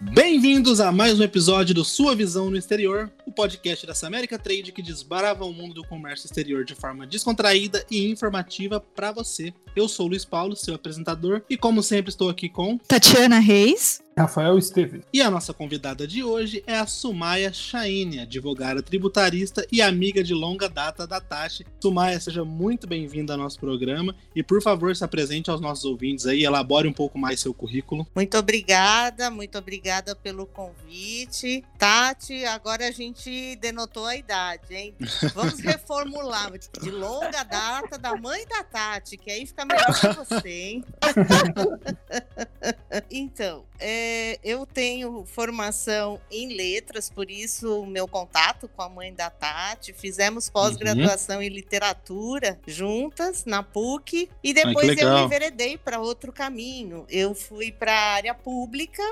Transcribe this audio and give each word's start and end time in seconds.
Bem-vindos 0.00 0.80
a 0.80 0.90
mais 0.90 1.18
um 1.18 1.22
episódio 1.22 1.74
do 1.74 1.84
Sua 1.84 2.14
Visão 2.14 2.50
no 2.50 2.56
Exterior, 2.56 3.10
o 3.24 3.32
podcast 3.32 3.86
da 3.86 3.94
Samérica 3.94 4.38
Trade 4.38 4.72
que 4.72 4.82
desbarava 4.82 5.44
o 5.44 5.52
mundo 5.52 5.74
do 5.74 5.86
comércio 5.86 6.26
exterior 6.26 6.64
de 6.64 6.74
forma 6.74 7.06
descontraída 7.06 7.84
e 7.90 8.10
informativa 8.10 8.80
para 8.80 9.12
você. 9.12 9.54
Eu 9.74 9.88
sou 9.88 10.06
o 10.06 10.08
Luiz 10.10 10.24
Paulo, 10.24 10.56
seu 10.56 10.74
apresentador, 10.74 11.42
e 11.48 11.56
como 11.56 11.82
sempre 11.82 12.10
estou 12.10 12.28
aqui 12.28 12.48
com 12.48 12.76
Tatiana 12.78 13.38
Reis. 13.38 14.03
Rafael 14.16 14.56
Esteves. 14.56 15.02
E 15.12 15.20
a 15.20 15.30
nossa 15.30 15.52
convidada 15.52 16.06
de 16.06 16.22
hoje 16.22 16.62
é 16.66 16.78
a 16.78 16.86
Sumaya 16.86 17.52
Chaine, 17.52 18.20
advogada 18.20 18.80
tributarista 18.80 19.66
e 19.72 19.82
amiga 19.82 20.22
de 20.22 20.32
longa 20.32 20.68
data 20.68 21.04
da 21.04 21.20
Tati. 21.20 21.66
Sumaya, 21.80 22.20
seja 22.20 22.44
muito 22.44 22.86
bem-vinda 22.86 23.32
ao 23.32 23.38
nosso 23.38 23.58
programa 23.58 24.14
e, 24.34 24.42
por 24.42 24.62
favor, 24.62 24.94
se 24.94 25.04
apresente 25.04 25.50
aos 25.50 25.60
nossos 25.60 25.84
ouvintes 25.84 26.26
aí, 26.26 26.44
elabore 26.44 26.86
um 26.86 26.92
pouco 26.92 27.18
mais 27.18 27.40
seu 27.40 27.52
currículo. 27.52 28.06
Muito 28.14 28.38
obrigada, 28.38 29.30
muito 29.30 29.58
obrigada 29.58 30.14
pelo 30.14 30.46
convite. 30.46 31.64
Tati, 31.76 32.44
agora 32.44 32.86
a 32.86 32.92
gente 32.92 33.56
denotou 33.56 34.06
a 34.06 34.16
idade, 34.16 34.74
hein? 34.74 34.94
Vamos 35.34 35.58
reformular 35.58 36.52
de 36.80 36.90
longa 36.90 37.42
data 37.42 37.98
da 37.98 38.14
mãe 38.14 38.46
da 38.46 38.62
Tati, 38.62 39.16
que 39.16 39.30
aí 39.30 39.44
fica 39.44 39.64
melhor 39.64 40.00
para 40.00 40.12
você, 40.12 40.48
hein? 40.48 40.84
então, 43.10 43.64
é, 43.80 44.03
eu 44.42 44.66
tenho 44.66 45.24
formação 45.26 46.20
em 46.30 46.54
letras, 46.54 47.10
por 47.10 47.30
isso 47.30 47.80
o 47.80 47.86
meu 47.86 48.06
contato 48.06 48.68
com 48.68 48.82
a 48.82 48.88
mãe 48.88 49.12
da 49.12 49.30
Tati. 49.30 49.92
Fizemos 49.92 50.48
pós-graduação 50.48 51.36
uhum. 51.36 51.42
em 51.42 51.48
literatura 51.48 52.58
juntas 52.66 53.44
na 53.44 53.62
PUC 53.62 54.28
e 54.42 54.52
depois 54.52 54.90
Ai, 54.90 55.04
eu 55.04 55.14
me 55.14 55.22
enveredei 55.22 55.78
para 55.78 56.00
outro 56.00 56.32
caminho. 56.32 57.06
Eu 57.08 57.34
fui 57.34 57.72
para 57.72 57.92
a 57.92 58.12
área 58.14 58.34
pública 58.34 59.02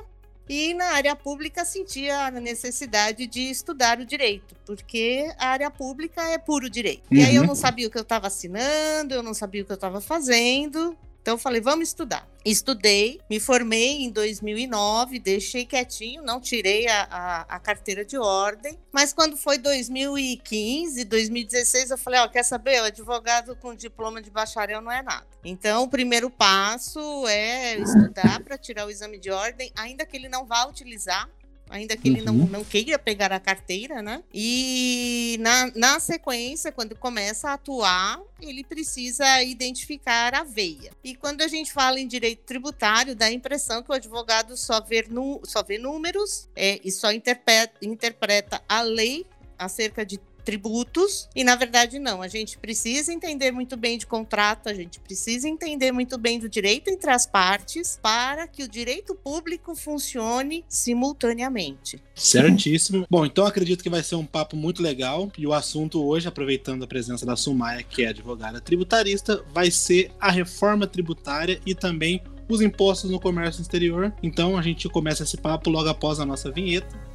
e 0.48 0.74
na 0.74 0.86
área 0.92 1.14
pública 1.14 1.64
sentia 1.64 2.26
a 2.26 2.30
necessidade 2.30 3.26
de 3.26 3.40
estudar 3.50 3.98
o 4.00 4.04
direito, 4.04 4.54
porque 4.66 5.32
a 5.38 5.48
área 5.48 5.70
pública 5.70 6.22
é 6.22 6.36
puro 6.36 6.68
direito. 6.68 7.04
Uhum. 7.10 7.18
E 7.18 7.24
aí 7.24 7.34
eu 7.34 7.42
uhum. 7.42 7.48
não 7.48 7.54
sabia 7.54 7.86
o 7.86 7.90
que 7.90 7.98
eu 7.98 8.02
estava 8.02 8.26
assinando, 8.26 9.14
eu 9.14 9.22
não 9.22 9.34
sabia 9.34 9.62
o 9.62 9.64
que 9.64 9.72
eu 9.72 9.76
estava 9.76 10.00
fazendo, 10.00 10.96
então 11.22 11.34
eu 11.34 11.38
falei, 11.38 11.60
vamos 11.60 11.88
estudar. 11.88 12.28
Estudei, 12.44 13.20
me 13.30 13.38
formei 13.38 14.02
em 14.02 14.10
2009, 14.10 15.20
deixei 15.20 15.64
quietinho, 15.64 16.20
não 16.20 16.40
tirei 16.40 16.88
a, 16.88 17.02
a, 17.04 17.40
a, 17.42 17.60
carteira 17.60 18.04
de 18.04 18.18
ordem. 18.18 18.76
Mas 18.90 19.12
quando 19.12 19.36
foi 19.36 19.58
2015, 19.58 21.04
2016, 21.04 21.92
eu 21.92 21.98
falei: 21.98 22.18
Ó, 22.18 22.26
quer 22.26 22.42
saber? 22.42 22.82
O 22.82 22.86
advogado 22.86 23.54
com 23.54 23.72
diploma 23.72 24.20
de 24.20 24.28
bacharel 24.28 24.80
não 24.80 24.90
é 24.90 25.00
nada. 25.00 25.24
Então, 25.44 25.84
o 25.84 25.88
primeiro 25.88 26.28
passo 26.28 26.98
é 27.28 27.76
estudar 27.76 28.42
para 28.42 28.58
tirar 28.58 28.86
o 28.86 28.90
exame 28.90 29.20
de 29.20 29.30
ordem, 29.30 29.70
ainda 29.76 30.04
que 30.04 30.16
ele 30.16 30.28
não 30.28 30.44
vá 30.44 30.66
utilizar 30.66 31.30
ainda 31.72 31.96
que 31.96 32.10
uhum. 32.10 32.16
ele 32.16 32.24
não, 32.24 32.36
uhum. 32.36 32.46
não 32.46 32.64
queira 32.64 32.98
pegar 32.98 33.32
a 33.32 33.40
carteira, 33.40 34.02
né? 34.02 34.22
E 34.32 35.38
na, 35.40 35.72
na 35.74 35.98
sequência, 35.98 36.70
quando 36.70 36.94
começa 36.94 37.48
a 37.48 37.54
atuar, 37.54 38.20
ele 38.40 38.62
precisa 38.62 39.42
identificar 39.42 40.34
a 40.34 40.44
veia. 40.44 40.92
E 41.02 41.14
quando 41.14 41.40
a 41.40 41.48
gente 41.48 41.72
fala 41.72 41.98
em 41.98 42.06
direito 42.06 42.42
tributário, 42.44 43.16
dá 43.16 43.26
a 43.26 43.32
impressão 43.32 43.82
que 43.82 43.90
o 43.90 43.94
advogado 43.94 44.56
só 44.56 44.80
vê, 44.80 45.04
nu, 45.08 45.40
só 45.44 45.62
vê 45.62 45.78
números 45.78 46.48
é, 46.54 46.78
e 46.84 46.92
só 46.92 47.10
interpreta, 47.10 47.74
interpreta 47.80 48.62
a 48.68 48.82
lei 48.82 49.26
acerca 49.58 50.04
de 50.04 50.18
tributos, 50.44 51.28
e 51.34 51.44
na 51.44 51.56
verdade 51.56 51.98
não. 51.98 52.22
A 52.22 52.28
gente 52.28 52.58
precisa 52.58 53.12
entender 53.12 53.50
muito 53.50 53.76
bem 53.76 53.98
de 53.98 54.06
contrato, 54.06 54.68
a 54.68 54.74
gente 54.74 55.00
precisa 55.00 55.48
entender 55.48 55.92
muito 55.92 56.18
bem 56.18 56.38
do 56.38 56.48
direito 56.48 56.88
entre 56.88 57.10
as 57.10 57.26
partes 57.26 57.98
para 58.02 58.46
que 58.46 58.62
o 58.62 58.68
direito 58.68 59.14
público 59.14 59.74
funcione 59.74 60.64
simultaneamente. 60.68 62.02
Certíssimo. 62.14 63.06
Bom, 63.10 63.24
então 63.24 63.46
acredito 63.46 63.82
que 63.82 63.90
vai 63.90 64.02
ser 64.02 64.16
um 64.16 64.26
papo 64.26 64.56
muito 64.56 64.82
legal 64.82 65.30
e 65.36 65.46
o 65.46 65.52
assunto 65.52 66.04
hoje, 66.04 66.28
aproveitando 66.28 66.84
a 66.84 66.86
presença 66.86 67.24
da 67.24 67.36
Sumaya, 67.36 67.82
que 67.82 68.04
é 68.04 68.08
advogada 68.08 68.60
tributarista, 68.60 69.44
vai 69.52 69.70
ser 69.70 70.10
a 70.20 70.30
reforma 70.30 70.86
tributária 70.86 71.60
e 71.64 71.74
também 71.74 72.22
os 72.48 72.60
impostos 72.60 73.10
no 73.10 73.20
comércio 73.20 73.62
exterior. 73.62 74.12
Então 74.22 74.56
a 74.56 74.62
gente 74.62 74.88
começa 74.88 75.22
esse 75.22 75.36
papo 75.36 75.70
logo 75.70 75.88
após 75.88 76.20
a 76.20 76.26
nossa 76.26 76.50
vinheta. 76.50 77.11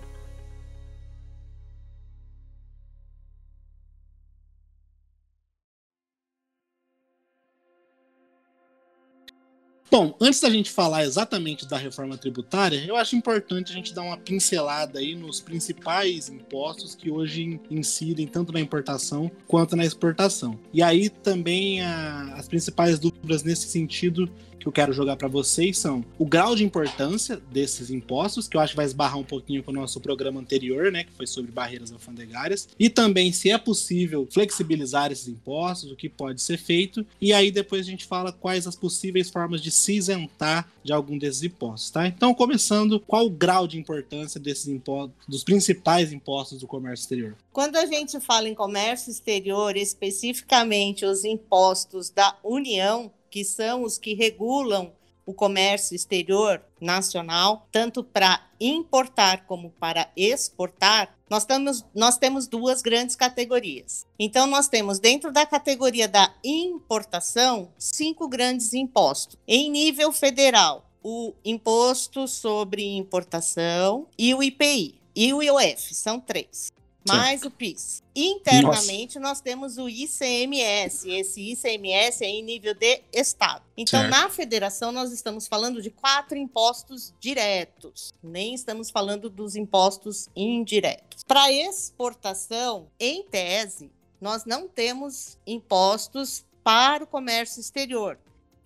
Bom, 9.89 10.13
antes 10.19 10.41
da 10.41 10.49
gente 10.49 10.69
falar 10.69 11.05
exatamente 11.05 11.65
da 11.65 11.77
reforma 11.77 12.17
tributária, 12.17 12.83
eu 12.85 12.97
acho 12.97 13.15
importante 13.15 13.71
a 13.71 13.75
gente 13.75 13.93
dar 13.93 14.01
uma 14.01 14.17
pincelada 14.17 14.99
aí 14.99 15.15
nos 15.15 15.39
principais 15.39 16.27
impostos 16.27 16.93
que 16.93 17.09
hoje 17.09 17.57
incidem 17.71 18.27
tanto 18.27 18.51
na 18.51 18.59
importação 18.59 19.31
quanto 19.47 19.77
na 19.77 19.85
exportação. 19.85 20.59
E 20.73 20.83
aí 20.83 21.09
também 21.09 21.81
a, 21.81 22.33
as 22.35 22.49
principais 22.49 22.99
dúvidas 22.99 23.43
nesse 23.43 23.69
sentido 23.69 24.29
que 24.59 24.67
eu 24.67 24.71
quero 24.71 24.93
jogar 24.93 25.15
para 25.15 25.27
vocês 25.27 25.77
são 25.77 26.03
o 26.17 26.25
grau 26.25 26.55
de 26.55 26.63
importância 26.63 27.41
desses 27.51 27.89
impostos, 27.89 28.47
que 28.47 28.57
eu 28.57 28.61
acho 28.61 28.73
que 28.73 28.77
vai 28.77 28.85
esbarrar 28.85 29.17
um 29.17 29.23
pouquinho 29.23 29.63
com 29.63 29.71
o 29.71 29.73
nosso 29.73 29.99
programa 29.99 30.39
anterior, 30.39 30.91
né, 30.91 31.03
que 31.03 31.11
foi 31.11 31.27
sobre 31.27 31.51
barreiras 31.51 31.91
alfandegárias, 31.91 32.67
e 32.79 32.89
também 32.89 33.31
se 33.31 33.49
é 33.49 33.57
possível 33.57 34.27
flexibilizar 34.31 35.11
esses 35.11 35.27
impostos, 35.27 35.91
o 35.91 35.95
que 35.95 36.09
pode 36.09 36.41
ser 36.41 36.57
feito, 36.57 37.05
e 37.21 37.33
aí 37.33 37.51
depois 37.51 37.81
a 37.85 37.89
gente 37.89 38.05
fala 38.05 38.31
quais 38.31 38.67
as 38.67 38.75
possíveis 38.75 39.29
formas 39.29 39.61
de 39.61 39.71
se 39.71 39.93
isentar 39.93 40.69
de 40.83 40.93
algum 40.93 41.17
desses 41.17 41.43
impostos, 41.43 41.91
tá? 41.91 42.07
Então, 42.07 42.33
começando, 42.33 42.99
qual 43.01 43.25
o 43.25 43.29
grau 43.29 43.67
de 43.67 43.77
importância 43.77 44.39
desses 44.39 44.67
impostos, 44.67 45.13
dos 45.27 45.43
principais 45.43 46.13
impostos 46.13 46.59
do 46.59 46.67
comércio 46.67 47.03
exterior? 47.03 47.35
Quando 47.51 47.75
a 47.75 47.85
gente 47.85 48.19
fala 48.19 48.47
em 48.47 48.55
comércio 48.55 49.11
exterior, 49.11 49.75
especificamente 49.75 51.05
os 51.05 51.25
impostos 51.25 52.09
da 52.09 52.37
União, 52.43 53.11
que 53.29 53.43
são 53.43 53.83
os 53.83 53.97
que 53.97 54.13
regulam 54.13 54.91
o 55.27 55.33
comércio 55.33 55.93
exterior 55.93 56.63
nacional, 56.79 57.67
tanto 57.69 58.01
para 58.01 58.47
importar 58.61 59.45
como 59.45 59.69
para 59.71 60.09
exportar, 60.15 61.13
nós 61.29 61.43
temos, 61.43 61.85
nós 61.93 62.17
temos 62.17 62.47
duas 62.47 62.81
grandes 62.81 63.13
categorias. 63.13 64.07
Então, 64.17 64.47
nós 64.47 64.69
temos 64.69 64.99
dentro 64.99 65.29
da 65.31 65.45
categoria 65.45 66.07
da 66.07 66.33
importação 66.41 67.69
cinco 67.77 68.29
grandes 68.29 68.73
impostos. 68.73 69.37
Em 69.45 69.69
nível 69.69 70.13
federal, 70.13 70.89
o 71.03 71.33
imposto 71.43 72.25
sobre 72.25 72.95
importação 72.95 74.07
e 74.17 74.33
o 74.33 74.41
IPI. 74.41 74.95
E 75.13 75.33
o 75.33 75.41
IOF, 75.41 75.93
são 75.93 76.19
três 76.19 76.71
mais 77.07 77.43
o 77.43 77.51
PIS. 77.51 78.03
Internamente, 78.15 79.19
Nossa. 79.19 79.29
nós 79.29 79.41
temos 79.41 79.77
o 79.77 79.87
ICMS. 79.87 81.09
Esse 81.09 81.51
ICMS 81.51 82.23
é 82.23 82.27
em 82.27 82.43
nível 82.43 82.73
de 82.73 83.01
Estado. 83.13 83.63
Então, 83.75 83.99
certo. 83.99 84.11
na 84.11 84.29
federação, 84.29 84.91
nós 84.91 85.11
estamos 85.11 85.47
falando 85.47 85.81
de 85.81 85.89
quatro 85.89 86.37
impostos 86.37 87.13
diretos, 87.19 88.13
nem 88.23 88.53
estamos 88.53 88.89
falando 88.89 89.29
dos 89.29 89.55
impostos 89.55 90.29
indiretos. 90.35 91.23
Para 91.23 91.51
exportação, 91.51 92.87
em 92.99 93.23
tese, 93.23 93.91
nós 94.19 94.45
não 94.45 94.67
temos 94.67 95.37
impostos 95.45 96.45
para 96.63 97.03
o 97.03 97.07
comércio 97.07 97.61
exterior. 97.61 98.19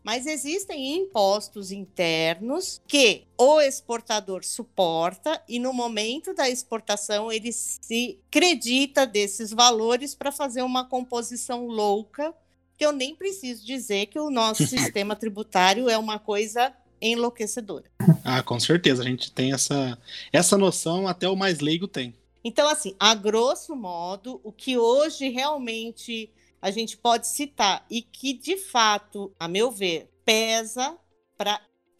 Mas 0.04 0.26
existem 0.26 0.96
impostos 0.98 1.72
internos 1.72 2.82
que 2.88 3.24
o 3.38 3.62
exportador 3.62 4.44
suporta 4.44 5.42
e 5.48 5.60
no 5.60 5.72
momento 5.72 6.34
da 6.34 6.50
exportação 6.50 7.32
ele 7.32 7.52
se 7.52 8.20
acredita 8.28 9.06
desses 9.06 9.52
valores 9.52 10.16
para 10.16 10.32
fazer 10.32 10.64
uma 10.64 10.86
composição 10.86 11.68
louca, 11.68 12.34
que 12.78 12.86
eu 12.86 12.92
nem 12.92 13.16
preciso 13.16 13.64
dizer 13.64 14.08
que 14.08 14.20
o 14.20 14.32
nosso 14.32 14.66
sistema 14.68 15.16
tributário 15.16 15.88
é 15.88 15.98
uma 15.98 16.18
coisa 16.18 16.74
enlouquecedora. 17.00 17.86
Ah, 18.24 18.42
com 18.42 18.60
certeza, 18.60 19.04
a 19.04 19.06
gente 19.06 19.32
tem 19.32 19.54
essa 19.54 19.98
essa 20.32 20.58
noção, 20.58 21.08
até 21.08 21.28
o 21.28 21.36
mais 21.36 21.60
leigo 21.60 21.88
tem. 21.88 22.14
Então, 22.44 22.68
assim, 22.68 22.96
a 23.00 23.14
grosso 23.14 23.76
modo, 23.76 24.42
o 24.44 24.52
que 24.52 24.78
hoje 24.78 25.30
realmente 25.30 26.32
a 26.62 26.70
gente 26.72 26.98
pode 26.98 27.28
citar 27.28 27.86
e 27.90 28.02
que, 28.02 28.34
de 28.34 28.58
fato, 28.58 29.34
a 29.40 29.48
meu 29.48 29.72
ver, 29.72 30.10
pesa 30.24 30.96
para 31.38 31.60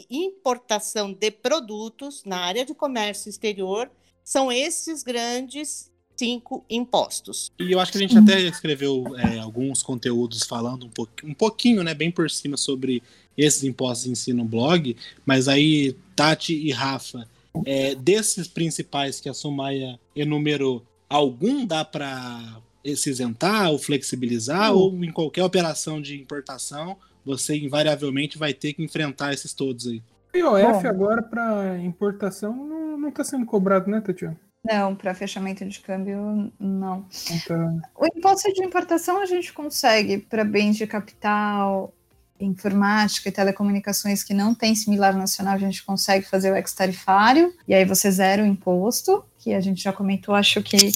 importação 0.10 1.14
de 1.14 1.32
produtos 1.32 2.24
na 2.26 2.40
área 2.40 2.66
de 2.66 2.74
comércio 2.74 3.30
exterior 3.30 3.90
são 4.24 4.52
esses 4.52 5.04
grandes 5.04 5.92
cinco 6.16 6.64
impostos. 6.70 7.52
E 7.60 7.72
eu 7.72 7.80
acho 7.80 7.92
que 7.92 7.98
a 7.98 8.02
gente 8.02 8.16
até 8.16 8.40
escreveu 8.42 9.04
é, 9.18 9.40
alguns 9.40 9.82
conteúdos 9.82 10.44
falando 10.44 10.86
um, 10.86 10.90
po 10.90 11.10
um 11.24 11.34
pouquinho, 11.34 11.84
né, 11.84 11.96
bem 11.96 12.12
por 12.12 12.30
cima 12.30 12.58
sobre 12.58 13.02
esses 13.36 13.64
impostos 13.64 14.08
em 14.08 14.14
si 14.14 14.32
no 14.32 14.46
blog, 14.46 14.96
mas 15.26 15.48
aí 15.48 15.96
Tati 16.16 16.54
e 16.54 16.72
Rafa, 16.72 17.28
é, 17.66 17.96
desses 17.96 18.48
principais 18.48 19.20
que 19.20 19.30
a 19.30 19.34
Sumaia 19.34 20.00
enumerou, 20.16 20.84
algum 21.10 21.66
dá 21.66 21.84
para 21.84 22.62
se 22.84 23.10
isentar 23.10 23.70
ou 23.72 23.78
flexibilizar, 23.78 24.74
ou 24.74 24.94
em 25.04 25.12
qualquer 25.12 25.44
operação 25.44 26.02
de 26.02 26.20
importação, 26.20 26.98
você 27.26 27.56
invariavelmente 27.58 28.38
vai 28.38 28.54
ter 28.54 28.74
que 28.74 28.84
enfrentar 28.84 29.34
esses 29.34 29.54
todos 29.54 29.88
aí. 29.88 30.02
O 30.34 30.58
IOF 30.58 30.84
Bom, 30.84 30.88
agora 30.88 31.22
para 31.22 31.78
importação 31.80 32.56
não 32.98 33.10
está 33.10 33.24
sendo 33.24 33.46
cobrado, 33.46 33.90
né, 33.90 34.00
Tatiana? 34.02 34.38
Não, 34.64 34.96
para 34.96 35.16
fechamento 35.16 35.66
de 35.66 35.80
câmbio, 35.80 36.52
não. 36.60 37.06
Então... 37.32 37.82
O 37.98 38.06
imposto 38.06 38.54
de 38.54 38.64
importação 38.64 39.20
a 39.20 39.26
gente 39.26 39.52
consegue 39.52 40.20
para 40.20 40.44
bens 40.44 40.78
de 40.78 40.86
capital, 40.86 41.92
informática 42.40 43.30
e 43.30 43.32
telecomunicações 43.32 44.24
que 44.24 44.34
não 44.34 44.54
tem 44.54 44.76
similar 44.76 45.16
nacional, 45.16 45.56
a 45.56 45.60
gente 45.60 45.84
consegue 45.84 46.26
fazer 46.28 46.52
o 46.52 46.56
ex-tarifário, 46.56 47.54
e 47.68 47.74
aí 47.74 47.86
você 47.86 48.10
zera 48.12 48.44
o 48.44 48.46
imposto, 48.46 49.24
que 49.40 49.54
a 49.54 49.60
gente 49.60 49.84
já 49.84 49.92
comentou, 49.92 50.36
acho 50.36 50.62
que 50.62 50.92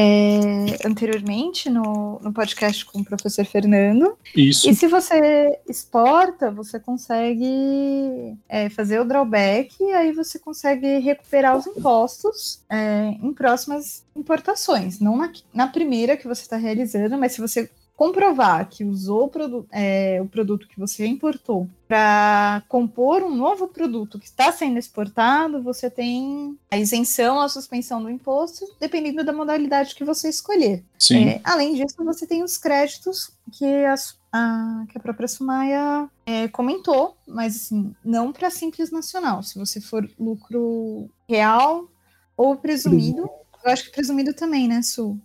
é, 0.00 0.86
anteriormente 0.86 1.68
no, 1.68 2.18
no 2.20 2.32
podcast 2.32 2.86
com 2.86 3.00
o 3.00 3.04
professor 3.04 3.44
Fernando. 3.44 4.16
Isso. 4.34 4.70
E 4.70 4.74
se 4.74 4.86
você 4.86 5.58
exporta, 5.68 6.50
você 6.50 6.80
consegue 6.80 8.34
é, 8.48 8.70
fazer 8.70 8.98
o 8.98 9.04
drawback 9.04 9.76
e 9.78 9.92
aí 9.92 10.12
você 10.12 10.38
consegue 10.38 10.98
recuperar 11.00 11.54
os 11.54 11.66
impostos 11.66 12.62
é, 12.70 13.14
em 13.22 13.32
próximas 13.34 14.02
importações. 14.16 15.00
Não 15.00 15.18
na, 15.18 15.30
na 15.52 15.66
primeira 15.66 16.16
que 16.16 16.26
você 16.26 16.42
está 16.42 16.56
realizando, 16.56 17.18
mas 17.18 17.32
se 17.32 17.40
você 17.40 17.68
comprovar 18.00 18.66
que 18.66 18.82
usou 18.82 19.30
é, 19.70 20.22
o 20.22 20.26
produto 20.26 20.66
que 20.66 20.80
você 20.80 21.04
importou 21.04 21.68
para 21.86 22.62
compor 22.66 23.22
um 23.22 23.36
novo 23.36 23.68
produto 23.68 24.18
que 24.18 24.24
está 24.24 24.50
sendo 24.50 24.78
exportado, 24.78 25.62
você 25.62 25.90
tem 25.90 26.58
a 26.70 26.78
isenção, 26.78 27.38
a 27.38 27.46
suspensão 27.46 28.02
do 28.02 28.08
imposto, 28.08 28.64
dependendo 28.80 29.22
da 29.22 29.34
modalidade 29.34 29.94
que 29.94 30.02
você 30.02 30.30
escolher. 30.30 30.82
É, 31.28 31.40
além 31.44 31.74
disso, 31.74 32.02
você 32.02 32.26
tem 32.26 32.42
os 32.42 32.56
créditos 32.56 33.32
que 33.52 33.66
a, 33.66 33.94
a 34.32 34.86
que 34.88 34.96
a 34.96 35.00
própria 35.02 35.28
Sumaya 35.28 36.08
é, 36.24 36.48
comentou, 36.48 37.18
mas 37.28 37.54
assim, 37.54 37.94
não 38.02 38.32
para 38.32 38.48
simples 38.48 38.90
nacional. 38.90 39.42
Se 39.42 39.58
você 39.58 39.78
for 39.78 40.10
lucro 40.18 41.10
real 41.28 41.86
ou 42.34 42.56
presumido, 42.56 43.28
eu 43.62 43.70
acho 43.70 43.84
que 43.84 43.92
presumido 43.92 44.32
também, 44.32 44.66
né, 44.66 44.80
Su? 44.80 45.20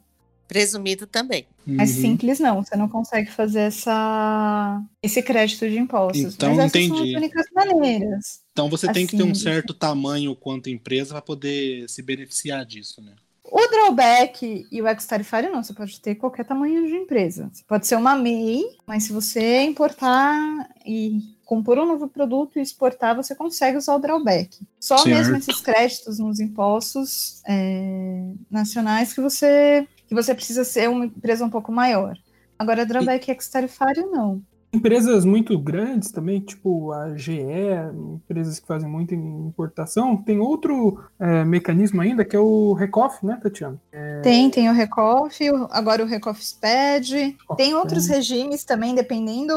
Presumido 0.47 1.07
também. 1.07 1.47
Mas 1.65 1.95
uhum. 1.95 2.01
simples 2.01 2.39
não, 2.39 2.63
você 2.63 2.75
não 2.75 2.87
consegue 2.87 3.31
fazer 3.31 3.61
essa, 3.61 4.81
esse 5.01 5.21
crédito 5.23 5.67
de 5.67 5.79
impostos. 5.79 6.35
Então, 6.35 6.55
Mas 6.55 6.67
entendi. 6.67 6.89
são 6.89 7.03
as 7.03 7.13
únicas 7.13 7.45
maneiras. 7.53 8.41
Então 8.51 8.69
você 8.69 8.85
tem 8.91 9.03
assim, 9.03 9.07
que 9.07 9.17
ter 9.17 9.23
um 9.23 9.31
assim, 9.31 9.41
certo 9.41 9.73
tamanho 9.73 10.35
quanto 10.35 10.69
empresa 10.69 11.13
para 11.13 11.21
poder 11.21 11.89
se 11.89 12.01
beneficiar 12.03 12.63
disso, 12.65 13.01
né? 13.01 13.13
O 13.43 13.67
drawback 13.67 14.65
e 14.71 14.81
o 14.81 14.87
ex-tarifário 14.87 15.51
não, 15.51 15.63
você 15.63 15.73
pode 15.73 15.99
ter 16.01 16.15
qualquer 16.15 16.45
tamanho 16.45 16.87
de 16.87 16.93
empresa. 16.93 17.49
Você 17.53 17.63
pode 17.67 17.85
ser 17.85 17.95
uma 17.95 18.15
MEI, 18.15 18.63
mas 18.87 19.03
se 19.03 19.13
você 19.13 19.61
importar 19.61 20.69
e 20.85 21.35
compor 21.45 21.77
um 21.77 21.85
novo 21.85 22.07
produto 22.07 22.57
e 22.57 22.61
exportar, 22.61 23.15
você 23.15 23.35
consegue 23.35 23.77
usar 23.77 23.95
o 23.95 23.99
drawback. 23.99 24.57
Só 24.79 24.97
certo. 24.97 25.09
mesmo 25.09 25.37
esses 25.37 25.61
créditos 25.61 26.17
nos 26.17 26.39
impostos 26.39 27.41
é, 27.47 28.31
nacionais 28.49 29.13
que 29.13 29.21
você 29.21 29.87
que 30.07 30.15
você 30.15 30.33
precisa 30.33 30.63
ser 30.63 30.89
uma 30.89 31.05
empresa 31.05 31.45
um 31.45 31.49
pouco 31.49 31.71
maior. 31.71 32.17
Agora, 32.57 32.85
drawback 32.85 33.27
e... 33.27 33.31
ex-tarifário, 33.31 34.09
não. 34.11 34.41
Empresas 34.75 35.25
muito 35.25 35.57
grandes 35.57 36.11
também, 36.11 36.39
tipo 36.39 36.91
a 36.91 37.15
GE, 37.15 37.41
empresas 38.15 38.59
que 38.59 38.67
fazem 38.67 38.89
muita 38.89 39.15
importação, 39.15 40.17
tem 40.17 40.39
outro 40.39 40.99
é, 41.19 41.43
mecanismo 41.43 42.01
ainda 42.01 42.25
que 42.25 42.35
é 42.35 42.39
o 42.39 42.73
Recoff, 42.73 43.25
né, 43.25 43.39
Tatiana? 43.41 43.79
É... 43.91 44.21
Tem, 44.21 44.49
tem 44.49 44.69
o 44.69 44.73
Recoff, 44.73 45.37
agora 45.71 46.03
o 46.03 46.07
Recoff 46.07 46.43
SPED, 46.43 47.37
tem 47.55 47.73
outros 47.73 48.07
regimes 48.07 48.63
também, 48.63 48.95
dependendo 48.95 49.53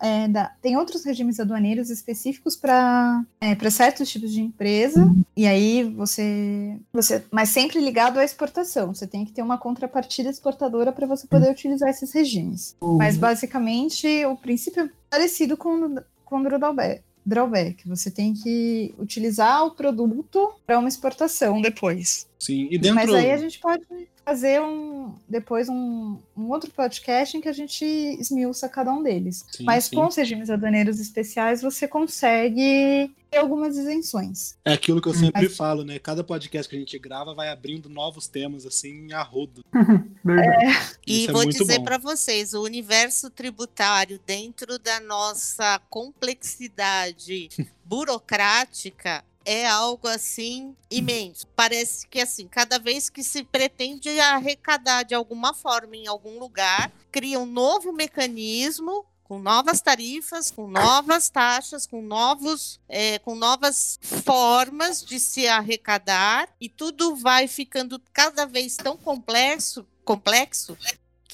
é, 0.00 0.28
da. 0.28 0.52
Tem 0.62 0.76
outros 0.76 1.04
regimes 1.04 1.38
aduaneiros 1.40 1.90
específicos 1.90 2.56
para 2.56 3.22
é, 3.40 3.54
certos 3.70 4.08
tipos 4.10 4.32
de 4.32 4.40
empresa, 4.40 5.00
uhum. 5.00 5.22
e 5.36 5.46
aí 5.46 5.84
você, 5.96 6.78
você. 6.92 7.24
Mas 7.30 7.48
sempre 7.48 7.80
ligado 7.80 8.18
à 8.18 8.24
exportação. 8.24 8.94
Você 8.94 9.06
tem 9.06 9.24
que 9.24 9.32
ter 9.32 9.42
uma 9.42 9.58
contrapartida 9.58 10.30
exportadora 10.30 10.92
para 10.92 11.06
você 11.06 11.26
poder 11.26 11.46
uhum. 11.46 11.52
utilizar 11.52 11.90
esses 11.90 12.12
regimes. 12.12 12.76
Uhum. 12.80 12.96
Mas 12.96 13.16
basicamente 13.16 14.24
o 14.26 14.36
princípio 14.36 14.53
é 14.54 14.88
parecido 15.10 15.56
com, 15.56 15.96
com 16.24 16.40
o 16.40 16.42
drawback. 16.42 17.02
drawback. 17.24 17.88
Você 17.88 18.10
tem 18.10 18.34
que 18.34 18.94
utilizar 18.98 19.64
o 19.64 19.72
produto 19.72 20.54
para 20.66 20.78
uma 20.78 20.88
exportação 20.88 21.60
depois. 21.60 22.26
Sim, 22.38 22.68
e 22.70 22.78
dentro... 22.78 22.96
Mas 22.96 23.12
aí 23.14 23.30
a 23.30 23.36
gente 23.36 23.58
pode 23.58 23.84
fazer 24.24 24.60
um 24.60 25.14
depois 25.28 25.68
um, 25.68 26.18
um 26.36 26.50
outro 26.50 26.70
podcast 26.70 27.36
em 27.36 27.40
que 27.40 27.48
a 27.48 27.52
gente 27.52 27.84
esmiuça 27.84 28.68
cada 28.68 28.92
um 28.92 29.02
deles. 29.02 29.44
Sim, 29.50 29.64
Mas 29.64 29.84
sim. 29.84 29.96
com 29.96 30.06
os 30.06 30.16
regimes 30.16 30.48
aduaneiros 30.48 30.98
especiais 30.98 31.60
você 31.60 31.86
consegue 31.86 33.10
ter 33.30 33.38
algumas 33.38 33.76
isenções. 33.76 34.56
É 34.64 34.72
aquilo 34.72 35.00
que 35.00 35.08
eu 35.08 35.14
sempre 35.14 35.42
Mas... 35.44 35.56
falo, 35.56 35.84
né? 35.84 35.98
Cada 35.98 36.24
podcast 36.24 36.68
que 36.68 36.76
a 36.76 36.78
gente 36.78 36.98
grava 36.98 37.34
vai 37.34 37.50
abrindo 37.50 37.88
novos 37.88 38.26
temas 38.26 38.64
assim 38.64 39.12
a 39.12 39.22
rodo. 39.22 39.64
é. 39.74 40.96
E 41.06 41.26
é 41.26 41.32
vou 41.32 41.46
dizer 41.46 41.82
para 41.82 41.98
vocês, 41.98 42.54
o 42.54 42.62
universo 42.62 43.28
tributário 43.28 44.18
dentro 44.26 44.78
da 44.78 45.00
nossa 45.00 45.80
complexidade 45.90 47.48
burocrática 47.84 49.22
é 49.44 49.66
algo 49.66 50.08
assim 50.08 50.74
imenso. 50.90 51.46
Parece 51.48 52.06
que 52.06 52.20
assim, 52.20 52.48
cada 52.48 52.78
vez 52.78 53.10
que 53.10 53.22
se 53.22 53.44
pretende 53.44 54.18
arrecadar 54.20 55.02
de 55.02 55.14
alguma 55.14 55.52
forma 55.52 55.96
em 55.96 56.06
algum 56.06 56.38
lugar, 56.38 56.90
cria 57.12 57.38
um 57.38 57.46
novo 57.46 57.92
mecanismo 57.92 59.04
com 59.24 59.38
novas 59.38 59.80
tarifas, 59.80 60.50
com 60.50 60.68
novas 60.68 61.30
taxas, 61.30 61.86
com 61.86 62.02
novos, 62.02 62.78
é, 62.88 63.18
com 63.20 63.34
novas 63.34 63.98
formas 64.02 65.02
de 65.02 65.18
se 65.18 65.48
arrecadar 65.48 66.48
e 66.60 66.68
tudo 66.68 67.16
vai 67.16 67.48
ficando 67.48 68.00
cada 68.12 68.44
vez 68.44 68.76
tão 68.76 68.96
complexo, 68.96 69.86
complexo 70.04 70.76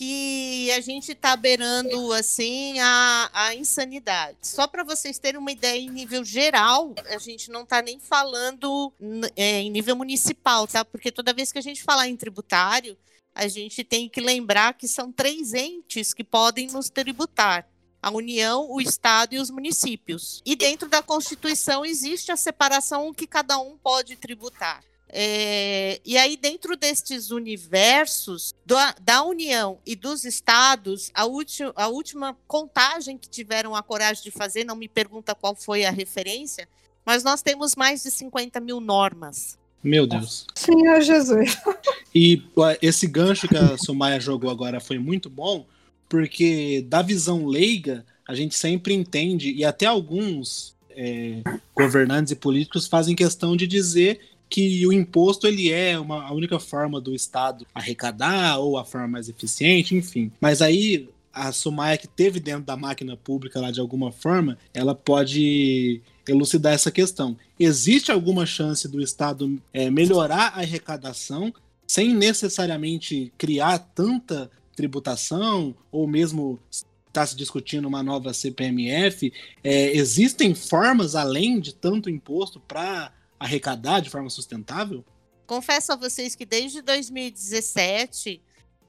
que 0.00 0.72
a 0.72 0.80
gente 0.80 1.12
está 1.12 1.36
beirando 1.36 2.10
assim 2.14 2.80
a, 2.80 3.30
a 3.34 3.54
insanidade. 3.54 4.38
Só 4.40 4.66
para 4.66 4.82
vocês 4.82 5.18
terem 5.18 5.38
uma 5.38 5.52
ideia 5.52 5.78
em 5.78 5.90
nível 5.90 6.24
geral, 6.24 6.94
a 7.04 7.18
gente 7.18 7.50
não 7.50 7.64
está 7.64 7.82
nem 7.82 8.00
falando 8.00 8.90
é, 9.36 9.60
em 9.60 9.70
nível 9.70 9.94
municipal, 9.94 10.66
tá? 10.66 10.86
Porque 10.86 11.12
toda 11.12 11.34
vez 11.34 11.52
que 11.52 11.58
a 11.58 11.62
gente 11.62 11.82
falar 11.82 12.08
em 12.08 12.16
tributário, 12.16 12.96
a 13.34 13.46
gente 13.46 13.84
tem 13.84 14.08
que 14.08 14.22
lembrar 14.22 14.72
que 14.72 14.88
são 14.88 15.12
três 15.12 15.52
entes 15.52 16.14
que 16.14 16.24
podem 16.24 16.68
nos 16.68 16.88
tributar. 16.88 17.68
A 18.00 18.10
União, 18.10 18.70
o 18.70 18.80
Estado 18.80 19.34
e 19.34 19.38
os 19.38 19.50
municípios. 19.50 20.40
E 20.46 20.56
dentro 20.56 20.88
da 20.88 21.02
Constituição 21.02 21.84
existe 21.84 22.32
a 22.32 22.36
separação 22.38 23.12
que 23.12 23.26
cada 23.26 23.58
um 23.58 23.76
pode 23.76 24.16
tributar. 24.16 24.82
É, 25.12 26.00
e 26.04 26.16
aí, 26.16 26.36
dentro 26.36 26.76
destes 26.76 27.30
universos 27.30 28.54
do, 28.64 28.76
da 29.02 29.22
União 29.24 29.78
e 29.84 29.96
dos 29.96 30.24
estados, 30.24 31.10
a, 31.14 31.22
a 31.22 31.88
última 31.88 32.36
contagem 32.46 33.18
que 33.18 33.28
tiveram 33.28 33.74
a 33.74 33.82
coragem 33.82 34.22
de 34.22 34.30
fazer, 34.30 34.64
não 34.64 34.76
me 34.76 34.88
pergunta 34.88 35.34
qual 35.34 35.54
foi 35.56 35.84
a 35.84 35.90
referência, 35.90 36.68
mas 37.04 37.24
nós 37.24 37.42
temos 37.42 37.74
mais 37.74 38.02
de 38.02 38.10
50 38.10 38.60
mil 38.60 38.80
normas. 38.80 39.58
Meu 39.82 40.06
Deus. 40.06 40.46
Senhor 40.54 41.00
Jesus. 41.00 41.56
E 42.12 42.42
esse 42.82 43.06
gancho 43.06 43.46
que 43.46 43.56
a 43.56 43.78
Sumaya 43.78 44.18
jogou 44.18 44.50
agora 44.50 44.80
foi 44.80 44.98
muito 44.98 45.30
bom, 45.30 45.64
porque 46.08 46.84
da 46.88 47.02
visão 47.02 47.46
leiga, 47.46 48.04
a 48.26 48.34
gente 48.34 48.56
sempre 48.56 48.92
entende, 48.92 49.52
e 49.52 49.64
até 49.64 49.86
alguns 49.86 50.74
é, 50.90 51.40
governantes 51.72 52.32
e 52.32 52.36
políticos 52.36 52.88
fazem 52.88 53.14
questão 53.14 53.56
de 53.56 53.64
dizer 53.64 54.20
que 54.50 54.84
o 54.84 54.92
imposto 54.92 55.46
ele 55.46 55.70
é 55.70 55.98
uma, 55.98 56.24
a 56.24 56.32
única 56.32 56.58
forma 56.58 57.00
do 57.00 57.14
Estado 57.14 57.64
arrecadar 57.72 58.58
ou 58.58 58.76
a 58.76 58.84
forma 58.84 59.06
mais 59.06 59.28
eficiente, 59.28 59.94
enfim. 59.94 60.32
Mas 60.40 60.60
aí 60.60 61.08
a 61.32 61.52
Sumaya 61.52 61.96
que 61.96 62.08
teve 62.08 62.40
dentro 62.40 62.64
da 62.64 62.76
máquina 62.76 63.16
pública 63.16 63.60
lá 63.60 63.70
de 63.70 63.80
alguma 63.80 64.10
forma, 64.10 64.58
ela 64.74 64.94
pode 64.94 66.02
elucidar 66.28 66.72
essa 66.72 66.90
questão. 66.90 67.36
Existe 67.58 68.10
alguma 68.10 68.44
chance 68.44 68.88
do 68.88 69.00
Estado 69.00 69.60
é, 69.72 69.88
melhorar 69.88 70.48
a 70.48 70.60
arrecadação 70.60 71.54
sem 71.86 72.14
necessariamente 72.14 73.32
criar 73.38 73.78
tanta 73.78 74.50
tributação 74.74 75.74
ou 75.92 76.06
mesmo 76.06 76.58
está 77.08 77.26
se 77.26 77.36
discutindo 77.36 77.86
uma 77.86 78.02
nova 78.02 78.32
CPMF? 78.32 79.32
É, 79.62 79.96
existem 79.96 80.54
formas 80.54 81.14
além 81.14 81.60
de 81.60 81.74
tanto 81.74 82.08
imposto 82.08 82.60
para 82.60 83.12
arrecadar 83.40 84.00
de 84.00 84.10
forma 84.10 84.28
sustentável? 84.28 85.04
Confesso 85.46 85.92
a 85.92 85.96
vocês 85.96 86.36
que 86.36 86.44
desde 86.44 86.82
2017, 86.82 88.40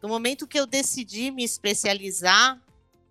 no 0.03 0.09
momento 0.09 0.45
que 0.45 0.59
eu 0.59 0.67
decidi 0.67 1.31
me 1.31 1.43
especializar, 1.43 2.61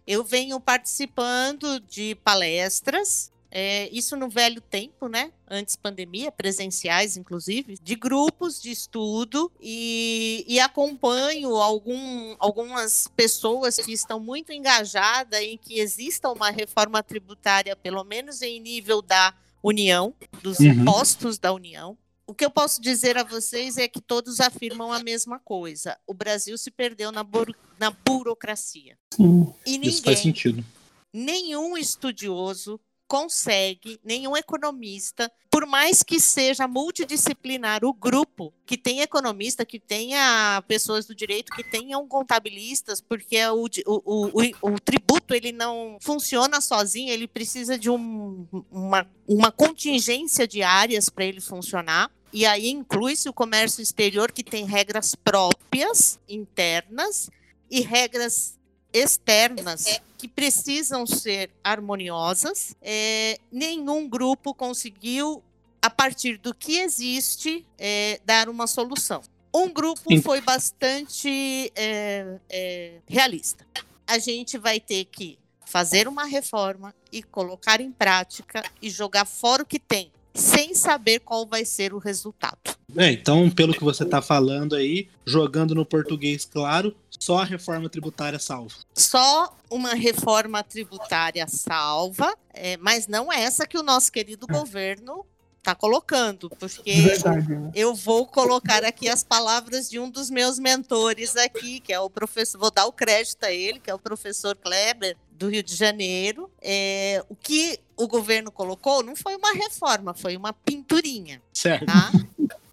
eu 0.07 0.23
venho 0.23 0.61
participando 0.61 1.81
de 1.81 2.15
palestras, 2.17 3.33
é, 3.51 3.89
isso 3.91 4.17
no 4.17 4.29
velho 4.29 4.61
tempo, 4.61 5.09
né? 5.09 5.33
Antes 5.49 5.75
pandemia, 5.75 6.31
presenciais, 6.31 7.17
inclusive, 7.17 7.77
de 7.83 7.97
grupos 7.97 8.63
de 8.63 8.71
estudo 8.71 9.51
e, 9.61 10.45
e 10.47 10.61
acompanho 10.61 11.57
algum, 11.57 12.37
algumas 12.39 13.09
pessoas 13.17 13.77
que 13.77 13.93
estão 13.93 14.21
muito 14.21 14.53
engajadas 14.53 15.41
em 15.41 15.59
que 15.59 15.81
exista 15.81 16.31
uma 16.31 16.51
reforma 16.51 17.03
tributária, 17.03 17.75
pelo 17.75 18.05
menos 18.05 18.41
em 18.43 18.61
nível 18.61 19.03
da 19.03 19.35
União, 19.63 20.15
dos 20.43 20.59
Uhum. 20.59 20.67
impostos 20.67 21.39
da 21.39 21.53
União. 21.53 21.97
O 22.27 22.35
que 22.35 22.45
eu 22.45 22.51
posso 22.51 22.81
dizer 22.81 23.19
a 23.19 23.25
vocês 23.25 23.77
é 23.77 23.89
que 23.89 24.01
todos 24.01 24.39
afirmam 24.41 24.93
a 24.93 25.03
mesma 25.03 25.39
coisa. 25.41 25.99
O 26.07 26.15
Brasil 26.15 26.57
se 26.57 26.71
perdeu 26.71 27.11
na, 27.11 27.25
buro- 27.25 27.55
na 27.79 27.91
burocracia. 27.91 28.97
Sim. 29.15 29.53
E 29.67 29.77
Isso 29.89 30.03
faz 30.03 30.19
ninguém, 30.19 30.35
sentido. 30.35 30.65
nenhum 31.13 31.77
estudioso 31.77 32.81
consegue, 33.11 33.99
nenhum 34.05 34.37
economista, 34.37 35.29
por 35.51 35.67
mais 35.67 36.01
que 36.01 36.21
seja 36.21 36.69
multidisciplinar 36.69 37.85
o 37.85 37.93
grupo, 37.93 38.55
que 38.65 38.79
tenha 38.79 39.03
economista, 39.03 39.67
que 39.67 39.81
tenha 39.81 40.63
pessoas 40.69 41.07
do 41.07 41.15
direito, 41.15 41.51
que 41.53 41.65
tenham 41.65 42.07
contabilistas, 42.07 43.01
porque 43.01 43.45
o, 43.47 43.69
di- 43.69 43.83
o, 43.85 44.01
o, 44.05 44.27
o- 44.29 44.75
o 44.75 44.79
tributo 44.79 45.35
ele 45.35 45.51
não 45.51 45.99
funciona 46.01 46.61
sozinho, 46.61 47.13
ele 47.13 47.27
precisa 47.27 47.77
de 47.77 47.91
um- 47.91 48.47
uma, 48.71 49.05
uma 49.27 49.51
contingência 49.51 50.47
de 50.47 50.63
áreas 50.63 51.09
para 51.09 51.25
ele 51.25 51.41
funcionar. 51.41 52.09
E 52.33 52.47
aí 52.47 52.71
inclui-se 52.71 53.29
o 53.29 53.33
comércio 53.33 53.83
exterior, 53.83 54.31
que 54.31 54.45
tem 54.45 54.65
regras 54.65 55.17
próprias, 55.17 56.21
internas, 56.29 57.29
e 57.69 57.81
regras 57.81 58.57
externas 58.93 60.01
que 60.19 60.29
precisam 60.29 61.07
ser 61.07 61.51
harmoniosas. 61.65 62.75
É, 62.83 63.39
nenhum 63.51 64.09
grupo 64.09 64.53
conseguiu, 64.53 65.43
a 65.81 65.89
partir 65.89 66.37
do 66.37 66.55
que 66.55 66.79
existe, 66.79 67.67
é, 67.79 68.21
dar 68.25 68.49
uma 68.49 68.67
solução. 68.67 69.23
Um 69.53 69.69
grupo 69.69 70.21
foi 70.23 70.41
bastante 70.41 71.73
é, 71.75 72.39
é, 72.49 72.93
realista. 73.07 73.67
A 74.07 74.19
gente 74.19 74.59
vai 74.59 74.79
ter 74.79 75.07
que 75.07 75.39
fazer 75.67 76.07
uma 76.09 76.25
reforma 76.25 76.95
e 77.13 77.23
colocar 77.23 77.81
em 77.81 77.93
prática 77.93 78.63
e 78.83 78.91
jogar 78.91 79.25
fora 79.25 79.63
o 79.63 79.67
que 79.67 79.79
tem, 79.79 80.11
sem 80.35 80.75
saber 80.75 81.21
qual 81.21 81.47
vai 81.47 81.65
ser 81.65 81.95
o 81.95 81.99
resultado. 81.99 82.59
É, 82.97 83.11
então, 83.13 83.49
pelo 83.51 83.73
que 83.73 83.85
você 83.85 84.05
tá 84.05 84.21
falando 84.21 84.75
aí, 84.75 85.09
jogando 85.25 85.75
no 85.75 85.87
português 85.87 86.45
claro, 86.45 86.95
só 87.21 87.39
a 87.39 87.45
reforma 87.45 87.89
tributária 87.89 88.39
salva. 88.39 88.75
Só 88.95 89.55
uma 89.71 89.95
reforma 89.95 90.65
tributária 90.65 91.47
salva, 91.47 92.35
é, 92.55 92.79
mas 92.79 93.07
não 93.07 93.31
essa 93.31 93.67
que 93.67 93.79
o 93.79 93.83
nosso 93.83 94.11
querido 94.11 94.47
governo 94.47 95.27
está 95.59 95.75
colocando, 95.75 96.49
porque 96.59 96.93
verdade, 97.03 97.49
né? 97.55 97.71
eu 97.75 97.95
vou 97.95 98.27
colocar 98.27 98.83
aqui 98.83 99.11
as 99.11 99.23
palavras 99.23 99.91
de 99.91 99.99
um 99.99 100.11
dos 100.11 100.31
meus 100.31 100.59
mentores 100.59 101.37
aqui, 101.37 101.81
que 101.81 101.93
é 101.93 102.01
o 102.01 102.09
professor, 102.09 102.59
vou 102.59 102.71
dar 102.71 102.87
o 102.87 102.93
crédito 102.93 103.45
a 103.45 103.53
ele, 103.53 103.79
que 103.79 103.91
é 103.91 103.95
o 103.95 103.99
professor 103.99 104.57
Kleber, 104.57 105.17
do 105.31 105.49
Rio 105.49 105.63
de 105.63 105.77
Janeiro. 105.77 106.51
É, 106.63 107.23
o 107.29 107.37
que 107.37 107.79
o 107.97 108.09
governo 108.09 108.51
colocou 108.51 109.03
não 109.03 109.15
foi 109.15 109.37
uma 109.37 109.53
reforma, 109.53 110.15
foi 110.15 110.37
uma 110.37 110.55
pinturinha 110.55 111.43
Certo. 111.53 111.85
tá? 111.85 112.11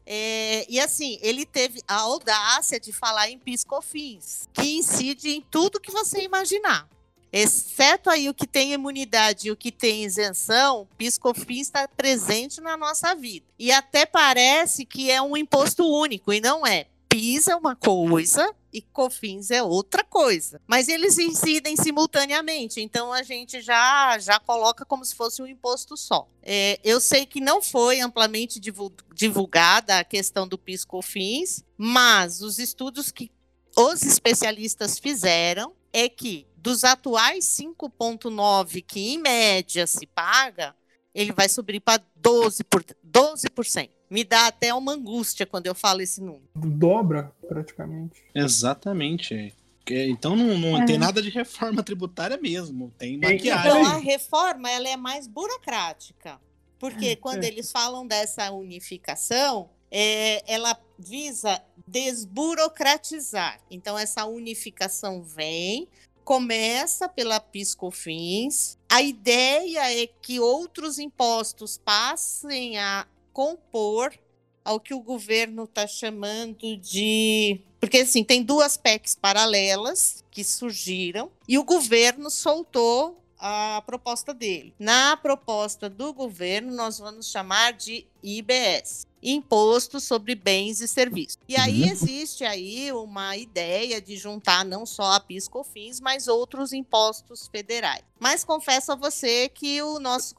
É, 0.09 0.65
e 0.69 0.79
assim, 0.79 1.19
ele 1.21 1.45
teve 1.45 1.81
a 1.85 1.95
audácia 1.95 2.79
de 2.79 2.93
falar 2.93 3.29
em 3.29 3.37
piscofins, 3.37 4.47
que 4.53 4.77
incide 4.77 5.29
em 5.29 5.41
tudo 5.41 5.81
que 5.81 5.91
você 5.91 6.21
imaginar. 6.21 6.87
Exceto 7.29 8.09
aí 8.09 8.29
o 8.29 8.33
que 8.33 8.47
tem 8.47 8.71
imunidade 8.71 9.49
e 9.49 9.51
o 9.51 9.55
que 9.57 9.69
tem 9.69 10.05
isenção, 10.05 10.87
piscofins 10.97 11.67
está 11.67 11.85
presente 11.89 12.61
na 12.61 12.77
nossa 12.77 13.13
vida. 13.13 13.45
E 13.59 13.69
até 13.69 14.05
parece 14.05 14.85
que 14.85 15.11
é 15.11 15.21
um 15.21 15.35
imposto 15.35 15.85
único, 15.85 16.31
e 16.31 16.39
não 16.39 16.65
é. 16.65 16.87
PIS 17.09 17.49
é 17.49 17.55
uma 17.55 17.75
coisa 17.75 18.55
e 18.77 18.81
COFINS 18.93 19.51
é 19.51 19.63
outra 19.63 20.03
coisa. 20.03 20.61
Mas 20.67 20.87
eles 20.87 21.17
incidem 21.17 21.75
simultaneamente, 21.75 22.79
então 22.79 23.11
a 23.11 23.23
gente 23.23 23.59
já, 23.61 24.17
já 24.19 24.39
coloca 24.39 24.85
como 24.85 25.03
se 25.03 25.15
fosse 25.15 25.41
um 25.41 25.47
imposto 25.47 25.97
só. 25.97 26.27
É, 26.43 26.79
eu 26.83 26.99
sei 26.99 27.25
que 27.25 27.41
não 27.41 27.61
foi 27.61 27.99
amplamente 27.99 28.59
divul- 28.59 28.93
divulgada 29.13 29.99
a 29.99 30.03
questão 30.03 30.47
do 30.47 30.57
PIS-COFINS, 30.57 31.63
mas 31.77 32.41
os 32.41 32.59
estudos 32.59 33.11
que 33.11 33.31
os 33.75 34.03
especialistas 34.03 34.97
fizeram 34.97 35.73
é 35.91 36.07
que 36.07 36.47
dos 36.57 36.83
atuais 36.83 37.45
5,9% 37.45 38.83
que 38.85 39.13
em 39.13 39.17
média 39.17 39.87
se 39.87 40.05
paga, 40.05 40.75
ele 41.19 41.33
vai 41.33 41.49
subir 41.49 41.79
para 41.79 42.01
12%, 42.21 42.63
por, 42.69 42.83
12%. 43.05 43.89
Me 44.09 44.23
dá 44.23 44.47
até 44.47 44.73
uma 44.73 44.93
angústia 44.93 45.45
quando 45.45 45.65
eu 45.67 45.75
falo 45.75 46.01
esse 46.01 46.21
número. 46.21 46.47
Dobra, 46.55 47.31
praticamente. 47.47 48.23
Exatamente. 48.33 49.33
é. 49.33 49.51
É, 49.89 50.07
Então 50.09 50.35
não, 50.35 50.57
não 50.57 50.81
É. 50.81 50.85
tem 50.85 50.97
nada 50.97 51.21
de 51.21 51.29
reforma 51.29 51.81
tributária 51.81 52.37
mesmo. 52.37 52.93
Tem 52.97 53.17
maquiagem. 53.17 53.69
Então, 53.71 53.85
a 53.85 53.97
reforma 53.97 54.69
ela 54.69 54.87
é 54.87 54.95
mais 54.97 55.27
burocrática. 55.27 56.39
Porque 56.77 57.15
quando 57.15 57.43
É. 57.43 57.47
eles 57.47 57.71
falam 57.71 58.05
dessa 58.05 58.51
unificação, 58.51 59.69
é, 59.89 60.43
ela 60.51 60.77
visa 60.99 61.61
desburocratizar. 61.87 63.59
Então, 63.71 63.97
essa 63.97 64.25
unificação 64.25 65.23
vem, 65.23 65.87
começa 66.27 67.07
pela 67.07 67.39
PiscoFins. 67.39 68.77
A 68.89 69.01
ideia 69.01 70.03
é 70.03 70.07
que 70.07 70.41
outros 70.41 70.99
impostos 70.99 71.77
passem 71.77 72.77
a 72.77 73.07
compor 73.31 74.13
ao 74.61 74.77
que 74.77 74.93
o 74.93 74.99
governo 74.99 75.63
está 75.63 75.87
chamando 75.87 76.75
de. 76.75 77.61
Porque, 77.79 77.99
assim, 77.99 78.25
tem 78.25 78.43
duas 78.43 78.75
PECs 78.75 79.15
paralelas 79.15 80.21
que 80.29 80.43
surgiram 80.43 81.31
e 81.47 81.57
o 81.57 81.63
governo 81.63 82.29
soltou 82.29 83.17
a 83.39 83.81
proposta 83.85 84.33
dele. 84.33 84.73
Na 84.79 85.15
proposta 85.17 85.89
do 85.89 86.13
governo, 86.13 86.73
nós 86.75 86.97
vamos 86.99 87.29
chamar 87.31 87.73
de 87.73 88.05
IBS. 88.23 89.05
Imposto 89.21 89.99
sobre 89.99 90.35
Bens 90.35 90.79
e 90.79 90.87
Serviços. 90.87 91.37
E 91.47 91.55
aí 91.57 91.83
Uhum. 91.83 91.89
existe 91.89 92.43
aí 92.45 92.91
uma 92.93 93.35
ideia 93.35 93.99
de 93.99 94.15
juntar 94.15 94.63
não 94.63 94.85
só 94.85 95.13
a 95.13 95.19
PIS 95.19 95.47
COFINS, 95.47 95.99
mas 95.99 96.27
outros 96.27 96.71
impostos 96.71 97.47
federais. 97.47 98.03
Mas 98.19 98.43
confesso 98.43 98.91
a 98.91 98.95
você 98.95 99.49
que 99.49 99.81
o 99.81 99.99
nosso 99.99 100.35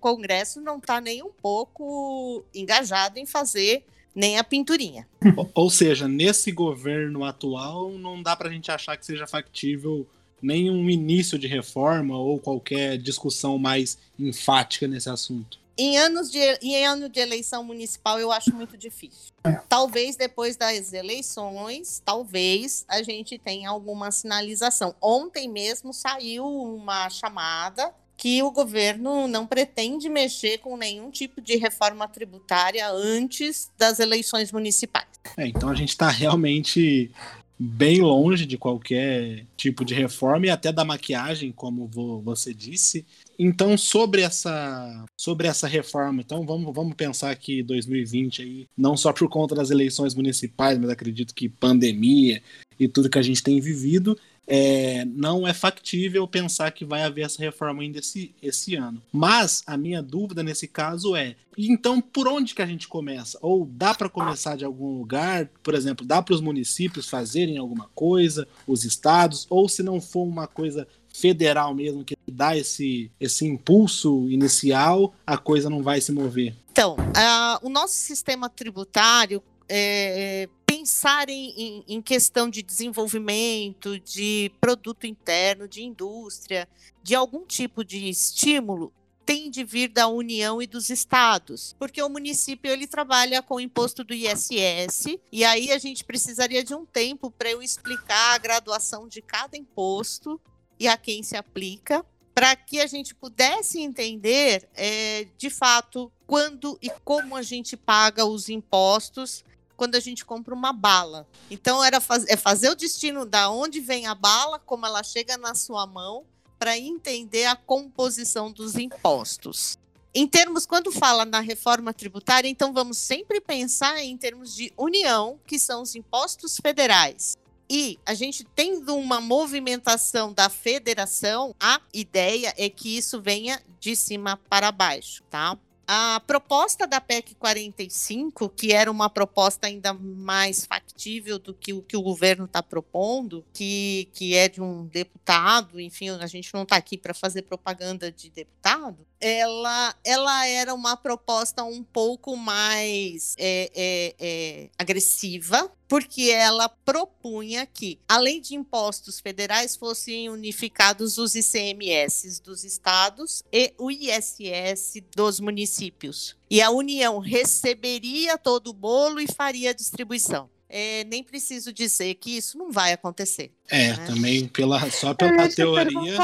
Congresso 0.00 0.60
não 0.60 0.78
está 0.78 1.00
nem 1.00 1.22
um 1.22 1.30
pouco 1.30 2.44
engajado 2.54 3.18
em 3.18 3.26
fazer 3.26 3.84
nem 4.14 4.38
a 4.38 4.44
pinturinha. 4.44 5.08
Ou- 5.54 5.70
seja, 5.70 6.06
nesse 6.06 6.52
governo 6.52 7.24
atual, 7.24 7.90
não 7.90 8.22
dá 8.22 8.36
pra 8.36 8.48
gente 8.48 8.70
achar 8.70 8.96
que 8.96 9.04
seja 9.04 9.26
factível 9.26 10.06
nenhum 10.44 10.90
início 10.90 11.38
de 11.38 11.46
reforma 11.46 12.16
ou 12.18 12.38
qualquer 12.38 12.98
discussão 12.98 13.58
mais 13.58 13.98
enfática 14.18 14.86
nesse 14.86 15.08
assunto. 15.08 15.58
Em 15.76 15.98
anos 15.98 16.30
de, 16.30 16.38
em 16.62 16.86
ano 16.86 17.08
de 17.08 17.18
eleição 17.18 17.64
municipal, 17.64 18.20
eu 18.20 18.30
acho 18.30 18.54
muito 18.54 18.76
difícil. 18.76 19.32
Talvez 19.68 20.14
depois 20.14 20.56
das 20.56 20.92
eleições, 20.92 22.00
talvez 22.04 22.84
a 22.86 23.02
gente 23.02 23.38
tenha 23.38 23.70
alguma 23.70 24.12
sinalização. 24.12 24.94
Ontem 25.02 25.48
mesmo 25.48 25.92
saiu 25.92 26.46
uma 26.46 27.10
chamada 27.10 27.92
que 28.16 28.40
o 28.42 28.52
governo 28.52 29.26
não 29.26 29.46
pretende 29.46 30.08
mexer 30.08 30.58
com 30.58 30.76
nenhum 30.76 31.10
tipo 31.10 31.40
de 31.40 31.56
reforma 31.56 32.06
tributária 32.06 32.88
antes 32.88 33.68
das 33.76 33.98
eleições 33.98 34.52
municipais. 34.52 35.08
É, 35.36 35.48
então 35.48 35.68
a 35.68 35.74
gente 35.74 35.88
está 35.88 36.08
realmente 36.08 37.10
bem 37.58 38.00
longe 38.00 38.44
de 38.46 38.58
qualquer 38.58 39.46
tipo 39.56 39.84
de 39.84 39.94
reforma 39.94 40.46
e 40.46 40.50
até 40.50 40.72
da 40.72 40.84
maquiagem, 40.84 41.52
como 41.52 41.86
vo- 41.86 42.20
você 42.20 42.52
disse. 42.52 43.06
Então, 43.38 43.76
sobre 43.78 44.22
essa, 44.22 45.04
sobre 45.16 45.46
essa 45.46 45.66
reforma, 45.66 46.20
então 46.20 46.44
vamos, 46.44 46.74
vamos 46.74 46.94
pensar 46.94 47.34
que 47.36 47.62
2020 47.62 48.42
aí, 48.42 48.66
não 48.76 48.96
só 48.96 49.12
por 49.12 49.28
conta 49.28 49.54
das 49.54 49.70
eleições 49.70 50.14
municipais, 50.14 50.78
mas 50.78 50.90
acredito 50.90 51.34
que 51.34 51.48
pandemia 51.48 52.42
e 52.78 52.88
tudo 52.88 53.08
que 53.08 53.18
a 53.18 53.22
gente 53.22 53.42
tem 53.42 53.60
vivido, 53.60 54.18
é, 54.46 55.04
não 55.06 55.46
é 55.46 55.52
factível 55.52 56.26
pensar 56.26 56.70
que 56.70 56.84
vai 56.84 57.02
haver 57.02 57.24
essa 57.24 57.42
reforma 57.42 57.82
ainda 57.82 57.98
esse, 57.98 58.34
esse 58.42 58.74
ano. 58.74 59.02
Mas 59.12 59.62
a 59.66 59.76
minha 59.76 60.02
dúvida 60.02 60.42
nesse 60.42 60.68
caso 60.68 61.16
é: 61.16 61.36
então 61.56 62.00
por 62.00 62.28
onde 62.28 62.54
que 62.54 62.62
a 62.62 62.66
gente 62.66 62.88
começa? 62.88 63.38
Ou 63.40 63.66
dá 63.66 63.94
para 63.94 64.08
começar 64.08 64.56
de 64.56 64.64
algum 64.64 64.98
lugar? 64.98 65.48
Por 65.62 65.74
exemplo, 65.74 66.06
dá 66.06 66.20
para 66.22 66.34
os 66.34 66.40
municípios 66.40 67.08
fazerem 67.08 67.58
alguma 67.58 67.88
coisa, 67.94 68.46
os 68.66 68.84
estados? 68.84 69.46
Ou 69.48 69.68
se 69.68 69.82
não 69.82 70.00
for 70.00 70.24
uma 70.24 70.46
coisa 70.46 70.86
federal 71.14 71.72
mesmo 71.72 72.04
que 72.04 72.16
dá 72.26 72.56
esse, 72.56 73.10
esse 73.20 73.46
impulso 73.46 74.28
inicial, 74.28 75.14
a 75.24 75.38
coisa 75.38 75.70
não 75.70 75.82
vai 75.82 76.00
se 76.00 76.10
mover? 76.10 76.56
Então, 76.72 76.96
ah, 77.14 77.60
o 77.62 77.68
nosso 77.68 77.94
sistema 77.94 78.48
tributário, 78.48 79.40
é, 79.68 80.48
pensar 80.66 81.28
em, 81.28 81.84
em- 81.88 82.02
questão 82.02 82.48
de 82.50 82.62
desenvolvimento, 82.62 83.98
de 83.98 84.50
produto 84.60 85.06
interno, 85.06 85.66
de 85.66 85.82
indústria, 85.82 86.68
de 87.02 87.14
algum 87.14 87.44
tipo 87.46 87.84
de 87.84 88.08
estímulo, 88.08 88.92
tem 89.24 89.50
de 89.50 89.64
vir 89.64 89.88
da 89.88 90.06
União 90.06 90.60
e 90.60 90.66
dos 90.66 90.90
estados, 90.90 91.74
porque 91.78 92.02
o 92.02 92.10
município 92.10 92.70
ele 92.70 92.86
trabalha 92.86 93.42
com 93.42 93.54
o 93.54 93.60
imposto 93.60 94.04
do 94.04 94.12
ISS 94.12 95.18
e 95.32 95.44
aí 95.44 95.72
a 95.72 95.78
gente 95.78 96.04
precisaria 96.04 96.62
de 96.62 96.74
um 96.74 96.84
tempo 96.84 97.30
para 97.30 97.50
eu 97.50 97.62
explicar 97.62 98.34
a 98.34 98.38
graduação 98.38 99.08
de 99.08 99.22
cada 99.22 99.56
imposto 99.56 100.38
e 100.78 100.86
a 100.86 100.96
quem 100.98 101.22
se 101.22 101.36
aplica 101.36 102.04
para 102.34 102.56
que 102.56 102.80
a 102.80 102.86
gente 102.86 103.14
pudesse 103.14 103.80
entender, 103.80 104.68
é, 104.74 105.28
de 105.38 105.48
fato, 105.48 106.10
quando 106.26 106.76
e 106.82 106.90
como 107.04 107.36
a 107.36 107.42
gente 107.42 107.76
paga 107.76 108.24
os 108.24 108.48
impostos 108.48 109.44
quando 109.76 109.94
a 109.94 110.00
gente 110.00 110.24
compra 110.24 110.54
uma 110.54 110.72
bala. 110.72 111.26
Então 111.50 111.82
era 111.82 112.00
faz, 112.00 112.24
é 112.28 112.36
fazer 112.36 112.70
o 112.70 112.74
destino 112.74 113.24
da 113.24 113.50
onde 113.50 113.80
vem 113.80 114.06
a 114.06 114.14
bala, 114.14 114.58
como 114.58 114.86
ela 114.86 115.02
chega 115.02 115.36
na 115.36 115.54
sua 115.54 115.86
mão, 115.86 116.24
para 116.58 116.78
entender 116.78 117.46
a 117.46 117.56
composição 117.56 118.50
dos 118.50 118.76
impostos. 118.76 119.76
Em 120.14 120.28
termos, 120.28 120.64
quando 120.64 120.92
fala 120.92 121.24
na 121.24 121.40
reforma 121.40 121.92
tributária, 121.92 122.48
então 122.48 122.72
vamos 122.72 122.98
sempre 122.98 123.40
pensar 123.40 123.98
em 124.00 124.16
termos 124.16 124.54
de 124.54 124.72
união, 124.76 125.40
que 125.44 125.58
são 125.58 125.82
os 125.82 125.96
impostos 125.96 126.56
federais. 126.56 127.36
E 127.68 127.98
a 128.06 128.14
gente 128.14 128.44
tendo 128.54 128.94
uma 128.96 129.20
movimentação 129.20 130.32
da 130.32 130.48
federação, 130.48 131.54
a 131.58 131.80
ideia 131.92 132.54
é 132.56 132.68
que 132.68 132.96
isso 132.96 133.20
venha 133.20 133.60
de 133.80 133.96
cima 133.96 134.38
para 134.48 134.70
baixo, 134.70 135.22
tá? 135.30 135.58
A 135.86 136.20
proposta 136.26 136.86
da 136.86 137.00
PEC 137.00 137.34
45, 137.34 138.48
que 138.48 138.72
era 138.72 138.90
uma 138.90 139.10
proposta 139.10 139.66
ainda 139.66 139.92
mais 139.92 140.64
factível 140.64 141.38
do 141.38 141.52
que 141.52 141.72
o 141.72 141.82
que 141.82 141.96
o 141.96 142.02
governo 142.02 142.46
está 142.46 142.62
propondo, 142.62 143.44
que, 143.52 144.08
que 144.12 144.34
é 144.34 144.48
de 144.48 144.62
um 144.62 144.86
deputado, 144.86 145.78
enfim, 145.80 146.08
a 146.10 146.26
gente 146.26 146.52
não 146.54 146.62
está 146.62 146.76
aqui 146.76 146.96
para 146.96 147.12
fazer 147.12 147.42
propaganda 147.42 148.10
de 148.10 148.30
deputado, 148.30 149.06
ela, 149.20 149.94
ela 150.04 150.46
era 150.46 150.74
uma 150.74 150.96
proposta 150.96 151.64
um 151.64 151.82
pouco 151.82 152.36
mais 152.36 153.34
é, 153.38 153.70
é, 153.74 154.14
é, 154.18 154.70
agressiva, 154.78 155.70
porque 155.88 156.30
ela 156.30 156.68
propunha 156.68 157.66
que, 157.66 157.98
além 158.08 158.40
de 158.40 158.54
impostos 158.54 159.20
federais, 159.20 159.76
fossem 159.76 160.28
unificados 160.28 161.18
os 161.18 161.34
ICMS 161.34 162.40
dos 162.42 162.64
estados 162.64 163.42
e 163.52 163.72
o 163.78 163.90
ISS 163.90 165.02
dos 165.14 165.40
municípios. 165.40 166.36
E 166.50 166.60
a 166.62 166.70
União 166.70 167.18
receberia 167.18 168.38
todo 168.38 168.68
o 168.68 168.74
bolo 168.74 169.20
e 169.20 169.26
faria 169.26 169.70
a 169.70 169.74
distribuição 169.74 170.48
é, 170.76 171.04
nem 171.04 171.22
preciso 171.22 171.72
dizer 171.72 172.16
que 172.16 172.36
isso 172.36 172.58
não 172.58 172.72
vai 172.72 172.92
acontecer. 172.92 173.52
É, 173.68 173.96
né? 173.96 174.06
também 174.06 174.48
pela, 174.48 174.90
só 174.90 175.14
pela 175.14 175.48
teoria. 175.48 176.18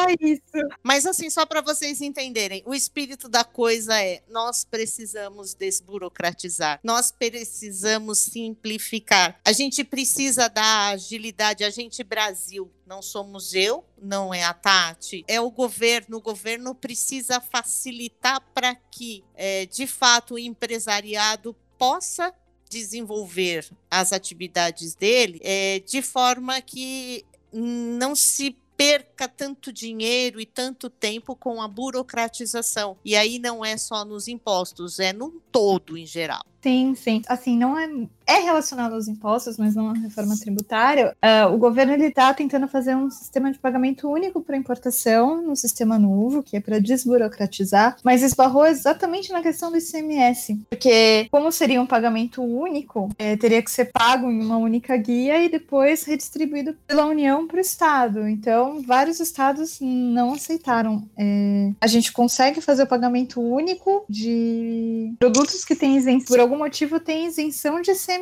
Mas 0.83 1.07
assim, 1.07 1.31
só 1.31 1.47
para 1.47 1.61
vocês 1.61 2.01
entenderem, 2.01 2.61
o 2.67 2.75
espírito 2.75 3.29
da 3.29 3.45
coisa 3.45 4.03
é: 4.03 4.25
nós 4.29 4.65
precisamos 4.65 5.55
desburocratizar, 5.55 6.81
nós 6.83 7.13
precisamos 7.13 8.19
simplificar. 8.19 9.39
A 9.45 9.53
gente 9.53 9.85
precisa 9.85 10.49
da 10.49 10.89
agilidade, 10.89 11.63
a 11.63 11.71
gente 11.71 12.03
Brasil, 12.03 12.69
não 12.85 13.01
somos 13.01 13.55
eu, 13.55 13.85
não 14.03 14.35
é 14.35 14.43
a 14.43 14.53
Tati, 14.53 15.25
é 15.29 15.41
o 15.41 15.49
governo. 15.49 16.17
O 16.17 16.21
governo 16.21 16.75
precisa 16.75 17.41
facilitar 17.41 18.41
para 18.53 18.75
que, 18.75 19.23
é, 19.37 19.65
de 19.67 19.87
fato, 19.87 20.35
o 20.35 20.39
empresariado 20.41 21.55
possa 21.79 22.35
desenvolver 22.71 23.69
as 23.91 24.13
atividades 24.13 24.95
dele 24.95 25.41
é, 25.43 25.81
de 25.81 26.01
forma 26.01 26.61
que 26.63 27.25
não 27.53 28.15
se 28.15 28.57
perca 28.77 29.29
tanto 29.29 29.71
dinheiro 29.71 30.41
e 30.41 30.47
tanto 30.47 30.89
tempo 30.89 31.37
com 31.37 31.61
a 31.61 31.69
burocratização. 31.69 32.97
E 33.05 33.15
aí 33.15 33.39
não 33.39 33.63
é 33.63 33.77
só 33.77 34.07
nos 34.07 34.27
impostos, 34.27 34.99
é 34.99 35.13
no 35.13 35.33
todo 35.53 35.99
em 35.99 36.07
geral. 36.07 36.43
Sim, 36.63 36.95
sim. 36.95 37.21
Assim, 37.29 37.59
não 37.59 37.77
é, 37.77 37.87
é 38.31 38.41
relacionado 38.41 38.95
aos 38.95 39.09
impostos, 39.09 39.57
mas 39.57 39.75
não 39.75 39.91
à 39.91 39.95
reforma 39.95 40.37
tributária. 40.37 41.17
Uh, 41.25 41.55
o 41.55 41.59
governo 41.59 41.95
está 42.05 42.33
tentando 42.35 42.69
fazer 42.69 42.95
um 42.95 43.11
sistema 43.11 43.51
de 43.53 43.59
pagamento 43.59 44.09
único 44.09 44.41
para 44.41 44.57
importação, 44.57 45.41
no 45.43 45.57
sistema 45.57 45.99
novo, 45.99 46.43
que 46.43 46.57
é 46.57 46.61
para 46.61 46.79
desburocratizar, 46.79 47.97
mas 48.03 48.23
esbarrou 48.23 48.67
exatamente 48.67 49.33
na 49.33 49.43
questão 49.43 49.71
do 49.71 49.79
ICMS, 49.79 50.61
porque 50.69 51.29
como 51.31 51.51
seria 51.53 51.81
um 51.81 51.87
pagamento 51.87 52.43
único, 52.43 53.09
é, 53.19 53.37
teria 53.37 53.63
que 53.63 53.71
ser 53.71 53.91
pago 53.93 54.31
em 54.31 54.43
uma 54.43 54.57
única 54.57 54.97
guia 54.97 55.43
e 55.43 55.49
depois 55.49 56.05
redistribuído 56.05 56.77
pela 56.87 57.07
União 57.07 57.47
para 57.47 57.59
o 57.59 57.61
Estado. 57.61 58.29
Então, 58.29 58.83
vários 58.83 59.21
estados 59.21 59.79
não 59.81 60.35
aceitaram. 60.35 61.09
É, 61.17 61.71
a 61.81 61.87
gente 61.87 62.13
consegue 62.13 62.61
fazer 62.61 62.83
o 62.83 62.87
pagamento 62.87 63.41
único 63.41 64.05
de 64.09 65.15
produtos 65.19 65.65
que 65.65 65.75
têm 65.77 65.97
isenção 65.97 66.41
algum 66.41 66.59
motivo 66.59 66.99
tem 66.99 67.27
isenção 67.27 67.81
de 67.81 67.93
ICMS, 67.93 68.20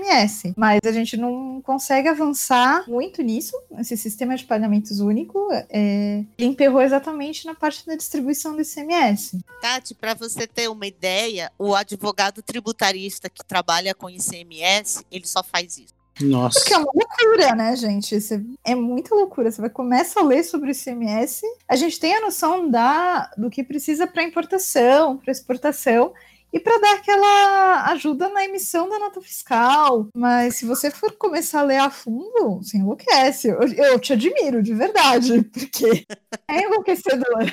mas 0.56 0.80
a 0.84 0.92
gente 0.92 1.16
não 1.16 1.60
consegue 1.62 2.08
avançar 2.08 2.84
muito 2.88 3.22
nisso. 3.22 3.56
Esse 3.78 3.96
sistema 3.96 4.36
de 4.36 4.44
pagamentos 4.44 5.00
único 5.00 5.48
é, 5.70 6.24
emperrou 6.38 6.80
exatamente 6.80 7.46
na 7.46 7.54
parte 7.54 7.86
da 7.86 7.96
distribuição 7.96 8.54
do 8.54 8.62
ICMS. 8.62 9.38
Tati, 9.60 9.94
para 9.94 10.14
você 10.14 10.46
ter 10.46 10.68
uma 10.68 10.86
ideia, 10.86 11.50
o 11.58 11.74
advogado 11.74 12.42
tributarista 12.42 13.28
que 13.28 13.44
trabalha 13.44 13.94
com 13.94 14.08
ICMS, 14.10 15.04
ele 15.10 15.26
só 15.26 15.42
faz 15.42 15.78
isso. 15.78 15.98
Nossa. 16.20 16.58
Porque 16.58 16.74
é 16.74 16.78
uma 16.78 16.90
loucura, 16.92 17.54
né, 17.54 17.76
gente? 17.76 18.16
Isso 18.16 18.34
é 18.64 18.74
muita 18.74 19.14
loucura. 19.14 19.50
Você 19.50 19.60
vai 19.60 19.70
começa 19.70 20.20
a 20.20 20.24
ler 20.24 20.42
sobre 20.42 20.70
o 20.70 20.72
ICMS, 20.72 21.42
a 21.68 21.76
gente 21.76 21.98
tem 22.00 22.14
a 22.14 22.20
noção 22.20 22.68
da, 22.68 23.30
do 23.36 23.50
que 23.50 23.62
precisa 23.62 24.06
para 24.06 24.22
importação, 24.22 25.16
para 25.16 25.30
exportação, 25.30 26.12
e 26.52 26.58
para 26.58 26.78
dar 26.78 26.94
aquela 26.94 27.90
ajuda 27.92 28.28
na 28.28 28.44
emissão 28.44 28.88
da 28.88 28.98
nota 28.98 29.20
fiscal. 29.20 30.08
Mas 30.14 30.56
se 30.56 30.64
você 30.64 30.90
for 30.90 31.12
começar 31.12 31.60
a 31.60 31.64
ler 31.64 31.78
a 31.78 31.90
fundo, 31.90 32.62
você 32.62 32.78
enlouquece. 32.78 33.48
Eu, 33.48 33.60
eu 33.60 33.98
te 33.98 34.12
admiro, 34.12 34.62
de 34.62 34.74
verdade, 34.74 35.42
porque 35.52 36.06
é 36.48 36.62
enlouquecedor. 36.62 37.44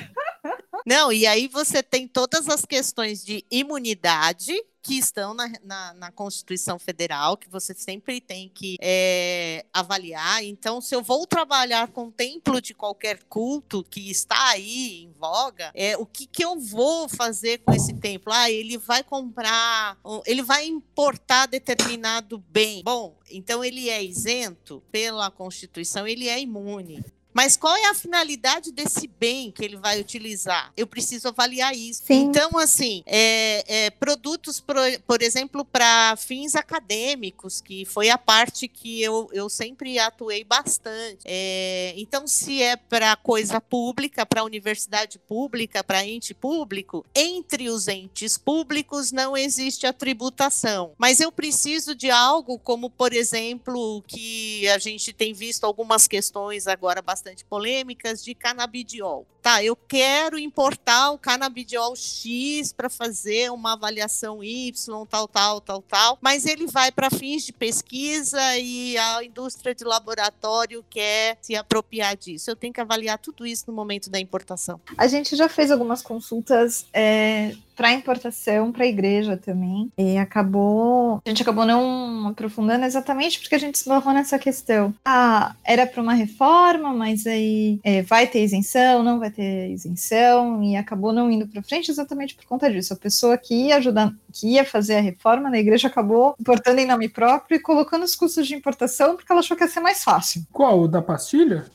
Não, 0.86 1.12
e 1.12 1.26
aí 1.26 1.48
você 1.48 1.82
tem 1.82 2.06
todas 2.06 2.48
as 2.48 2.64
questões 2.64 3.24
de 3.24 3.44
imunidade, 3.50 4.54
que 4.86 4.96
estão 4.96 5.34
na, 5.34 5.50
na, 5.64 5.94
na, 5.94 6.12
Constituição 6.12 6.78
Federal, 6.78 7.36
que 7.36 7.48
você 7.48 7.74
sempre 7.74 8.20
tem 8.20 8.48
que 8.48 8.76
é, 8.80 9.66
avaliar. 9.72 10.44
Então, 10.44 10.80
se 10.80 10.94
eu 10.94 11.02
vou 11.02 11.26
trabalhar 11.26 11.88
com 11.88 12.08
templo 12.08 12.60
de 12.60 12.72
qualquer 12.72 13.24
culto 13.24 13.82
que 13.82 14.08
está 14.08 14.50
aí 14.50 15.02
em 15.02 15.10
voga, 15.10 15.72
é, 15.74 15.96
o 15.96 16.06
que, 16.06 16.24
que 16.24 16.44
eu 16.44 16.60
vou 16.60 17.08
fazer 17.08 17.58
com 17.58 17.72
esse 17.72 17.94
templo? 17.94 18.32
Ah, 18.32 18.48
ele 18.48 18.78
vai 18.78 19.02
comprar, 19.02 19.98
ele 20.24 20.42
vai 20.42 20.64
importar 20.66 21.46
determinado 21.46 22.38
bem. 22.48 22.84
Bom, 22.84 23.18
então 23.28 23.64
ele 23.64 23.90
é 23.90 24.04
isento 24.04 24.80
pela 24.92 25.32
Constituição, 25.32 26.06
ele 26.06 26.28
é 26.28 26.40
imune. 26.40 27.04
Mas 27.36 27.54
qual 27.54 27.76
é 27.76 27.84
a 27.90 27.94
finalidade 27.94 28.72
desse 28.72 29.06
bem 29.06 29.50
que 29.50 29.62
ele 29.62 29.76
vai 29.76 30.00
utilizar? 30.00 30.72
Eu 30.74 30.86
preciso 30.86 31.28
avaliar 31.28 31.76
isso. 31.76 32.02
Sim. 32.06 32.22
Então, 32.22 32.56
assim, 32.56 33.02
é, 33.04 33.62
é, 33.68 33.90
produtos, 33.90 34.58
por, 34.58 34.74
por 35.06 35.20
exemplo, 35.20 35.62
para 35.62 36.16
fins 36.16 36.54
acadêmicos, 36.54 37.60
que 37.60 37.84
foi 37.84 38.08
a 38.08 38.16
parte 38.16 38.66
que 38.66 39.02
eu, 39.02 39.28
eu 39.34 39.50
sempre 39.50 39.98
atuei 39.98 40.44
bastante. 40.44 41.18
É, 41.26 41.92
então, 41.98 42.26
se 42.26 42.62
é 42.62 42.74
para 42.74 43.14
coisa 43.16 43.60
pública, 43.60 44.24
para 44.24 44.42
universidade 44.42 45.18
pública, 45.18 45.84
para 45.84 46.06
ente 46.06 46.32
público, 46.32 47.04
entre 47.14 47.68
os 47.68 47.86
entes 47.86 48.38
públicos 48.38 49.12
não 49.12 49.36
existe 49.36 49.86
a 49.86 49.92
tributação. 49.92 50.94
Mas 50.96 51.20
eu 51.20 51.30
preciso 51.30 51.94
de 51.94 52.10
algo 52.10 52.58
como, 52.58 52.88
por 52.88 53.12
exemplo, 53.12 54.02
que 54.06 54.66
a 54.70 54.78
gente 54.78 55.12
tem 55.12 55.34
visto 55.34 55.64
algumas 55.64 56.08
questões 56.08 56.66
agora 56.66 57.02
bastante 57.02 57.25
bastante 57.26 57.44
polêmicas 57.44 58.22
de 58.22 58.34
canabidiol. 58.34 59.26
Tá, 59.46 59.62
eu 59.62 59.76
quero 59.76 60.36
importar 60.36 61.12
o 61.12 61.18
canabidiol 61.18 61.94
X 61.94 62.72
para 62.72 62.90
fazer 62.90 63.48
uma 63.52 63.74
avaliação 63.74 64.42
Y, 64.42 65.06
tal, 65.06 65.28
tal, 65.28 65.60
tal, 65.60 65.82
tal, 65.82 66.18
mas 66.20 66.44
ele 66.46 66.66
vai 66.66 66.90
para 66.90 67.08
fins 67.10 67.46
de 67.46 67.52
pesquisa 67.52 68.40
e 68.58 68.98
a 68.98 69.22
indústria 69.22 69.72
de 69.72 69.84
laboratório 69.84 70.84
quer 70.90 71.38
se 71.40 71.54
apropriar 71.54 72.16
disso. 72.16 72.50
Eu 72.50 72.56
tenho 72.56 72.72
que 72.72 72.80
avaliar 72.80 73.18
tudo 73.18 73.46
isso 73.46 73.66
no 73.68 73.72
momento 73.72 74.10
da 74.10 74.18
importação. 74.18 74.80
A 74.98 75.06
gente 75.06 75.36
já 75.36 75.48
fez 75.48 75.70
algumas 75.70 76.02
consultas 76.02 76.84
é, 76.92 77.54
para 77.76 77.92
importação 77.92 78.72
para 78.72 78.84
a 78.84 78.88
igreja 78.88 79.36
também. 79.36 79.92
E 79.98 80.16
acabou. 80.16 81.20
A 81.24 81.28
gente 81.28 81.42
acabou 81.42 81.66
não 81.66 82.28
aprofundando 82.28 82.86
exatamente 82.86 83.38
porque 83.38 83.54
a 83.54 83.58
gente 83.58 83.74
esbarrou 83.74 84.14
nessa 84.14 84.38
questão. 84.38 84.94
Ah, 85.04 85.54
era 85.62 85.86
para 85.86 86.02
uma 86.02 86.14
reforma, 86.14 86.92
mas 86.94 87.26
aí 87.26 87.78
é, 87.84 88.02
vai 88.02 88.26
ter 88.26 88.42
isenção, 88.42 89.02
não 89.02 89.20
vai 89.20 89.30
ter 89.30 89.35
isenção, 89.42 90.62
e 90.62 90.76
acabou 90.76 91.12
não 91.12 91.30
indo 91.30 91.46
para 91.46 91.62
frente 91.62 91.90
exatamente 91.90 92.34
por 92.34 92.44
conta 92.44 92.70
disso. 92.70 92.92
A 92.92 92.96
pessoa 92.96 93.36
que 93.36 93.54
ia 93.54 93.76
ajudar, 93.76 94.12
que 94.32 94.48
ia 94.48 94.64
fazer 94.64 94.96
a 94.96 95.00
reforma 95.00 95.50
na 95.50 95.58
igreja 95.58 95.88
acabou 95.88 96.34
importando 96.40 96.80
em 96.80 96.86
nome 96.86 97.08
próprio 97.08 97.56
e 97.56 97.60
colocando 97.60 98.04
os 98.04 98.14
custos 98.14 98.46
de 98.46 98.54
importação 98.54 99.16
porque 99.16 99.30
ela 99.30 99.40
achou 99.40 99.56
que 99.56 99.64
ia 99.64 99.68
ser 99.68 99.80
mais 99.80 100.02
fácil. 100.02 100.46
Qual? 100.52 100.82
O 100.82 100.88
da 100.88 101.02
pastilha? 101.02 101.66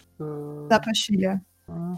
Da 0.68 0.80
pastilha. 0.80 1.42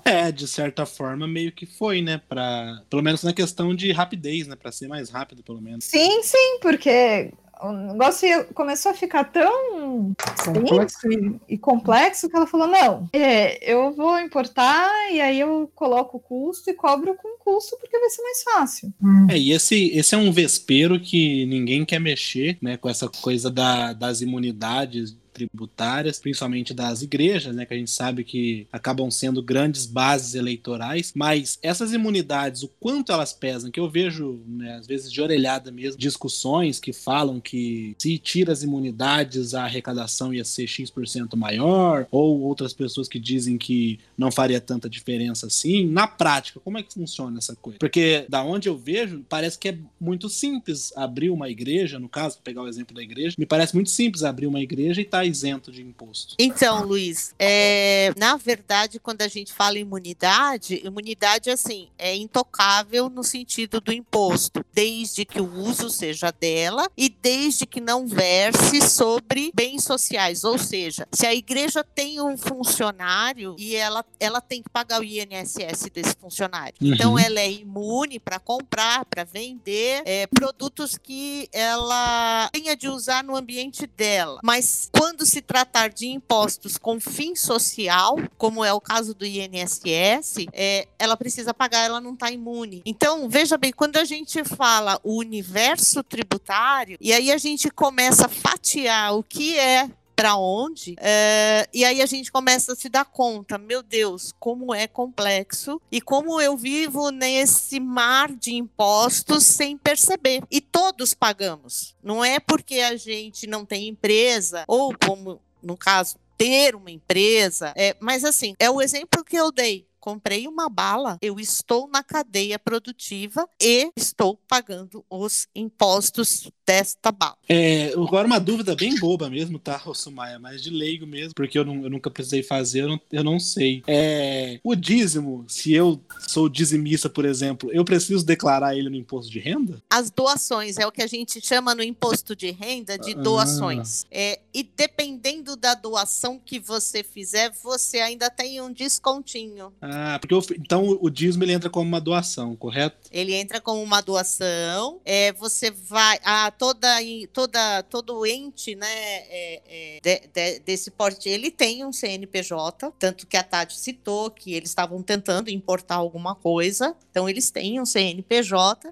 É, 0.06 0.32
de 0.32 0.48
certa 0.48 0.86
forma, 0.86 1.28
meio 1.28 1.52
que 1.52 1.66
foi, 1.66 2.02
né? 2.02 2.22
Pra, 2.30 2.82
pelo 2.90 3.02
menos 3.02 3.24
na 3.24 3.34
questão 3.34 3.74
de 3.76 3.92
rapidez, 3.92 4.48
né? 4.48 4.56
Para 4.56 4.72
ser 4.72 4.88
mais 4.88 5.10
rápido, 5.10 5.44
pelo 5.44 5.62
menos. 5.62 5.86
Sim, 5.86 6.22
sim, 6.22 6.60
porque 6.62 7.34
o 7.62 7.72
negócio 7.72 8.28
começou 8.54 8.92
a 8.92 8.96
ficar 8.96 9.26
tão 9.26 10.14
complexo 10.44 11.12
e, 11.12 11.40
e, 11.50 11.58
complexo 11.58 12.30
que 12.30 12.36
ela 12.36 12.48
falou: 12.48 12.68
não, 12.68 13.08
é, 13.14 13.72
eu 13.72 13.94
vou 13.94 14.20
importar 14.20 15.12
e 15.12 15.22
aí 15.22 15.40
eu 15.40 15.72
coloco 15.76 16.18
o 16.18 16.20
custo 16.20 16.70
e 16.70 16.74
cobro 16.74 17.16
com 17.16 17.38
custo 17.38 17.78
porque 17.80 18.00
vai 18.00 18.10
ser 18.10 18.22
mais 18.22 18.44
fácil. 18.44 18.94
Hum. 19.02 19.28
É, 19.30 19.38
e 19.38 19.52
esse, 19.52 19.92
esse 19.98 20.16
é 20.16 20.18
um 20.18 20.32
vespeiro 20.32 21.00
que 21.00 21.46
ninguém 21.46 21.86
quer 21.86 22.00
mexer, 22.00 22.58
né, 22.62 22.78
com 22.78 22.90
essa 22.90 23.10
coisa 23.10 23.50
da, 23.50 23.94
das 23.94 24.22
imunidades 24.22 25.16
tributárias, 25.34 26.20
principalmente 26.20 26.74
das 26.74 27.02
igrejas, 27.02 27.56
né, 27.56 27.66
que 27.66 27.74
a 27.74 27.78
gente 27.78 27.92
sabe 27.92 28.24
que 28.24 28.68
acabam 28.72 29.10
sendo 29.10 29.42
grandes 29.42 29.86
bases 29.86 30.36
eleitorais, 30.36 31.12
mas 31.16 31.58
essas 31.62 31.92
imunidades, 31.92 32.64
o 32.64 32.68
quanto 32.80 33.12
elas 33.12 33.34
pesam, 33.34 33.72
que 33.72 33.80
eu 33.80 33.90
vejo, 33.90 34.42
né, 34.48 34.76
às 34.76 34.88
vezes 34.88 35.12
de 35.12 35.22
orelhada 35.22 35.72
mesmo, 35.72 36.00
discussões 36.00 36.80
que 36.80 36.94
falam 36.94 37.40
que 37.40 37.96
se 37.98 38.18
tira 38.18 38.52
as 38.52 38.64
imunidades 38.64 39.54
a 39.54 39.64
arrecadação 39.64 40.34
ia 40.34 40.44
ser 40.44 40.68
X% 40.68 41.36
maior, 41.36 42.08
ou 42.12 42.42
outras 42.42 42.74
pessoas 42.74 43.08
que 43.08 43.20
dizem 43.20 43.58
que 43.58 44.00
não 44.18 44.32
faria 44.32 44.62
tanta 44.62 44.90
diferença 44.90 45.48
assim. 45.48 45.86
Na 45.88 46.08
prática, 46.08 46.60
como 46.60 46.78
é 46.78 46.84
que 46.84 46.94
funciona 46.94 47.38
essa 47.38 47.56
coisa? 47.56 47.80
Porque 47.80 48.26
da 48.30 48.44
onde 48.44 48.70
eu 48.70 48.78
vejo, 48.78 49.26
parece 49.28 49.58
que 49.58 49.70
é 49.70 49.78
muito 50.00 50.30
simples 50.30 50.96
abrir 50.96 51.30
uma 51.30 51.50
igreja, 51.50 52.00
no 52.00 52.10
caso, 52.10 52.40
pegar 52.44 52.62
o 52.62 52.68
exemplo 52.68 52.96
da 52.96 53.02
igreja, 53.02 53.36
me 53.38 53.46
parece 53.46 53.74
muito 53.74 53.90
simples 53.90 54.24
abrir 54.24 54.48
uma 54.48 54.62
igreja 54.62 55.02
e 55.02 55.06
tá 55.06 55.23
isento 55.26 55.72
de 55.72 55.82
imposto. 55.82 56.36
Então, 56.40 56.84
Luiz, 56.84 57.34
é, 57.38 58.14
na 58.18 58.38
verdade, 58.38 59.00
quando 59.00 59.22
a 59.22 59.28
gente 59.28 59.54
fala 59.54 59.78
imunidade, 59.78 60.82
imunidade 60.84 61.50
assim 61.50 61.88
é 61.98 62.16
intocável 62.16 63.10
no 63.10 63.24
sentido 63.24 63.80
do 63.80 63.92
imposto, 63.92 64.66
desde 64.74 65.26
que 65.26 65.40
o 65.40 65.54
uso 65.54 65.90
seja 65.90 66.32
dela 66.32 66.90
e 66.98 67.10
desde 67.10 67.66
que 67.66 67.80
não 67.80 68.08
verse 68.08 68.82
sobre 68.90 69.52
bens 69.54 69.84
sociais, 69.84 70.44
ou 70.44 70.58
seja, 70.58 71.08
se 71.12 71.26
a 71.26 71.34
igreja 71.34 71.84
tem 71.84 72.22
um 72.22 72.38
funcionário 72.38 73.56
e 73.58 73.76
ela, 73.76 74.06
ela 74.20 74.42
tem 74.42 74.62
que 74.62 74.70
pagar 74.70 75.00
o 75.00 75.04
INSS 75.04 75.90
desse 75.94 76.16
funcionário, 76.20 76.76
uhum. 76.82 76.94
então 76.94 77.20
ela 77.20 77.40
é 77.40 77.52
imune 77.52 78.20
para 78.20 78.40
comprar, 78.40 79.06
para 79.06 79.24
vender 79.24 80.02
é, 80.06 80.28
produtos 80.28 80.98
que 80.98 81.48
ela 81.52 82.50
tenha 82.52 82.76
de 82.76 82.88
usar 82.88 83.24
no 83.24 83.36
ambiente 83.36 83.86
dela, 83.88 84.40
mas 84.44 84.90
quando 84.92 85.13
quando 85.14 85.28
se 85.28 85.44
tratar 85.44 85.90
de 85.90 86.08
impostos 86.08 86.76
com 86.76 87.00
fim 87.00 87.36
social, 87.36 88.16
como 88.36 88.66
é 88.66 88.74
o 88.74 88.82
caso 88.82 89.14
do 89.14 89.24
INSS, 89.24 90.48
é, 90.52 90.88
ela 90.98 91.16
precisa 91.16 91.54
pagar, 91.54 91.86
ela 91.86 92.02
não 92.02 92.16
está 92.16 92.32
imune. 92.32 92.82
Então, 92.84 93.30
veja 93.30 93.56
bem, 93.56 93.72
quando 93.72 93.98
a 93.98 94.06
gente 94.06 94.44
fala 94.44 95.00
o 95.04 95.20
universo 95.20 96.04
tributário, 96.04 96.98
e 97.00 97.14
aí 97.14 97.32
a 97.32 97.38
gente 97.38 97.70
começa 97.70 98.26
a 98.26 98.30
fatiar 98.30 99.16
o 99.16 99.22
que 99.22 99.56
é 99.56 99.88
para 100.24 100.38
onde, 100.38 100.96
é, 101.02 101.68
e 101.74 101.84
aí 101.84 102.02
a 102.02 102.06
gente 102.06 102.32
começa 102.32 102.72
a 102.72 102.76
se 102.78 102.88
dar 102.88 103.04
conta, 103.04 103.58
meu 103.58 103.84
Deus, 103.84 104.32
como 104.40 104.74
é 104.74 104.88
complexo 104.88 105.82
e 105.92 106.00
como 106.00 106.40
eu 106.40 106.56
vivo 106.56 107.10
nesse 107.10 107.78
mar 107.78 108.32
de 108.32 108.54
impostos 108.54 109.44
sem 109.44 109.78
perceber. 109.78 110.42
E 110.50 110.62
todos 110.62 111.14
pagamos. 111.14 111.94
Não 112.02 112.24
é 112.24 112.40
porque 112.40 112.76
a 112.76 112.96
gente 112.96 113.46
não 113.48 113.66
tem 113.66 113.90
empresa, 113.90 114.64
ou 114.66 114.96
como 115.06 115.42
no 115.62 115.76
caso, 115.76 116.16
ter 116.38 116.74
uma 116.74 116.90
empresa, 116.90 117.74
é, 117.76 117.94
mas 118.00 118.24
assim, 118.24 118.54
é 118.60 118.72
o 118.72 118.82
exemplo 118.82 119.26
que 119.26 119.36
eu 119.36 119.52
dei 119.52 119.86
comprei 120.04 120.50
uma 120.50 120.68
bala, 120.68 121.18
eu 121.22 121.40
estou 121.40 121.88
na 121.88 122.04
cadeia 122.04 122.60
produtiva 122.60 123.48
e 123.58 123.90
estou 123.96 124.38
pagando 124.50 125.06
os 125.10 125.48
impostos 125.56 126.52
desta 126.68 127.10
bala. 127.10 127.38
É, 127.48 127.94
agora 127.94 128.28
uma 128.28 128.40
dúvida 128.40 128.76
bem 128.76 129.00
boba 129.00 129.30
mesmo, 129.30 129.58
tá, 129.58 129.78
Rosumaia? 129.78 130.38
Mas 130.38 130.62
de 130.62 130.70
leigo 130.70 131.08
mesmo, 131.08 131.34
porque 131.34 131.58
eu, 131.58 131.64
não, 131.64 131.84
eu 131.84 131.90
nunca 131.90 132.12
precisei 132.12 132.44
fazer, 132.44 132.82
eu 132.82 132.90
não, 132.90 133.02
eu 133.14 133.24
não 133.24 133.40
sei. 133.40 133.82
É, 133.88 134.60
o 134.62 134.76
dízimo, 134.76 135.46
se 135.48 135.74
eu 135.74 136.02
sou 136.28 136.50
dizimista, 136.50 137.10
por 137.10 137.24
exemplo, 137.24 137.72
eu 137.72 137.86
preciso 137.86 138.26
declarar 138.26 138.76
ele 138.76 138.90
no 138.90 138.98
imposto 138.98 139.32
de 139.32 139.40
renda? 139.40 139.82
As 139.90 140.12
doações, 140.12 140.78
é 140.78 140.86
o 140.86 140.92
que 140.92 141.02
a 141.02 141.08
gente 141.08 141.40
chama 141.40 141.74
no 141.74 141.82
imposto 141.82 142.36
de 142.36 142.52
renda 142.52 142.98
de 142.98 143.14
doações. 143.14 144.04
Ah. 144.04 144.08
É, 144.12 144.40
e 144.54 144.64
dependendo 144.64 145.56
da 145.56 145.74
doação 145.76 146.38
que 146.44 146.60
você 146.60 147.04
fizer, 147.04 147.54
você 147.64 148.00
ainda 148.00 148.30
tem 148.30 148.60
um 148.60 148.72
descontinho. 148.72 149.72
Ah, 149.82 149.93
ah, 149.96 150.18
porque 150.20 150.34
o, 150.34 150.42
então 150.58 150.98
o 151.00 151.10
dízimo 151.10 151.44
ele 151.44 151.54
entra 151.54 151.70
como 151.70 151.88
uma 151.88 152.02
doação, 152.02 152.56
correto? 152.56 152.98
Ele 153.12 153.36
entra 153.36 153.62
como 153.62 153.82
uma 153.82 154.02
doação. 154.02 155.00
É, 155.06 155.32
você 155.34 155.70
vai. 155.70 156.18
A, 156.24 156.50
toda, 156.50 156.88
toda, 157.32 157.84
todo 157.84 158.26
ente 158.26 158.76
né, 158.76 158.88
é, 158.88 159.62
é, 159.68 160.00
de, 160.02 160.28
de, 160.28 160.60
desse 160.62 160.90
porte, 160.90 161.30
ele 161.30 161.52
tem 161.52 161.86
um 161.86 161.94
CNPJ. 161.94 162.92
Tanto 162.98 163.28
que 163.28 163.38
a 163.38 163.44
Tati 163.44 163.78
citou 163.78 164.32
que 164.32 164.54
eles 164.54 164.70
estavam 164.70 165.04
tentando 165.04 165.50
importar 165.50 165.96
alguma 165.96 166.34
coisa. 166.34 166.96
Então, 167.12 167.30
eles 167.30 167.52
têm 167.52 167.80
um 167.80 167.86
CNPJ. 167.86 168.92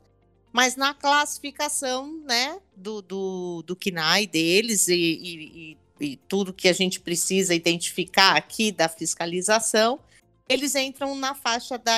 Mas 0.54 0.76
na 0.76 0.94
classificação 0.94 2.22
né, 2.28 2.60
do, 2.76 3.02
do, 3.02 3.64
do 3.66 3.76
KNAI 3.76 4.28
deles 4.28 4.88
e, 4.90 4.94
e, 4.94 5.78
e 6.00 6.18
tudo 6.28 6.54
que 6.54 6.68
a 6.68 6.74
gente 6.74 7.00
precisa 7.00 7.56
identificar 7.56 8.36
aqui 8.36 8.72
da 8.72 8.90
fiscalização, 8.90 9.98
eles 10.52 10.76
entram 10.76 11.16
na 11.16 11.34
faixa 11.34 11.78
da, 11.78 11.98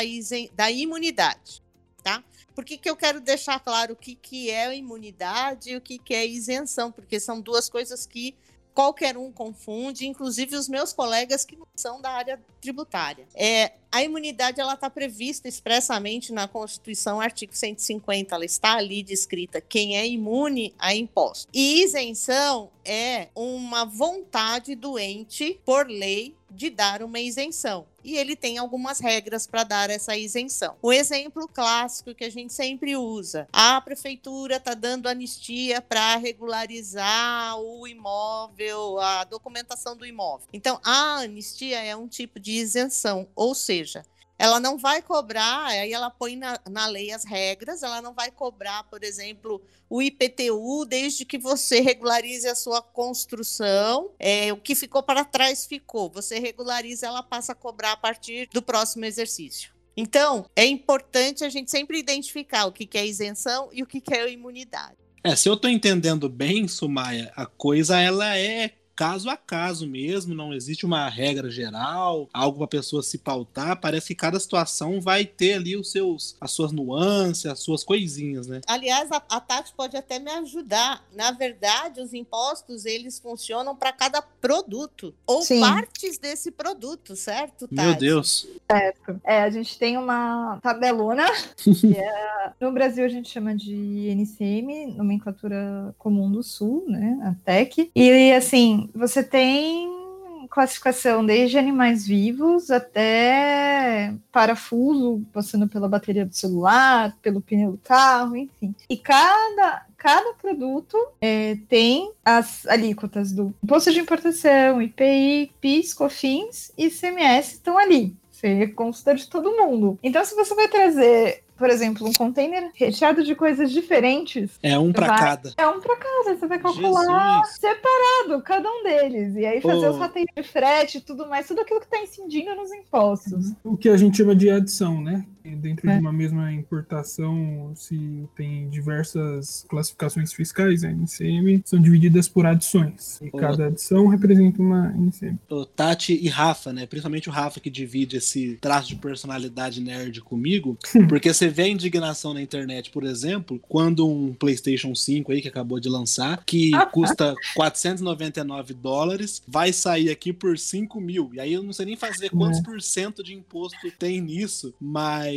da 0.53 0.69
imunidade, 0.69 1.61
tá? 2.03 2.23
Por 2.53 2.63
que, 2.63 2.77
que 2.77 2.89
eu 2.89 2.95
quero 2.95 3.19
deixar 3.19 3.59
claro 3.59 3.93
o 3.93 3.95
que, 3.95 4.13
que 4.13 4.51
é 4.51 4.75
imunidade 4.75 5.71
e 5.71 5.75
o 5.75 5.81
que, 5.81 5.97
que 5.97 6.13
é 6.13 6.25
isenção? 6.25 6.91
Porque 6.91 7.19
são 7.19 7.41
duas 7.41 7.67
coisas 7.67 8.05
que 8.05 8.35
qualquer 8.73 9.17
um 9.17 9.31
confunde, 9.31 10.07
inclusive 10.07 10.55
os 10.55 10.67
meus 10.67 10.91
colegas 10.93 11.45
que 11.45 11.55
não 11.55 11.67
são 11.75 12.01
da 12.01 12.11
área 12.11 12.39
tributária. 12.61 13.27
É, 13.33 13.73
a 13.91 14.03
imunidade 14.03 14.59
ela 14.59 14.73
está 14.73 14.89
prevista 14.89 15.47
expressamente 15.47 16.33
na 16.33 16.47
Constituição, 16.47 17.21
artigo 17.21 17.55
150, 17.55 18.35
ela 18.35 18.45
está 18.45 18.75
ali 18.75 19.03
descrita 19.03 19.61
quem 19.61 19.97
é 19.97 20.07
imune 20.07 20.73
a 20.77 20.93
imposto. 20.93 21.47
E 21.53 21.83
isenção 21.83 22.71
é 22.83 23.29
uma 23.35 23.85
vontade 23.85 24.75
do 24.75 24.97
ente, 24.97 25.59
por 25.63 25.87
lei, 25.87 26.35
de 26.53 26.69
dar 26.69 27.01
uma 27.01 27.19
isenção. 27.19 27.85
E 28.03 28.17
ele 28.17 28.35
tem 28.35 28.57
algumas 28.57 28.99
regras 28.99 29.47
para 29.47 29.63
dar 29.63 29.89
essa 29.89 30.15
isenção. 30.15 30.75
O 30.81 30.91
exemplo 30.91 31.47
clássico 31.47 32.13
que 32.13 32.25
a 32.25 32.29
gente 32.29 32.53
sempre 32.53 32.95
usa: 32.95 33.47
a 33.51 33.79
prefeitura 33.81 34.57
está 34.57 34.73
dando 34.73 35.07
anistia 35.07 35.81
para 35.81 36.17
regularizar 36.17 37.57
o 37.59 37.87
imóvel, 37.87 38.99
a 38.99 39.23
documentação 39.23 39.95
do 39.95 40.05
imóvel. 40.05 40.47
Então, 40.51 40.79
a 40.83 41.19
anistia 41.19 41.81
é 41.81 41.95
um 41.95 42.07
tipo 42.07 42.39
de 42.39 42.51
isenção, 42.51 43.27
ou 43.35 43.55
seja, 43.55 44.05
ela 44.37 44.59
não 44.59 44.77
vai 44.77 45.01
cobrar, 45.01 45.65
aí 45.65 45.93
ela 45.93 46.09
põe 46.09 46.35
na, 46.35 46.59
na 46.69 46.87
lei 46.87 47.11
as 47.11 47.23
regras, 47.23 47.83
ela 47.83 48.01
não 48.01 48.13
vai 48.13 48.31
cobrar, 48.31 48.83
por 48.85 49.03
exemplo, 49.03 49.61
o 49.89 50.01
IPTU 50.01 50.85
desde 50.85 51.23
que 51.23 51.37
você 51.37 51.79
regularize 51.79 52.47
a 52.47 52.55
sua 52.55 52.81
construção. 52.81 54.11
É, 54.19 54.51
o 54.51 54.57
que 54.57 54.75
ficou 54.75 55.03
para 55.03 55.23
trás 55.23 55.65
ficou. 55.65 56.09
Você 56.09 56.39
regulariza, 56.39 57.07
ela 57.07 57.23
passa 57.23 57.51
a 57.51 57.55
cobrar 57.55 57.93
a 57.93 57.97
partir 57.97 58.49
do 58.51 58.61
próximo 58.61 59.05
exercício. 59.05 59.71
Então, 59.95 60.49
é 60.55 60.65
importante 60.65 61.43
a 61.43 61.49
gente 61.49 61.69
sempre 61.69 61.99
identificar 61.99 62.65
o 62.65 62.71
que 62.71 62.89
é 62.97 63.05
isenção 63.05 63.69
e 63.71 63.83
o 63.83 63.85
que 63.85 64.01
é 64.11 64.31
imunidade. 64.31 64.97
É, 65.23 65.35
se 65.35 65.47
eu 65.47 65.53
estou 65.53 65.69
entendendo 65.69 66.27
bem, 66.27 66.67
Sumaya, 66.67 67.31
a 67.35 67.45
coisa 67.45 67.99
ela 67.99 68.37
é 68.37 68.71
caso 69.03 69.29
a 69.29 69.35
caso 69.35 69.85
mesmo, 69.85 70.33
não 70.33 70.53
existe 70.53 70.85
uma 70.85 71.09
regra 71.09 71.51
geral, 71.51 72.29
algo 72.33 72.59
para 72.59 72.65
a 72.65 72.69
pessoa 72.69 73.03
se 73.03 73.17
pautar. 73.17 73.81
Parece 73.81 74.07
que 74.07 74.15
cada 74.15 74.39
situação 74.39 75.01
vai 75.01 75.25
ter 75.25 75.55
ali 75.55 75.75
os 75.75 75.91
seus, 75.91 76.37
as 76.39 76.51
suas 76.51 76.71
nuances, 76.71 77.45
as 77.45 77.59
suas 77.59 77.83
coisinhas, 77.83 78.47
né? 78.47 78.61
Aliás, 78.65 79.11
a, 79.11 79.21
a 79.29 79.41
Tati 79.41 79.73
pode 79.75 79.97
até 79.97 80.19
me 80.19 80.31
ajudar. 80.31 81.05
Na 81.13 81.31
verdade, 81.31 81.99
os 81.99 82.13
impostos 82.13 82.85
eles 82.85 83.19
funcionam 83.19 83.75
para 83.75 83.91
cada 83.91 84.21
produto 84.21 85.13
ou 85.27 85.41
Sim. 85.41 85.59
partes 85.59 86.17
desse 86.17 86.49
produto, 86.49 87.13
certo? 87.13 87.67
Tati? 87.67 87.85
Meu 87.85 87.95
Deus. 87.95 88.47
Certo. 88.71 89.19
É, 89.25 89.41
a 89.41 89.49
gente 89.49 89.77
tem 89.77 89.97
uma 89.97 90.59
tabelona 90.63 91.25
que 91.57 91.97
é, 91.97 92.53
no 92.57 92.71
Brasil 92.71 93.03
a 93.03 93.09
gente 93.09 93.29
chama 93.29 93.53
de 93.53 94.07
NCM, 94.07 94.93
nomenclatura 94.95 95.93
comum 95.97 96.31
do 96.31 96.41
Sul, 96.41 96.85
né? 96.87 97.19
A 97.21 97.35
TEC. 97.43 97.91
E 97.93 98.31
assim, 98.31 98.89
você 98.93 99.23
tem 99.23 100.03
classificação 100.49 101.25
desde 101.25 101.57
animais 101.57 102.05
vivos 102.05 102.69
até 102.69 104.13
parafuso, 104.31 105.25
passando 105.33 105.67
pela 105.67 105.89
bateria 105.89 106.25
do 106.25 106.35
celular, 106.35 107.17
pelo 107.23 107.41
pneu 107.41 107.71
do 107.71 107.79
carro, 107.79 108.35
enfim. 108.35 108.75
E 108.87 108.95
cada, 108.95 109.85
cada 109.97 110.33
produto 110.33 110.95
é, 111.19 111.57
tem 111.67 112.11
as 112.23 112.67
alíquotas 112.67 113.31
do 113.31 113.53
imposto 113.63 113.91
de 113.91 113.99
importação, 113.99 114.79
IPI, 114.79 115.51
PIS, 115.59 115.93
COFINS 115.93 116.71
e 116.77 116.85
ICMS 116.85 117.53
estão 117.53 117.75
ali. 117.77 118.15
Você 118.29 118.67
consta 118.67 119.15
de 119.15 119.27
todo 119.27 119.55
mundo. 119.55 119.97
Então, 120.03 120.23
se 120.23 120.35
você 120.35 120.53
vai 120.53 120.67
trazer 120.67 121.43
por 121.63 121.69
exemplo, 121.69 122.05
um 122.05 122.11
container 122.11 122.71
recheado 122.73 123.23
de 123.23 123.33
coisas 123.33 123.71
diferentes. 123.71 124.59
É 124.61 124.77
um 124.77 124.91
para 124.91 125.07
cada. 125.15 125.53
É 125.57 125.65
um 125.65 125.79
para 125.79 125.95
cada. 125.95 126.35
Você 126.35 126.45
vai 126.45 126.59
calcular 126.59 127.39
Jesus. 127.45 127.57
separado 127.57 128.43
cada 128.43 128.69
um 128.69 128.83
deles. 128.83 129.37
E 129.37 129.45
aí 129.45 129.61
fazer 129.61 129.87
oh. 129.87 129.91
os 129.91 129.97
roteiros 129.97 130.33
de 130.35 130.43
frete 130.43 130.97
e 130.97 130.99
tudo 131.01 131.25
mais, 131.29 131.47
tudo 131.47 131.61
aquilo 131.61 131.79
que 131.79 131.85
está 131.85 132.01
incidindo 132.01 132.53
nos 132.53 132.69
impostos. 132.73 133.53
O 133.63 133.77
que 133.77 133.87
a 133.87 133.95
gente 133.95 134.17
chama 134.17 134.35
de 134.35 134.49
adição, 134.49 134.99
né? 135.01 135.25
Dentro 135.43 135.89
é. 135.89 135.95
de 135.95 135.99
uma 135.99 136.13
mesma 136.13 136.51
importação, 136.53 137.71
se 137.75 138.27
tem 138.35 138.69
diversas 138.69 139.65
classificações 139.67 140.33
fiscais, 140.33 140.83
a 140.83 140.91
NCM, 140.91 141.61
são 141.65 141.81
divididas 141.81 142.27
por 142.27 142.45
adições. 142.45 143.19
E 143.21 143.29
oh. 143.31 143.37
cada 143.37 143.67
adição 143.67 144.07
representa 144.07 144.61
uma 144.61 144.93
NCM. 144.95 145.37
O 145.49 145.65
Tati 145.65 146.17
e 146.21 146.29
Rafa, 146.29 146.71
né? 146.71 146.85
Principalmente 146.85 147.29
o 147.29 147.31
Rafa 147.31 147.59
que 147.59 147.69
divide 147.69 148.17
esse 148.17 148.57
traço 148.61 148.87
de 148.87 148.95
personalidade 148.95 149.81
nerd 149.81 150.21
comigo, 150.21 150.77
porque 151.09 151.33
você 151.33 151.47
vê 151.49 151.63
a 151.63 151.67
indignação 151.67 152.33
na 152.33 152.41
internet, 152.41 152.89
por 152.89 153.03
exemplo, 153.03 153.59
quando 153.59 154.07
um 154.07 154.33
PlayStation 154.33 154.95
5 154.95 155.31
aí 155.31 155.41
que 155.41 155.47
acabou 155.47 155.79
de 155.79 155.89
lançar, 155.89 156.43
que 156.45 156.71
custa 156.91 157.35
499 157.55 158.73
dólares, 158.73 159.41
vai 159.47 159.73
sair 159.73 160.09
aqui 160.09 160.31
por 160.31 160.57
5 160.57 161.01
mil. 161.01 161.31
E 161.33 161.39
aí 161.39 161.53
eu 161.53 161.63
não 161.63 161.73
sei 161.73 161.85
nem 161.85 161.95
fazer 161.95 162.29
quantos 162.29 162.59
é. 162.59 162.63
por 162.63 162.81
cento 162.81 163.23
de 163.23 163.33
imposto 163.33 163.91
tem 163.97 164.21
nisso, 164.21 164.73
mas 164.79 165.32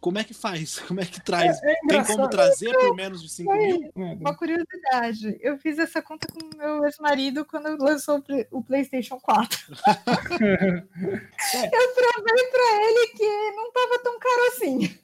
como 0.00 0.18
é 0.18 0.24
que 0.24 0.34
faz? 0.34 0.78
Como 0.92 1.00
é 1.00 1.04
que 1.04 1.20
traz? 1.20 1.62
É, 1.62 1.72
é 1.72 1.76
tem 1.86 2.04
como 2.04 2.28
trazer 2.28 2.72
por 2.72 2.94
menos 2.94 3.22
de 3.22 3.28
5 3.28 3.52
mil? 3.52 3.92
Uma 3.94 4.34
curiosidade, 4.34 5.38
eu 5.40 5.56
fiz 5.58 5.78
essa 5.78 6.02
conta 6.02 6.26
com 6.28 6.56
meu 6.56 6.84
ex-marido 6.84 7.44
quando 7.44 7.82
lançou 7.82 8.22
o 8.50 8.62
PlayStation 8.62 9.18
4. 9.18 9.58
eu 9.72 10.84
provei 11.94 12.44
pra 12.50 12.84
ele 12.84 13.06
que 13.16 13.50
não 13.56 13.72
tava 13.72 13.98
tão 14.02 14.18
caro 14.18 14.42
assim. 14.48 14.98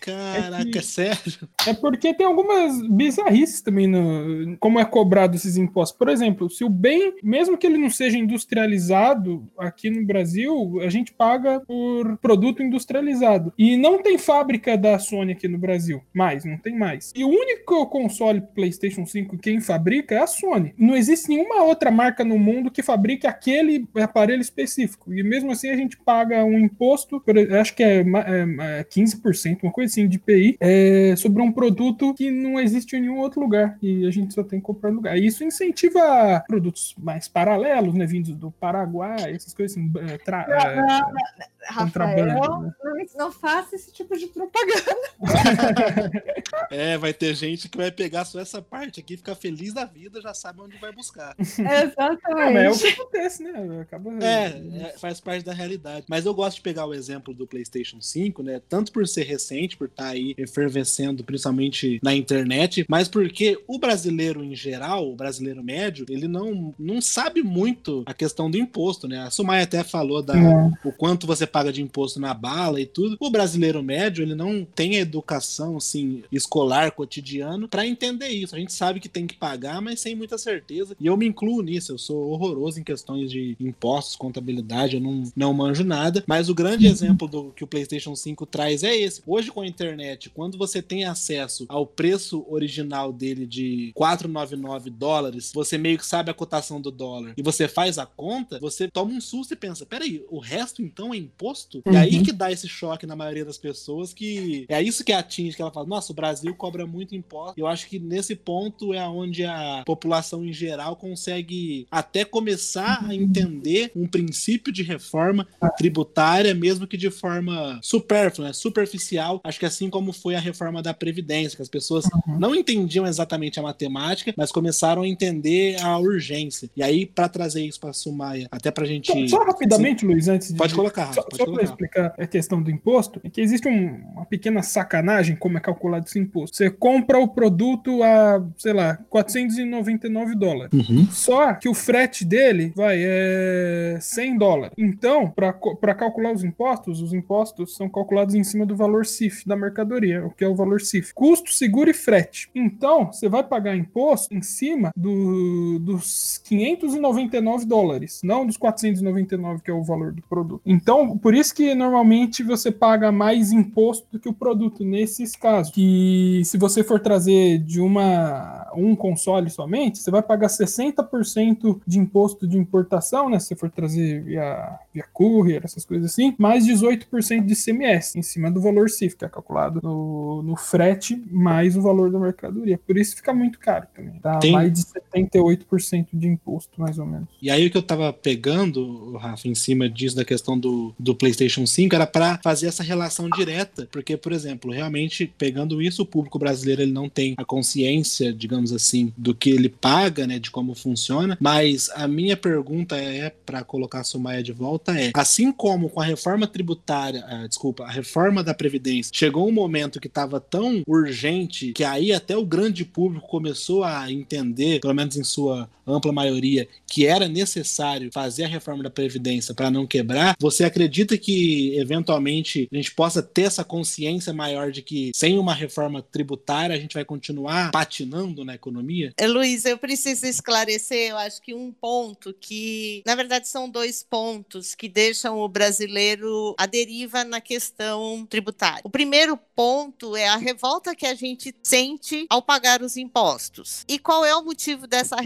Caraca, 0.00 0.62
é 0.62 0.64
que, 0.70 0.82
sério? 0.82 1.48
É 1.66 1.74
porque 1.74 2.14
tem 2.14 2.26
algumas 2.26 2.86
bizarrices 2.88 3.60
também 3.60 3.86
no 3.86 4.56
como 4.58 4.78
é 4.78 4.84
cobrado 4.84 5.36
esses 5.36 5.56
impostos. 5.56 5.96
Por 5.96 6.08
exemplo, 6.08 6.48
se 6.48 6.64
o 6.64 6.68
bem, 6.68 7.14
mesmo 7.22 7.56
que 7.56 7.66
ele 7.66 7.78
não 7.78 7.90
seja 7.90 8.18
industrializado 8.18 9.48
aqui 9.58 9.90
no 9.90 10.04
Brasil, 10.04 10.80
a 10.82 10.88
gente 10.88 11.12
paga 11.12 11.60
por 11.60 12.16
produto 12.18 12.62
industrializado. 12.62 13.52
E 13.58 13.76
não 13.76 14.02
tem 14.02 14.18
fábrica 14.18 14.76
da 14.76 14.98
Sony 14.98 15.32
aqui 15.32 15.48
no 15.48 15.58
Brasil. 15.58 16.02
Mais, 16.12 16.44
não 16.44 16.58
tem 16.58 16.76
mais. 16.76 17.12
E 17.14 17.24
o 17.24 17.28
único 17.28 17.86
console 17.86 18.42
PlayStation 18.54 19.06
5 19.06 19.38
quem 19.38 19.60
fabrica 19.60 20.14
é 20.14 20.18
a 20.18 20.26
Sony. 20.26 20.74
Não 20.78 20.96
existe 20.96 21.28
nenhuma 21.28 21.62
outra 21.62 21.90
marca 21.90 22.24
no 22.24 22.38
mundo 22.38 22.70
que 22.70 22.82
fabrique 22.82 23.26
aquele 23.26 23.88
aparelho 23.96 24.40
específico. 24.40 25.12
E 25.12 25.22
mesmo 25.22 25.52
assim 25.52 25.68
a 25.70 25.76
gente 25.76 25.96
paga 25.98 26.44
um 26.44 26.58
imposto, 26.58 27.22
acho 27.60 27.74
que 27.74 27.82
é, 27.82 28.00
é, 28.00 28.80
é 28.80 28.84
15%, 28.84 29.49
uma 29.62 29.72
coisa 29.72 29.90
assim, 29.90 30.08
de 30.08 30.18
PI, 30.18 30.56
é, 30.60 31.14
sobre 31.16 31.42
um 31.42 31.52
produto 31.52 32.14
que 32.14 32.30
não 32.30 32.58
existe 32.58 32.96
em 32.96 33.00
nenhum 33.00 33.18
outro 33.18 33.40
lugar. 33.40 33.78
E 33.82 34.06
a 34.06 34.10
gente 34.10 34.34
só 34.34 34.42
tem 34.42 34.60
que 34.60 34.66
comprar 34.66 34.90
no 34.90 34.96
lugar. 34.96 35.16
E 35.16 35.26
isso 35.26 35.44
incentiva 35.44 36.44
produtos 36.46 36.94
mais 36.98 37.28
paralelos, 37.28 37.94
né? 37.94 38.06
Vindos 38.06 38.34
do 38.34 38.50
Paraguai, 38.50 39.34
essas 39.34 39.54
coisas 39.54 39.76
assim. 39.76 39.92
Tra, 40.24 40.46
é, 40.48 41.70
Rafael, 41.70 42.26
né? 42.26 42.34
não, 42.34 42.74
não 43.16 43.32
faça 43.32 43.76
esse 43.76 43.92
tipo 43.92 44.16
de 44.16 44.26
propaganda. 44.26 45.10
é, 46.70 46.96
vai 46.96 47.12
ter 47.12 47.34
gente 47.34 47.68
que 47.68 47.76
vai 47.76 47.90
pegar 47.90 48.24
só 48.24 48.40
essa 48.40 48.62
parte 48.62 49.00
aqui, 49.00 49.16
ficar 49.16 49.34
feliz 49.34 49.72
da 49.72 49.84
vida, 49.84 50.20
já 50.20 50.34
sabe 50.34 50.60
onde 50.60 50.78
vai 50.78 50.92
buscar. 50.92 51.34
Exatamente. 51.38 52.58
É, 52.58 52.64
é 52.64 52.70
o 52.70 52.78
que 52.78 52.88
acontece, 52.88 53.42
né? 53.42 53.80
Acaba... 53.82 54.10
É, 54.24 54.46
é, 54.82 54.98
faz 54.98 55.20
parte 55.20 55.44
da 55.44 55.52
realidade. 55.52 56.06
Mas 56.08 56.26
eu 56.26 56.34
gosto 56.34 56.56
de 56.56 56.62
pegar 56.62 56.86
o 56.86 56.94
exemplo 56.94 57.34
do 57.34 57.46
PlayStation 57.46 58.00
5, 58.00 58.42
né? 58.42 58.60
Tanto 58.68 58.90
por 58.92 59.06
ser 59.06 59.24
recente, 59.40 59.76
por 59.76 59.86
estar 59.86 60.04
tá 60.04 60.10
aí 60.10 60.34
efervescendo, 60.36 61.24
principalmente 61.24 61.98
na 62.02 62.14
internet, 62.14 62.84
mas 62.88 63.08
porque 63.08 63.58
o 63.66 63.78
brasileiro 63.78 64.44
em 64.44 64.54
geral, 64.54 65.10
o 65.10 65.16
brasileiro 65.16 65.62
médio, 65.62 66.04
ele 66.08 66.28
não, 66.28 66.74
não 66.78 67.00
sabe 67.00 67.42
muito 67.42 68.02
a 68.06 68.12
questão 68.12 68.50
do 68.50 68.58
imposto, 68.58 69.08
né? 69.08 69.20
A 69.20 69.30
Sumaya 69.30 69.64
até 69.64 69.82
falou 69.82 70.22
da, 70.22 70.36
é. 70.36 70.72
o 70.84 70.92
quanto 70.92 71.26
você 71.26 71.46
paga 71.46 71.72
de 71.72 71.82
imposto 71.82 72.20
na 72.20 72.34
bala 72.34 72.80
e 72.80 72.86
tudo. 72.86 73.16
O 73.18 73.30
brasileiro 73.30 73.82
médio, 73.82 74.22
ele 74.22 74.34
não 74.34 74.64
tem 74.64 74.96
a 74.96 75.00
educação 75.00 75.76
assim 75.76 76.22
escolar 76.30 76.92
cotidiano 76.92 77.68
para 77.68 77.86
entender 77.86 78.28
isso. 78.28 78.54
A 78.54 78.58
gente 78.58 78.72
sabe 78.72 79.00
que 79.00 79.08
tem 79.08 79.26
que 79.26 79.36
pagar, 79.36 79.80
mas 79.80 80.00
sem 80.00 80.14
muita 80.14 80.36
certeza. 80.36 80.96
E 81.00 81.06
eu 81.06 81.16
me 81.16 81.26
incluo 81.26 81.62
nisso. 81.62 81.92
Eu 81.92 81.98
sou 81.98 82.30
horroroso 82.30 82.80
em 82.80 82.84
questões 82.84 83.30
de 83.30 83.56
impostos, 83.60 84.16
contabilidade, 84.16 84.96
eu 84.96 85.00
não, 85.00 85.24
não 85.34 85.54
manjo 85.54 85.84
nada. 85.84 86.22
Mas 86.26 86.48
o 86.48 86.54
grande 86.54 86.86
uhum. 86.86 86.92
exemplo 86.92 87.28
do 87.28 87.52
que 87.54 87.64
o 87.64 87.66
PlayStation 87.66 88.14
5 88.14 88.46
traz 88.46 88.82
é 88.82 88.96
esse. 88.96 89.22
Hoje 89.32 89.52
com 89.52 89.60
a 89.60 89.66
internet, 89.66 90.28
quando 90.28 90.58
você 90.58 90.82
tem 90.82 91.04
acesso 91.04 91.64
ao 91.68 91.86
preço 91.86 92.44
original 92.48 93.12
dele 93.12 93.46
de 93.46 93.92
499 93.94 94.90
dólares, 94.90 95.52
você 95.54 95.78
meio 95.78 95.98
que 95.98 96.04
sabe 96.04 96.32
a 96.32 96.34
cotação 96.34 96.80
do 96.80 96.90
dólar 96.90 97.34
e 97.36 97.42
você 97.42 97.68
faz 97.68 97.96
a 97.96 98.04
conta, 98.04 98.58
você 98.58 98.88
toma 98.88 99.12
um 99.12 99.20
susto 99.20 99.54
e 99.54 99.56
pensa: 99.56 99.86
peraí, 99.86 100.24
o 100.28 100.40
resto 100.40 100.82
então 100.82 101.14
é 101.14 101.16
imposto? 101.16 101.80
Uhum. 101.86 101.92
E 101.92 101.96
aí 101.96 102.22
que 102.24 102.32
dá 102.32 102.50
esse 102.50 102.66
choque 102.66 103.06
na 103.06 103.14
maioria 103.14 103.44
das 103.44 103.56
pessoas 103.56 104.12
que 104.12 104.66
é 104.68 104.82
isso 104.82 105.04
que 105.04 105.12
atinge, 105.12 105.54
que 105.54 105.62
ela 105.62 105.70
fala: 105.70 105.86
nossa, 105.86 106.10
o 106.10 106.16
Brasil 106.16 106.52
cobra 106.56 106.84
muito 106.84 107.14
imposto. 107.14 107.54
Eu 107.56 107.68
acho 107.68 107.88
que 107.88 108.00
nesse 108.00 108.34
ponto 108.34 108.92
é 108.92 109.06
onde 109.06 109.44
a 109.44 109.84
população 109.86 110.44
em 110.44 110.52
geral 110.52 110.96
consegue 110.96 111.86
até 111.88 112.24
começar 112.24 113.06
a 113.06 113.14
entender 113.14 113.92
um 113.94 114.08
princípio 114.08 114.72
de 114.72 114.82
reforma 114.82 115.46
tributária, 115.76 116.52
mesmo 116.52 116.84
que 116.84 116.96
de 116.96 117.10
forma 117.10 117.78
supérflua, 117.80 118.48
né? 118.48 118.52
superficial. 118.52 119.19
Acho 119.44 119.58
que 119.58 119.66
assim 119.66 119.90
como 119.90 120.12
foi 120.12 120.34
a 120.34 120.40
reforma 120.40 120.82
da 120.82 120.94
Previdência, 120.94 121.56
que 121.56 121.62
as 121.62 121.68
pessoas 121.68 122.04
uhum. 122.06 122.38
não 122.38 122.54
entendiam 122.54 123.06
exatamente 123.06 123.58
a 123.58 123.62
matemática, 123.62 124.32
mas 124.36 124.52
começaram 124.52 125.02
a 125.02 125.08
entender 125.08 125.80
a 125.82 125.98
urgência. 125.98 126.70
E 126.76 126.82
aí, 126.82 127.06
para 127.06 127.28
trazer 127.28 127.64
isso 127.64 127.80
para 127.80 127.90
a 127.90 127.94
Sumaia, 127.94 128.48
até 128.50 128.70
para 128.70 128.84
a 128.84 128.86
gente. 128.86 129.06
Só, 129.28 129.38
só 129.38 129.44
rapidamente. 129.44 130.04
Luiz, 130.04 130.28
antes 130.28 130.48
de. 130.48 130.54
Pode 130.54 130.74
colocar. 130.74 131.12
Só, 131.12 131.24
só 131.32 131.44
para 131.46 131.62
explicar 131.62 132.14
a 132.18 132.26
questão 132.26 132.62
do 132.62 132.70
imposto, 132.70 133.20
é 133.24 133.30
que 133.30 133.40
existe 133.40 133.68
um, 133.68 134.02
uma 134.12 134.26
pequena 134.26 134.62
sacanagem 134.62 135.36
como 135.36 135.58
é 135.58 135.60
calculado 135.60 136.06
esse 136.06 136.18
imposto. 136.18 136.56
Você 136.56 136.70
compra 136.70 137.18
o 137.18 137.28
produto 137.28 138.02
a, 138.02 138.44
sei 138.56 138.72
lá, 138.72 138.98
499 139.08 140.34
dólares. 140.34 140.72
Uhum. 140.72 141.06
Só 141.10 141.54
que 141.54 141.68
o 141.68 141.74
frete 141.74 142.24
dele, 142.24 142.72
vai, 142.74 142.98
é 143.00 143.98
100 144.00 144.38
dólares. 144.38 144.74
Então, 144.76 145.30
para 145.30 145.94
calcular 145.94 146.32
os 146.32 146.44
impostos, 146.44 147.00
os 147.00 147.12
impostos 147.12 147.74
são 147.74 147.88
calculados 147.88 148.34
em 148.34 148.44
cima 148.44 148.66
do 148.66 148.76
valor 148.76 149.04
CIF 149.10 149.46
da 149.46 149.56
mercadoria, 149.56 150.24
o 150.24 150.30
que 150.30 150.44
é 150.44 150.48
o 150.48 150.54
valor 150.54 150.80
CIF. 150.80 151.12
Custo, 151.14 151.52
seguro 151.52 151.90
e 151.90 151.94
frete. 151.94 152.50
Então, 152.54 153.12
você 153.12 153.28
vai 153.28 153.42
pagar 153.42 153.76
imposto 153.76 154.34
em 154.34 154.42
cima 154.42 154.90
do, 154.96 155.78
dos 155.80 156.38
599 156.44 157.66
dólares, 157.66 158.20
não 158.22 158.46
dos 158.46 158.56
499, 158.56 159.62
que 159.62 159.70
é 159.70 159.74
o 159.74 159.82
valor 159.82 160.12
do 160.12 160.22
produto. 160.22 160.62
Então, 160.64 161.16
por 161.18 161.34
isso 161.34 161.54
que 161.54 161.74
normalmente 161.74 162.42
você 162.42 162.70
paga 162.70 163.12
mais 163.12 163.52
imposto 163.52 164.06
do 164.12 164.18
que 164.18 164.28
o 164.28 164.34
produto 164.34 164.84
nesses 164.84 165.34
casos. 165.36 165.72
Que 165.72 166.42
se 166.44 166.56
você 166.58 166.82
for 166.82 167.00
trazer 167.00 167.58
de 167.58 167.80
uma 167.80 168.69
um 168.74 168.94
console 168.94 169.50
somente, 169.50 169.98
você 169.98 170.10
vai 170.10 170.22
pagar 170.22 170.48
60% 170.48 171.80
de 171.86 171.98
imposto 171.98 172.46
de 172.46 172.56
importação, 172.56 173.28
né? 173.28 173.38
Se 173.38 173.48
você 173.48 173.56
for 173.56 173.70
trazer 173.70 174.22
via, 174.22 174.78
via 174.92 175.04
courier, 175.12 175.62
essas 175.64 175.84
coisas 175.84 176.10
assim, 176.12 176.34
mais 176.38 176.66
18% 176.66 177.44
de 177.44 177.54
CMS 177.54 178.16
em 178.16 178.22
cima 178.22 178.50
do 178.50 178.60
valor 178.60 178.88
CIF, 178.88 179.16
que 179.16 179.24
é 179.24 179.28
calculado 179.28 179.80
no, 179.82 180.42
no 180.42 180.56
frete 180.56 181.22
mais 181.30 181.76
o 181.76 181.82
valor 181.82 182.10
da 182.10 182.18
mercadoria. 182.18 182.78
Por 182.78 182.96
isso 182.96 183.16
fica 183.16 183.32
muito 183.32 183.58
caro 183.58 183.86
também. 183.94 184.18
Dá 184.22 184.38
Tem... 184.38 184.52
mais 184.52 184.72
de 184.72 184.82
78% 184.82 186.08
de 186.12 186.28
imposto, 186.28 186.80
mais 186.80 186.98
ou 186.98 187.06
menos. 187.06 187.28
E 187.40 187.50
aí 187.50 187.66
o 187.66 187.70
que 187.70 187.76
eu 187.76 187.82
tava 187.82 188.12
pegando, 188.12 189.16
Rafa, 189.16 189.48
em 189.48 189.54
cima 189.54 189.88
disso, 189.88 190.16
da 190.16 190.24
questão 190.24 190.58
do, 190.58 190.94
do 190.98 191.14
PlayStation 191.14 191.66
5, 191.66 191.94
era 191.94 192.06
para 192.06 192.38
fazer 192.42 192.66
essa 192.66 192.82
relação 192.82 193.28
direta. 193.30 193.88
Porque, 193.90 194.16
por 194.16 194.32
exemplo, 194.32 194.70
realmente, 194.70 195.32
pegando 195.38 195.80
isso, 195.80 196.02
o 196.02 196.06
público 196.06 196.38
brasileiro 196.38 196.82
ele 196.82 196.92
não 196.92 197.08
tem 197.08 197.34
a 197.36 197.44
consciência, 197.44 198.32
digamos 198.32 198.59
assim, 198.68 199.12
do 199.16 199.34
que 199.34 199.50
ele 199.50 199.68
paga, 199.68 200.26
né, 200.26 200.38
de 200.38 200.50
como 200.50 200.74
funciona. 200.74 201.36
Mas 201.40 201.88
a 201.94 202.06
minha 202.06 202.36
pergunta 202.36 202.96
é, 202.96 203.30
para 203.30 203.64
colocar 203.64 204.00
a 204.00 204.04
Sumaia 204.04 204.42
de 204.42 204.52
volta, 204.52 204.98
é: 204.98 205.10
assim 205.14 205.50
como 205.50 205.88
com 205.88 206.00
a 206.00 206.04
reforma 206.04 206.46
tributária, 206.46 207.24
ah, 207.26 207.46
desculpa, 207.46 207.84
a 207.84 207.90
reforma 207.90 208.44
da 208.44 208.54
Previdência, 208.54 209.12
chegou 209.14 209.48
um 209.48 209.52
momento 209.52 210.00
que 210.00 210.08
estava 210.08 210.38
tão 210.38 210.82
urgente 210.86 211.72
que 211.72 211.84
aí 211.84 212.12
até 212.12 212.36
o 212.36 212.44
grande 212.44 212.84
público 212.84 213.26
começou 213.28 213.84
a 213.84 214.10
entender, 214.10 214.80
pelo 214.80 214.94
menos 214.94 215.16
em 215.16 215.24
sua 215.24 215.68
ampla 215.86 216.12
maioria, 216.12 216.68
que 216.86 217.06
era 217.06 217.28
necessário 217.28 218.10
fazer 218.12 218.44
a 218.44 218.48
reforma 218.48 218.82
da 218.82 218.90
Previdência 218.90 219.54
para 219.54 219.70
não 219.70 219.86
quebrar, 219.86 220.36
você 220.38 220.64
acredita 220.64 221.16
que 221.18 221.76
eventualmente 221.76 222.68
a 222.72 222.76
gente 222.76 222.92
possa 222.94 223.22
ter 223.22 223.42
essa 223.42 223.64
consciência 223.64 224.32
maior 224.32 224.70
de 224.70 224.82
que 224.82 225.10
sem 225.14 225.38
uma 225.38 225.54
reforma 225.54 226.02
tributária 226.02 226.74
a 226.74 226.78
gente 226.78 226.94
vai 226.94 227.04
continuar 227.04 227.70
patinando 227.70 228.44
na 228.50 228.54
economia? 228.54 229.14
Luiz, 229.22 229.64
eu 229.64 229.78
preciso 229.78 230.26
esclarecer, 230.26 231.10
eu 231.10 231.18
acho 231.18 231.40
que 231.40 231.54
um 231.54 231.72
ponto 231.72 232.34
que, 232.34 233.02
na 233.06 233.14
verdade, 233.14 233.48
são 233.48 233.68
dois 233.68 234.02
pontos 234.02 234.74
que 234.74 234.88
deixam 234.88 235.38
o 235.38 235.48
brasileiro 235.48 236.54
à 236.58 236.66
deriva 236.66 237.24
na 237.24 237.40
questão 237.40 238.26
tributária. 238.28 238.82
O 238.84 238.90
primeiro 238.90 239.36
ponto 239.36 240.16
é 240.16 240.26
a 240.28 240.36
revolta 240.36 240.94
que 240.94 241.06
a 241.06 241.14
gente 241.14 241.54
sente 241.62 242.26
ao 242.28 242.42
pagar 242.42 242.82
os 242.82 242.96
impostos. 242.96 243.84
E 243.88 243.98
qual 243.98 244.24
é 244.24 244.34
o 244.34 244.44
motivo 244.44 244.86
dessa, 244.86 245.16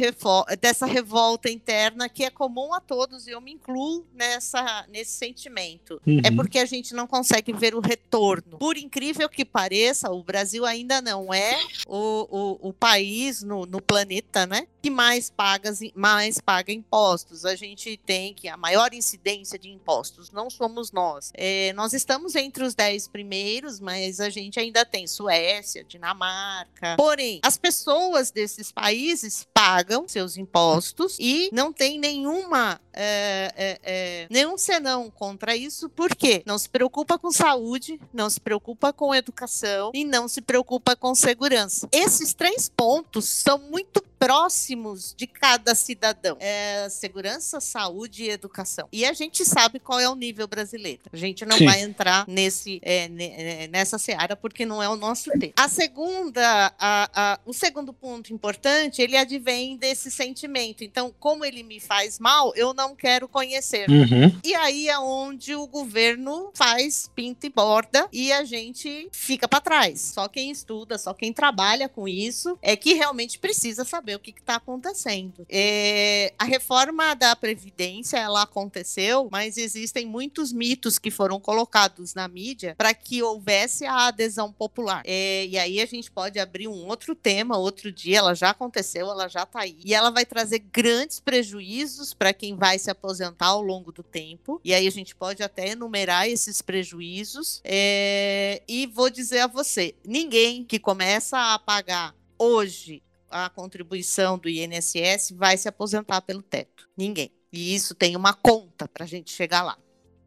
dessa 0.61 0.87
revolta 0.87 1.51
interna 1.51 2.09
que 2.09 2.25
é 2.25 2.31
comum 2.31 2.75
a 2.75 2.81
todos, 2.81 3.27
e 3.27 3.31
eu 3.31 3.41
me 3.41 3.53
incluo 3.53 4.07
nessa, 4.13 4.87
nesse 4.91 5.13
sentimento? 5.13 6.01
É 6.07 6.11
uhum. 6.11 6.21
É 6.25 6.31
porque 6.31 6.59
a 6.59 6.67
gente 6.67 6.95
não 6.95 7.07
consegue 7.07 7.53
ver 7.53 7.75
o 7.75 7.81
retorno. 7.81 8.59
Por 8.59 8.77
incrível 8.77 9.29
que 9.29 9.45
pareça, 9.45 10.11
o 10.11 10.23
Brasil 10.23 10.67
ainda 10.67 11.01
não 11.01 11.33
é 11.33 11.59
o, 11.87 12.59
o, 12.61 12.69
o 12.69 12.73
país 12.73 13.14
no, 13.43 13.67
no 13.67 13.81
planeta, 13.81 14.47
né? 14.47 14.67
Que 14.83 14.91
mais 14.91 15.31
paga, 15.31 15.73
mais 15.95 16.41
paga 16.41 16.73
impostos. 16.73 17.45
A 17.45 17.55
gente 17.55 17.97
tem 18.05 18.35
que 18.35 18.49
a 18.49 18.57
maior 18.57 18.93
incidência 18.93 19.59
de 19.59 19.71
impostos 19.71 20.31
não 20.31 20.51
somos 20.51 20.93
nós. 20.93 21.31
É, 21.35 21.73
nós 21.73 21.93
estamos 21.93 22.35
entre 22.35 22.65
os 22.65 22.75
dez 22.75 23.09
primeiros, 23.09 23.81
mas 23.81 24.21
a 24.21 24.29
gente 24.29 24.59
ainda 24.59 24.85
tem 24.85 25.07
Suécia, 25.07 25.85
Dinamarca. 25.85 26.97
Porém, 26.97 27.41
as 27.43 27.57
pessoas 27.57 28.31
desses 28.31 28.71
países 28.71 29.47
pagam 29.55 30.07
seus 30.09 30.37
impostos 30.37 31.17
e 31.19 31.49
não 31.53 31.73
tem 31.73 31.99
nenhuma 31.99 32.81
é, 32.97 33.53
é, 33.57 33.81
é, 33.83 34.27
nenhum 34.31 34.57
senão 34.57 35.11
contra 35.11 35.57
isso, 35.57 35.89
porque 35.89 36.43
não 36.47 36.57
se 36.57 36.69
preocupa 36.69 37.19
com 37.19 37.31
saúde, 37.31 38.01
não 38.13 38.31
se 38.31 38.41
preocupa 38.41 38.93
com 38.93 39.15
educação 39.15 39.91
e 39.93 40.05
não 40.05 40.29
se 40.29 40.41
preocupa 40.41 40.95
com 40.95 41.15
segurança. 41.15 41.89
Esses 41.91 42.33
três 42.35 42.69
pontos 42.69 43.04
são 43.23 43.59
muito 43.59 44.01
próximos 44.25 45.15
de 45.15 45.27
cada 45.27 45.75
cidadão. 45.75 46.39
É 46.41 46.89
segurança, 46.89 47.61
saúde 47.61 48.25
e 48.25 48.31
educação. 48.31 48.89
E 48.91 49.05
a 49.05 49.13
gente 49.13 49.45
sabe 49.45 49.79
qual 49.79 50.01
é 50.01 50.09
o 50.09 50.15
nível 50.15 50.49
brasileiro. 50.49 51.03
A 51.13 51.17
gente 51.17 51.45
não 51.45 51.59
Sim. 51.59 51.67
vai 51.67 51.83
entrar 51.83 52.25
nesse, 52.27 52.81
é, 52.83 53.05
é, 53.05 53.69
nessa 53.69 53.99
seara 53.99 54.35
porque 54.35 54.65
não 54.65 54.83
é 54.83 54.89
o 54.89 54.97
nosso 54.97 55.31
tempo. 55.33 55.53
A 55.59 55.69
segunda, 55.69 56.73
a, 56.79 57.11
a, 57.15 57.41
o 57.45 57.53
segundo 57.53 57.93
ponto 57.93 58.33
importante, 58.33 59.03
ele 59.03 59.15
advém 59.15 59.77
desse 59.77 60.11
sentimento. 60.11 60.83
Então, 60.83 61.15
como 61.21 61.45
ele 61.45 61.63
me 61.63 61.79
faz 61.79 62.19
mal, 62.19 62.51
eu 62.57 62.73
não 62.73 62.97
quero 62.97 63.29
conhecer. 63.29 63.91
Uhum. 63.91 64.41
E 64.43 64.55
aí 64.55 64.89
é 64.89 64.99
onde 64.99 65.55
o 65.55 65.67
governo 65.67 66.51
faz 66.55 67.11
pinta 67.15 67.47
e 67.47 67.51
borda 67.51 68.09
e 68.11 68.33
a 68.33 68.43
gente 68.43 69.07
fica 69.13 69.47
para 69.47 69.61
trás. 69.61 70.01
Só 70.01 70.29
quem 70.29 70.51
estuda, 70.51 70.97
só 70.97 71.13
quem 71.13 71.31
trabalha 71.31 71.91
com 71.91 72.09
isso 72.09 72.59
é 72.63 72.75
que 72.75 72.95
realmente 72.95 73.39
precisa 73.39 73.85
saber 73.85 74.14
saber 74.15 74.17
o 74.17 74.19
que 74.19 74.31
está 74.31 74.57
acontecendo. 74.57 75.47
É, 75.49 76.33
a 76.39 76.45
reforma 76.45 77.15
da 77.15 77.35
Previdência, 77.37 78.17
ela 78.17 78.43
aconteceu, 78.43 79.29
mas 79.31 79.57
existem 79.57 80.07
muitos 80.07 80.53
mitos 80.53 80.99
que 80.99 81.11
foram 81.11 81.41
colocados 81.41 82.15
na 82.15 82.29
mídia 82.29 82.75
para 82.77 82.95
que 82.95 83.23
houvesse 83.23 83.85
a 83.85 84.09
adesão 84.09 84.53
popular. 84.53 85.03
É, 85.05 85.47
e 85.47 85.59
aí 85.59 85.81
a 85.81 85.87
gente 85.87 86.11
pode 86.11 86.39
abrir 86.39 86.69
um 86.69 86.87
outro 86.87 87.15
tema, 87.15 87.59
outro 87.59 87.93
dia, 87.93 88.19
ela 88.19 88.35
já 88.35 88.51
aconteceu, 88.51 89.11
ela 89.11 89.29
já 89.29 89.43
está 89.43 89.61
aí. 89.61 89.79
E 89.85 89.95
ela 89.95 90.11
vai 90.11 90.25
trazer 90.25 90.61
grandes 90.61 91.21
prejuízos 91.21 92.15
para 92.15 92.33
quem 92.33 92.57
vai 92.57 92.79
se 92.79 92.91
aposentar 92.91 93.47
ao 93.47 93.63
longo 93.63 93.93
do 93.93 94.03
tempo. 94.03 94.61
E 94.65 94.73
aí 94.73 94.87
a 94.87 94.91
gente 94.91 95.15
pode 95.15 95.43
até 95.43 95.71
enumerar 95.71 96.29
esses 96.29 96.63
prejuízos. 96.63 97.61
É, 97.65 98.63
e 98.69 98.87
vou 98.87 99.11
dizer 99.11 99.41
a 99.41 99.47
você: 99.47 99.95
ninguém 100.05 100.65
que 100.65 100.79
começa 100.79 101.55
a 101.55 101.59
pagar 101.59 102.15
hoje 102.39 103.03
a 103.35 103.51
contribuição 103.51 104.39
do 104.39 104.49
INSS 104.49 105.33
vai 105.33 105.57
se 105.57 105.69
aposentar 105.69 106.21
pelo 106.23 106.41
teto. 106.41 106.89
Ninguém. 106.97 107.33
E 107.53 107.75
isso 107.75 107.93
tem 107.93 108.15
uma 108.15 108.33
conta 108.33 108.87
para 108.87 109.03
a 109.03 109.09
gente 109.09 109.33
chegar 109.33 109.65
lá. 109.65 109.77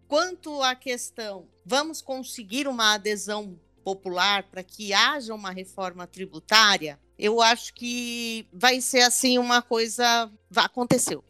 Quanto 0.09 0.61
à 0.61 0.75
questão, 0.75 1.47
vamos 1.65 2.01
conseguir 2.01 2.67
uma 2.67 2.95
adesão 2.95 3.57
popular 3.81 4.43
para 4.43 4.61
que 4.61 4.91
haja 4.91 5.33
uma 5.33 5.51
reforma 5.51 6.05
tributária? 6.05 6.99
Eu 7.17 7.41
acho 7.41 7.73
que 7.73 8.45
vai 8.51 8.81
ser 8.81 9.01
assim 9.01 9.37
uma 9.37 9.61
coisa. 9.61 10.29
Aconteceu. 10.53 11.23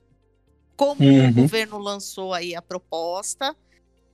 Como 0.75 1.03
uhum. 1.03 1.29
o 1.29 1.33
governo 1.33 1.77
lançou 1.77 2.33
aí 2.33 2.55
a 2.55 2.61
proposta, 2.61 3.55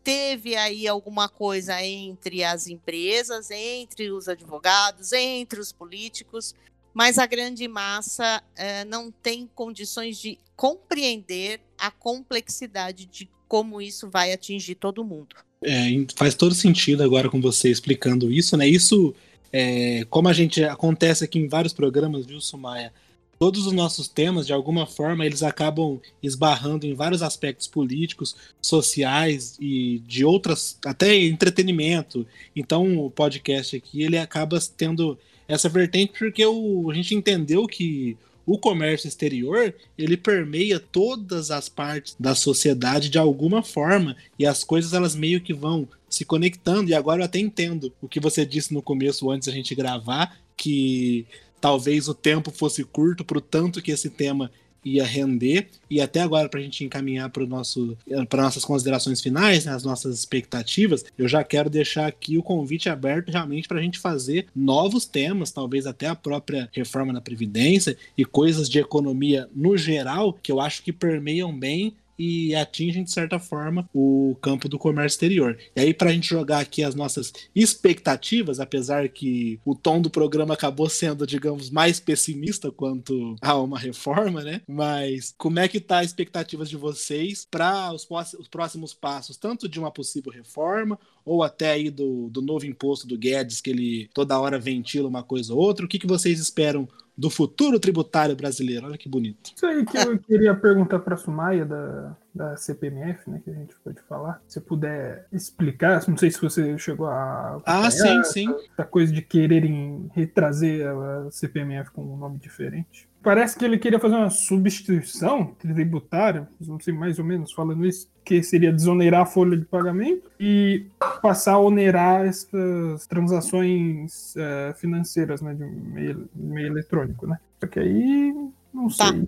teve 0.03 0.57
aí 0.57 0.85
alguma 0.85 1.29
coisa 1.29 1.81
entre 1.81 2.43
as 2.43 2.67
empresas, 2.67 3.49
entre 3.51 4.11
os 4.11 4.27
advogados, 4.27 5.13
entre 5.13 5.61
os 5.61 5.71
políticos, 5.71 6.53
mas 6.93 7.17
a 7.17 7.25
grande 7.25 7.67
massa 7.67 8.43
eh, 8.55 8.85
não 8.85 9.11
tem 9.11 9.49
condições 9.55 10.19
de 10.19 10.37
compreender 10.55 11.59
a 11.77 11.89
complexidade 11.89 13.05
de 13.05 13.29
como 13.47 13.81
isso 13.81 14.09
vai 14.09 14.33
atingir 14.33 14.75
todo 14.75 15.03
mundo. 15.03 15.35
É, 15.63 15.89
faz 16.15 16.35
todo 16.35 16.53
sentido 16.53 17.03
agora 17.03 17.29
com 17.29 17.41
você 17.41 17.69
explicando 17.69 18.31
isso, 18.31 18.57
né? 18.57 18.67
Isso, 18.67 19.13
é, 19.51 20.05
como 20.09 20.27
a 20.27 20.33
gente 20.33 20.63
acontece 20.63 21.23
aqui 21.23 21.39
em 21.39 21.47
vários 21.47 21.73
programas, 21.73 22.25
viu, 22.25 22.41
Sumaya? 22.41 22.91
Todos 23.39 23.65
os 23.65 23.73
nossos 23.73 24.07
temas, 24.07 24.45
de 24.45 24.53
alguma 24.53 24.85
forma, 24.85 25.25
eles 25.25 25.43
acabam 25.43 25.99
esbarrando 26.21 26.85
em 26.85 26.93
vários 26.93 27.21
aspectos 27.21 27.67
políticos, 27.67 28.35
sociais 28.61 29.57
e 29.59 29.99
de 30.05 30.23
outras, 30.23 30.77
até 30.85 31.15
entretenimento. 31.15 32.25
Então, 32.55 32.99
o 32.99 33.09
podcast 33.09 33.75
aqui, 33.75 34.03
ele 34.03 34.17
acaba 34.17 34.59
tendo 34.77 35.17
essa 35.47 35.69
vertente 35.69 36.13
porque 36.17 36.45
o, 36.45 36.89
a 36.89 36.93
gente 36.93 37.15
entendeu 37.15 37.67
que 37.67 38.17
o 38.45 38.57
comércio 38.57 39.07
exterior 39.07 39.73
ele 39.97 40.17
permeia 40.17 40.79
todas 40.79 41.49
as 41.49 41.69
partes 41.69 42.15
da 42.19 42.35
sociedade 42.35 43.09
de 43.09 43.17
alguma 43.17 43.63
forma 43.63 44.15
e 44.37 44.45
as 44.45 44.63
coisas 44.63 44.93
elas 44.93 45.15
meio 45.15 45.41
que 45.41 45.53
vão 45.53 45.87
se 46.09 46.25
conectando. 46.25 46.89
E 46.89 46.93
agora 46.93 47.21
eu 47.21 47.25
até 47.25 47.39
entendo 47.39 47.91
o 48.01 48.07
que 48.07 48.19
você 48.19 48.45
disse 48.45 48.73
no 48.73 48.81
começo 48.81 49.29
antes 49.31 49.47
da 49.47 49.53
gente 49.53 49.73
gravar 49.73 50.37
que 50.57 51.25
talvez 51.59 52.07
o 52.07 52.13
tempo 52.13 52.51
fosse 52.51 52.83
curto 52.83 53.23
para 53.23 53.37
o 53.37 53.41
tanto 53.41 53.81
que 53.81 53.91
esse 53.91 54.09
tema 54.09 54.51
ia 54.83 55.03
render. 55.03 55.67
E 55.89 56.01
até 56.01 56.21
agora, 56.21 56.49
para 56.49 56.59
a 56.59 56.63
gente 56.63 56.83
encaminhar 56.83 57.29
para 57.29 57.45
nosso 57.45 57.97
nossas 58.33 58.65
considerações 58.65 59.21
finais, 59.21 59.65
né, 59.65 59.73
as 59.73 59.83
nossas 59.83 60.17
expectativas, 60.19 61.05
eu 61.17 61.27
já 61.27 61.43
quero 61.43 61.69
deixar 61.69 62.07
aqui 62.07 62.37
o 62.37 62.43
convite 62.43 62.89
aberto 62.89 63.29
realmente 63.29 63.67
para 63.67 63.79
a 63.79 63.81
gente 63.81 63.99
fazer 63.99 64.47
novos 64.55 65.05
temas, 65.05 65.51
talvez 65.51 65.85
até 65.85 66.07
a 66.07 66.15
própria 66.15 66.69
reforma 66.73 67.13
da 67.13 67.21
Previdência 67.21 67.97
e 68.17 68.25
coisas 68.25 68.69
de 68.69 68.79
economia 68.79 69.47
no 69.55 69.77
geral, 69.77 70.37
que 70.41 70.51
eu 70.51 70.59
acho 70.59 70.83
que 70.83 70.91
permeiam 70.91 71.57
bem 71.57 71.95
e 72.23 72.55
atingem, 72.55 73.03
de 73.03 73.11
certa 73.11 73.37
forma, 73.39 73.89
o 73.93 74.37
campo 74.41 74.69
do 74.69 74.79
comércio 74.79 75.15
exterior. 75.15 75.57
E 75.75 75.81
aí, 75.81 75.93
para 75.93 76.09
a 76.09 76.13
gente 76.13 76.29
jogar 76.29 76.59
aqui 76.59 76.83
as 76.83 76.95
nossas 76.95 77.33
expectativas, 77.53 78.59
apesar 78.59 79.09
que 79.09 79.59
o 79.65 79.75
tom 79.75 80.01
do 80.01 80.09
programa 80.09 80.53
acabou 80.53 80.89
sendo, 80.89 81.27
digamos, 81.27 81.69
mais 81.69 81.99
pessimista 81.99 82.71
quanto 82.71 83.35
a 83.41 83.59
uma 83.59 83.77
reforma, 83.77 84.41
né? 84.43 84.61
Mas 84.67 85.33
como 85.37 85.59
é 85.59 85.67
que 85.67 85.79
tá 85.79 85.99
as 85.99 86.07
expectativas 86.07 86.69
de 86.69 86.77
vocês 86.77 87.47
para 87.49 87.91
os, 87.93 88.07
os 88.39 88.47
próximos 88.47 88.93
passos, 88.93 89.37
tanto 89.37 89.67
de 89.67 89.79
uma 89.79 89.91
possível 89.91 90.31
reforma 90.31 90.97
ou 91.25 91.41
até 91.41 91.71
aí 91.71 91.89
do, 91.89 92.29
do 92.29 92.41
novo 92.41 92.65
imposto 92.65 93.07
do 93.07 93.17
Guedes, 93.17 93.61
que 93.61 93.69
ele 93.69 94.09
toda 94.13 94.39
hora 94.39 94.59
ventila 94.59 95.07
uma 95.07 95.23
coisa 95.23 95.53
ou 95.53 95.59
outra? 95.59 95.85
O 95.85 95.89
que, 95.89 95.99
que 95.99 96.07
vocês 96.07 96.39
esperam 96.39 96.87
do 97.17 97.29
futuro 97.29 97.79
tributário 97.79 98.35
brasileiro. 98.35 98.87
Olha 98.87 98.97
que 98.97 99.07
bonito. 99.07 99.51
Isso 99.55 99.65
aí 99.65 99.85
que 99.85 99.97
eu 99.97 100.17
queria 100.19 100.55
perguntar 100.55 100.99
para 100.99 101.13
a 101.13 101.17
Sumaia 101.17 101.65
da, 101.65 102.15
da 102.33 102.57
CPMF, 102.57 103.29
né, 103.29 103.41
que 103.43 103.49
a 103.49 103.53
gente 103.53 103.75
pode 103.83 104.01
falar. 104.01 104.41
Se 104.47 104.59
puder 104.59 105.27
explicar, 105.31 106.03
não 106.07 106.17
sei 106.17 106.31
se 106.31 106.41
você 106.41 106.77
chegou 106.77 107.07
a. 107.07 107.61
Ah, 107.65 107.89
sim, 107.91 108.23
sim. 108.23 108.55
A 108.77 108.83
coisa 108.83 109.13
de 109.13 109.21
quererem 109.21 110.09
retrazer 110.13 110.87
a 110.87 111.29
CPMF 111.31 111.91
com 111.91 112.03
um 112.03 112.17
nome 112.17 112.39
diferente. 112.39 113.07
Parece 113.23 113.57
que 113.57 113.63
ele 113.63 113.77
queria 113.79 113.99
fazer 113.99 114.15
uma 114.15 114.29
substituição 114.29 115.55
tributária, 115.55 116.47
não 116.59 116.77
sei 116.77 116.93
mais 116.93 117.17
ou 117.17 117.25
menos 117.25 117.53
falando 117.53 117.85
isso, 117.85 118.09
que 118.25 118.43
seria 118.43 118.71
desonerar 118.71 119.21
a 119.21 119.25
folha 119.25 119.57
de 119.57 119.63
pagamento 119.63 120.29
e 120.37 120.85
passar 121.21 121.53
a 121.53 121.59
onerar 121.59 122.25
essas 122.25 123.07
transações 123.07 124.35
é, 124.35 124.73
financeiras, 124.77 125.41
né, 125.41 125.53
de 125.53 125.63
meio, 125.63 126.29
meio 126.35 126.67
eletrônico, 126.67 127.25
né? 127.25 127.39
Porque 127.59 127.79
aí 127.79 128.33
não 128.73 128.89
tá. 128.89 129.09
sei. 129.09 129.27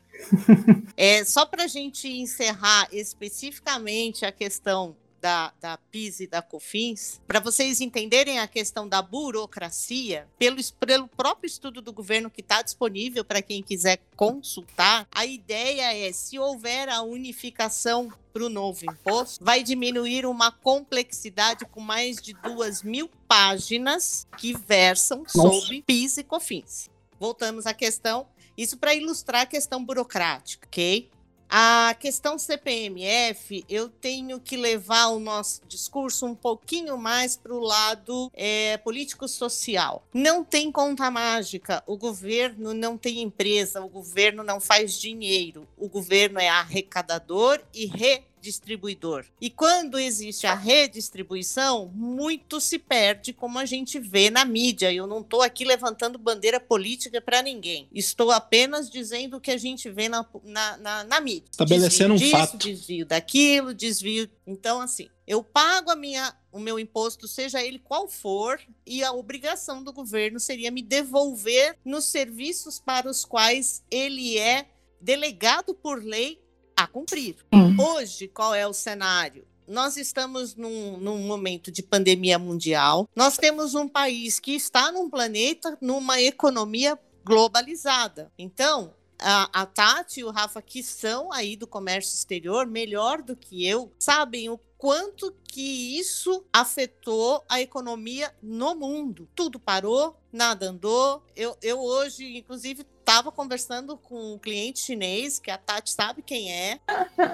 é, 0.97 1.23
só 1.23 1.45
para 1.45 1.63
a 1.63 1.67
gente 1.67 2.07
encerrar 2.07 2.89
especificamente 2.91 4.25
a 4.25 4.31
questão 4.31 4.93
da, 5.25 5.51
da 5.59 5.77
PIS 5.89 6.19
e 6.19 6.27
da 6.27 6.39
COFINS, 6.39 7.19
para 7.25 7.39
vocês 7.39 7.81
entenderem 7.81 8.37
a 8.37 8.47
questão 8.47 8.87
da 8.87 9.01
burocracia, 9.01 10.27
pelo, 10.37 10.61
pelo 10.79 11.07
próprio 11.07 11.47
estudo 11.47 11.81
do 11.81 11.91
governo 11.91 12.29
que 12.29 12.41
está 12.41 12.61
disponível 12.61 13.25
para 13.25 13.41
quem 13.41 13.63
quiser 13.63 13.99
consultar, 14.15 15.07
a 15.11 15.25
ideia 15.25 15.97
é, 15.97 16.13
se 16.13 16.37
houver 16.37 16.89
a 16.89 17.01
unificação 17.01 18.13
para 18.31 18.45
o 18.45 18.49
novo 18.49 18.85
imposto, 18.85 19.43
vai 19.43 19.63
diminuir 19.63 20.27
uma 20.27 20.51
complexidade 20.51 21.65
com 21.65 21.79
mais 21.79 22.17
de 22.17 22.33
duas 22.33 22.83
mil 22.83 23.09
páginas 23.27 24.27
que 24.37 24.53
versam 24.53 25.23
sobre 25.27 25.81
PIS 25.81 26.17
e 26.17 26.23
COFINS. 26.23 26.91
voltamos 27.19 27.65
à 27.65 27.73
questão, 27.73 28.27
isso 28.55 28.77
para 28.77 28.93
ilustrar 28.93 29.41
a 29.41 29.45
questão 29.47 29.83
burocrática, 29.83 30.67
ok? 30.67 31.09
A 31.49 31.95
questão 31.99 32.37
CPMF, 32.37 33.63
eu 33.69 33.87
tenho 33.87 34.39
que 34.39 34.57
levar 34.57 35.07
o 35.07 35.19
nosso 35.19 35.61
discurso 35.67 36.25
um 36.25 36.35
pouquinho 36.35 36.97
mais 36.97 37.37
para 37.37 37.53
o 37.53 37.59
lado 37.59 38.31
é, 38.33 38.77
político-social. 38.77 40.03
Não 40.13 40.43
tem 40.43 40.71
conta 40.71 41.09
mágica, 41.11 41.83
o 41.85 41.97
governo 41.97 42.73
não 42.73 42.97
tem 42.97 43.21
empresa, 43.21 43.81
o 43.81 43.89
governo 43.89 44.43
não 44.43 44.59
faz 44.59 44.99
dinheiro, 44.99 45.67
o 45.77 45.87
governo 45.87 46.39
é 46.39 46.49
arrecadador 46.49 47.61
e 47.73 47.85
re 47.85 48.23
distribuidor. 48.45 49.25
E 49.41 49.49
quando 49.49 49.97
existe 49.97 50.45
a 50.45 50.53
redistribuição, 50.53 51.91
muito 51.93 52.61
se 52.61 52.77
perde, 52.77 53.33
como 53.33 53.57
a 53.57 53.65
gente 53.65 53.99
vê 53.99 54.29
na 54.29 54.45
mídia. 54.45 54.93
Eu 54.93 55.07
não 55.07 55.21
estou 55.21 55.41
aqui 55.41 55.65
levantando 55.65 56.19
bandeira 56.19 56.59
política 56.59 57.19
para 57.19 57.41
ninguém. 57.41 57.89
Estou 57.91 58.29
apenas 58.31 58.89
dizendo 58.89 59.37
o 59.37 59.41
que 59.41 59.49
a 59.49 59.57
gente 59.57 59.89
vê 59.89 60.07
na, 60.07 60.23
na, 60.43 60.77
na, 60.77 61.03
na 61.03 61.19
mídia. 61.19 61.49
Estabelecendo 61.49 62.13
desvio 62.13 62.27
um 62.27 62.41
disso, 62.41 62.51
fato. 62.51 62.57
Desvio 62.57 63.05
daquilo, 63.05 63.73
desvio. 63.73 64.29
Então, 64.45 64.79
assim, 64.79 65.09
eu 65.25 65.43
pago 65.43 65.89
a 65.89 65.95
minha, 65.95 66.35
o 66.51 66.59
meu 66.59 66.77
imposto, 66.77 67.27
seja 67.27 67.63
ele 67.63 67.79
qual 67.79 68.07
for, 68.07 68.59
e 68.85 69.03
a 69.03 69.11
obrigação 69.11 69.83
do 69.83 69.91
governo 69.91 70.39
seria 70.39 70.69
me 70.69 70.83
devolver 70.83 71.77
nos 71.83 72.05
serviços 72.05 72.79
para 72.79 73.09
os 73.09 73.25
quais 73.25 73.83
ele 73.89 74.37
é 74.37 74.67
delegado 75.01 75.73
por 75.73 76.03
lei 76.03 76.44
a 76.75 76.87
cumprir. 76.87 77.35
Sim. 77.53 77.75
Hoje, 77.79 78.27
qual 78.27 78.53
é 78.53 78.67
o 78.67 78.73
cenário? 78.73 79.45
Nós 79.67 79.97
estamos 79.97 80.55
num, 80.55 80.97
num 80.97 81.17
momento 81.19 81.71
de 81.71 81.81
pandemia 81.81 82.37
mundial. 82.37 83.09
Nós 83.15 83.37
temos 83.37 83.73
um 83.73 83.87
país 83.87 84.39
que 84.39 84.53
está 84.53 84.91
num 84.91 85.09
planeta, 85.09 85.77
numa 85.81 86.21
economia 86.21 86.99
globalizada. 87.23 88.31
Então, 88.37 88.93
a, 89.19 89.61
a 89.61 89.65
Tati 89.65 90.19
e 90.19 90.23
o 90.23 90.29
Rafa, 90.29 90.61
que 90.61 90.83
são 90.83 91.31
aí 91.31 91.55
do 91.55 91.65
comércio 91.65 92.13
exterior, 92.13 92.67
melhor 92.67 93.21
do 93.21 93.35
que 93.35 93.65
eu, 93.65 93.91
sabem 93.97 94.49
o 94.49 94.59
quanto 94.77 95.33
que 95.47 95.97
isso 95.97 96.45
afetou 96.53 97.43
a 97.49 97.59
economia 97.59 98.31
no 98.41 98.75
mundo. 98.75 99.27
Tudo 99.33 99.59
parou, 99.59 100.15
nada 100.31 100.69
andou. 100.69 101.23
Eu, 101.35 101.57
eu 101.61 101.79
hoje, 101.79 102.37
inclusive, 102.37 102.85
estava 103.05 103.31
conversando 103.31 103.95
com 103.97 104.33
um 104.33 104.39
cliente 104.39 104.79
chinês, 104.79 105.37
que 105.37 105.51
a 105.51 105.59
Tati 105.59 105.91
sabe 105.91 106.23
quem 106.23 106.51
é, 106.51 106.79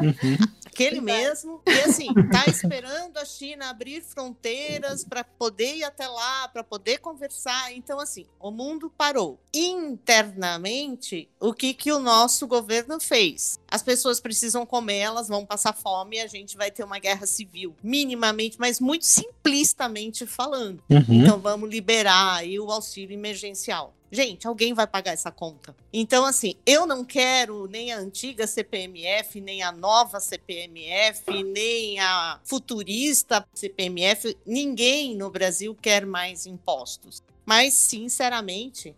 Uhum. 0.01 0.37
aquele 0.65 0.99
mesmo, 0.99 1.61
e 1.65 1.79
assim, 1.79 2.13
tá 2.29 2.43
esperando 2.45 3.17
a 3.17 3.23
China 3.23 3.69
abrir 3.69 4.01
fronteiras 4.01 5.05
para 5.05 5.23
poder 5.23 5.77
ir 5.77 5.83
até 5.85 6.05
lá, 6.07 6.49
para 6.49 6.61
poder 6.61 6.97
conversar. 6.97 7.71
Então, 7.71 8.01
assim, 8.01 8.25
o 8.37 8.51
mundo 8.51 8.91
parou. 8.97 9.39
Internamente, 9.53 11.29
o 11.39 11.53
que, 11.53 11.73
que 11.73 11.91
o 11.91 11.99
nosso 11.99 12.45
governo 12.47 12.99
fez? 12.99 13.57
As 13.69 13.81
pessoas 13.81 14.19
precisam 14.19 14.65
comer, 14.65 14.99
elas 14.99 15.29
vão 15.29 15.45
passar 15.45 15.71
fome 15.71 16.17
e 16.17 16.19
a 16.19 16.27
gente 16.27 16.57
vai 16.57 16.69
ter 16.69 16.83
uma 16.83 16.99
guerra 16.99 17.25
civil, 17.25 17.73
minimamente, 17.81 18.57
mas 18.59 18.81
muito 18.81 19.05
simplistamente 19.05 20.25
falando. 20.25 20.83
Uhum. 20.89 21.05
Então 21.09 21.39
vamos 21.39 21.69
liberar 21.69 22.39
aí 22.39 22.59
o 22.59 22.69
auxílio 22.69 23.13
emergencial. 23.13 23.93
Gente, 24.11 24.45
alguém 24.45 24.73
vai 24.73 24.85
pagar 24.85 25.13
essa 25.13 25.31
conta. 25.31 25.73
Então, 25.93 26.25
assim, 26.25 26.55
eu 26.65 26.85
não 26.85 27.05
quero 27.05 27.65
nem 27.67 27.93
a 27.93 27.97
antiga 27.97 28.45
CPMF, 28.45 29.39
nem 29.39 29.63
a 29.63 29.71
nova 29.71 30.19
CPMF, 30.19 31.43
nem 31.43 31.97
a 31.99 32.39
futurista 32.43 33.47
CPMF. 33.53 34.37
Ninguém 34.45 35.15
no 35.15 35.29
Brasil 35.29 35.73
quer 35.81 36.05
mais 36.05 36.45
impostos. 36.45 37.23
Mas, 37.45 37.73
sinceramente, 37.73 38.93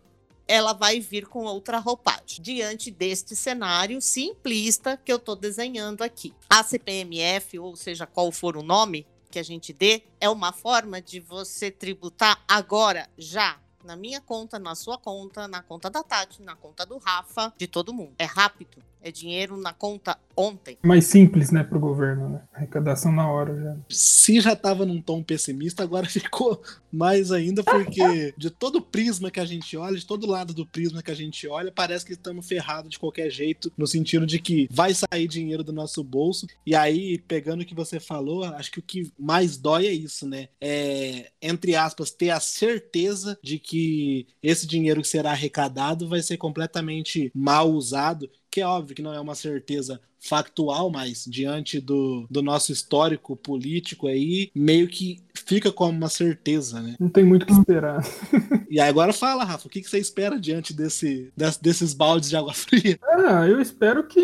ela 0.48 0.74
vai 0.74 1.00
vir 1.00 1.28
com 1.28 1.46
outra 1.46 1.78
roupagem, 1.78 2.42
diante 2.42 2.90
deste 2.90 3.36
cenário 3.36 4.02
simplista 4.02 4.98
que 4.98 5.12
eu 5.12 5.18
estou 5.18 5.36
desenhando 5.36 6.02
aqui. 6.02 6.34
A 6.50 6.64
CPMF, 6.64 7.60
ou 7.60 7.76
seja, 7.76 8.08
qual 8.08 8.32
for 8.32 8.58
o 8.58 8.64
nome 8.64 9.06
que 9.30 9.40
a 9.40 9.44
gente 9.44 9.74
dê, 9.74 10.04
é 10.20 10.30
uma 10.30 10.52
forma 10.52 11.02
de 11.02 11.20
você 11.20 11.72
tributar 11.72 12.44
agora, 12.48 13.10
já, 13.18 13.60
na 13.84 13.96
minha 13.96 14.22
conta, 14.22 14.58
na 14.58 14.76
sua 14.76 14.98
conta, 14.98 15.48
na 15.48 15.62
conta 15.62 15.90
da 15.90 16.04
Tati, 16.04 16.42
na 16.42 16.56
conta 16.56 16.86
do 16.86 16.98
Rafa, 16.98 17.54
de 17.58 17.68
todo 17.68 17.94
mundo. 17.94 18.14
É 18.18 18.26
rápido, 18.26 18.84
é 19.04 19.12
dinheiro 19.12 19.58
na 19.58 19.74
conta 19.74 20.18
ontem. 20.36 20.78
Mais 20.82 21.06
simples, 21.06 21.52
né, 21.52 21.64
pro 21.64 21.80
governo, 21.80 22.30
né? 22.30 22.42
Arrecadação 22.54 23.12
na 23.12 23.30
hora 23.30 23.56
já. 23.62 23.76
Se 23.90 24.40
já 24.40 24.54
estava 24.54 24.86
num 24.86 25.02
tom 25.02 25.22
pessimista, 25.22 25.84
agora 25.84 26.08
ficou 26.10 26.62
mais 26.92 27.32
ainda, 27.32 27.64
porque 27.64 28.34
de 28.38 28.50
todo 28.50 28.82
prisma 28.82 29.30
que 29.30 29.40
a 29.40 29.46
gente 29.46 29.76
olha, 29.76 29.98
de 29.98 30.06
todo 30.06 30.26
lado 30.26 30.54
do 30.54 30.66
prisma 30.66 31.04
que 31.04 31.12
a 31.12 31.16
gente 31.16 31.48
olha, 31.48 31.72
parece 31.72 32.06
que 32.06 32.14
estamos 32.14 32.48
ferrados 32.48 32.92
de 32.92 33.00
qualquer 33.00 33.30
jeito, 33.30 33.72
no 33.78 33.86
sentido 33.86 34.26
de 34.26 34.40
que 34.40 34.68
vai 34.72 34.94
sair 34.94 35.28
dinheiro 35.28 35.64
do 35.64 35.74
nosso 35.74 36.04
bolso. 36.04 36.48
E 36.66 36.74
aí, 36.74 37.18
pegando 37.18 37.62
o 37.62 37.66
que 37.66 37.76
você 37.76 38.00
falou, 38.00 38.44
acho 38.44 38.72
que 38.72 38.80
o 38.80 38.84
que 38.84 39.12
mais 39.20 39.58
dói 39.58 39.88
é 39.88 39.94
isso, 39.94 40.28
né? 40.28 40.48
É, 40.62 41.32
entre 41.42 41.76
aspas, 41.76 42.10
ter 42.12 42.30
a 42.30 42.40
certeza 42.40 43.38
de 43.44 43.60
que 43.60 44.28
esse 44.42 44.66
dinheiro 44.66 45.02
que 45.02 45.08
será 45.08 45.32
arrecadado 45.32 46.08
vai 46.08 46.22
ser 46.22 46.38
completamente 46.38 47.32
mal 47.36 47.70
usado 47.72 48.30
que 48.54 48.62
é 48.62 48.68
óbvio 48.68 48.96
que 48.96 49.02
não 49.02 49.12
é 49.14 49.20
uma 49.20 49.34
certeza 49.34 50.00
factual, 50.24 50.90
mas 50.90 51.26
diante 51.28 51.80
do, 51.80 52.26
do 52.30 52.42
nosso 52.42 52.72
histórico 52.72 53.36
político 53.36 54.08
aí, 54.08 54.50
meio 54.56 54.88
que 54.88 55.22
fica 55.46 55.72
como 55.72 55.98
uma 55.98 56.10
certeza, 56.10 56.82
né? 56.82 56.96
Não 57.00 57.10
tem 57.10 57.24
muito 57.24 57.44
o 57.44 57.46
que 57.46 57.54
esperar. 57.54 58.02
E 58.74 58.80
aí 58.80 58.90
agora 58.90 59.14
fala, 59.14 59.44
Rafa, 59.44 59.68
o 59.68 59.70
que, 59.70 59.82
que 59.82 59.90
você 59.90 60.00
espera 60.00 60.40
diante 60.40 60.74
desse, 60.76 61.32
des- 61.38 61.58
desses 61.58 61.94
baldes 61.94 62.28
de 62.30 62.36
água 62.36 62.54
fria? 62.56 62.98
Ah, 63.04 63.46
eu 63.48 63.62
espero 63.62 64.04
que 64.08 64.20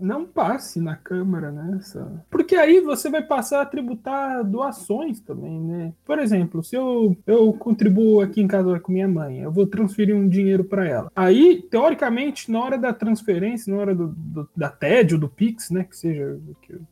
não 0.00 0.26
passe 0.26 0.80
na 0.80 0.94
Câmara, 0.96 1.50
né? 1.50 1.78
essa- 1.80 2.22
Porque 2.30 2.54
aí 2.54 2.80
você 2.80 3.08
vai 3.08 3.22
passar 3.22 3.62
a 3.62 3.66
tributar 3.66 4.44
doações 4.44 5.20
também, 5.20 5.58
né? 5.58 5.92
Por 6.04 6.18
exemplo, 6.18 6.62
se 6.62 6.76
eu, 6.76 7.16
eu 7.26 7.52
contribuo 7.54 8.20
aqui 8.20 8.40
em 8.42 8.46
casa 8.46 8.78
com 8.80 8.92
minha 8.92 9.08
mãe, 9.08 9.38
eu 9.40 9.50
vou 9.52 9.66
transferir 9.66 10.14
um 10.14 10.28
dinheiro 10.28 10.64
para 10.64 10.86
ela. 10.86 11.10
Aí, 11.16 11.62
teoricamente, 11.70 12.50
na 12.50 12.60
hora 12.62 12.76
da 12.78 12.92
transferência, 12.92 13.72
na 13.74 13.80
hora 13.80 13.94
do, 13.94 14.08
do- 14.08 14.48
da 14.54 14.68
Ou 15.12 15.18
do 15.18 15.28
Pix, 15.28 15.70
né? 15.70 15.84
Que 15.84 15.96
seja 15.96 16.38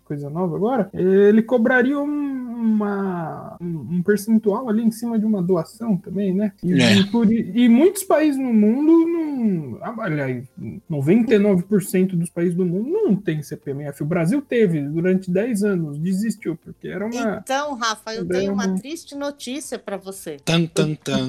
coisa 0.05 0.29
nova 0.29 0.57
agora, 0.57 0.91
ele 0.93 1.43
cobraria 1.43 1.99
um, 1.99 2.49
uma, 2.59 3.57
um 3.61 4.03
percentual 4.03 4.69
ali 4.69 4.83
em 4.83 4.91
cima 4.91 5.19
de 5.19 5.25
uma 5.25 5.41
doação 5.43 5.97
também, 5.97 6.35
né? 6.35 6.53
E, 6.63 6.73
É. 6.81 6.97
e 6.97 7.07
por- 7.07 7.33
e 7.33 7.69
muitos 7.69 8.05
países 8.05 8.39
no 8.41 8.53
mundo 8.53 9.07
não. 9.07 9.79
ah, 9.83 9.95
Aliás, 10.01 10.45
99% 10.91 12.17
dos 12.17 12.31
países 12.31 12.55
do 12.55 12.65
mundo 12.67 12.89
não 12.91 13.15
tem 13.17 13.43
CPMF. 13.43 14.03
O 14.03 14.07
Brasil 14.07 14.43
teve 14.43 14.81
durante 14.83 15.31
10 15.31 15.63
anos, 15.63 15.99
desistiu, 15.99 16.57
porque 16.57 16.89
era 16.89 17.07
uma. 17.07 17.41
Então, 17.43 17.75
Rafa, 17.75 18.15
eu 18.15 18.27
tenho 18.27 18.53
uma 18.53 18.67
não- 18.67 18.77
triste 18.77 19.15
notícia 19.15 19.79
para 19.79 19.97
você. 19.97 20.37
Tan, 20.45 20.67
tan, 20.67 20.95
tan. 20.97 21.29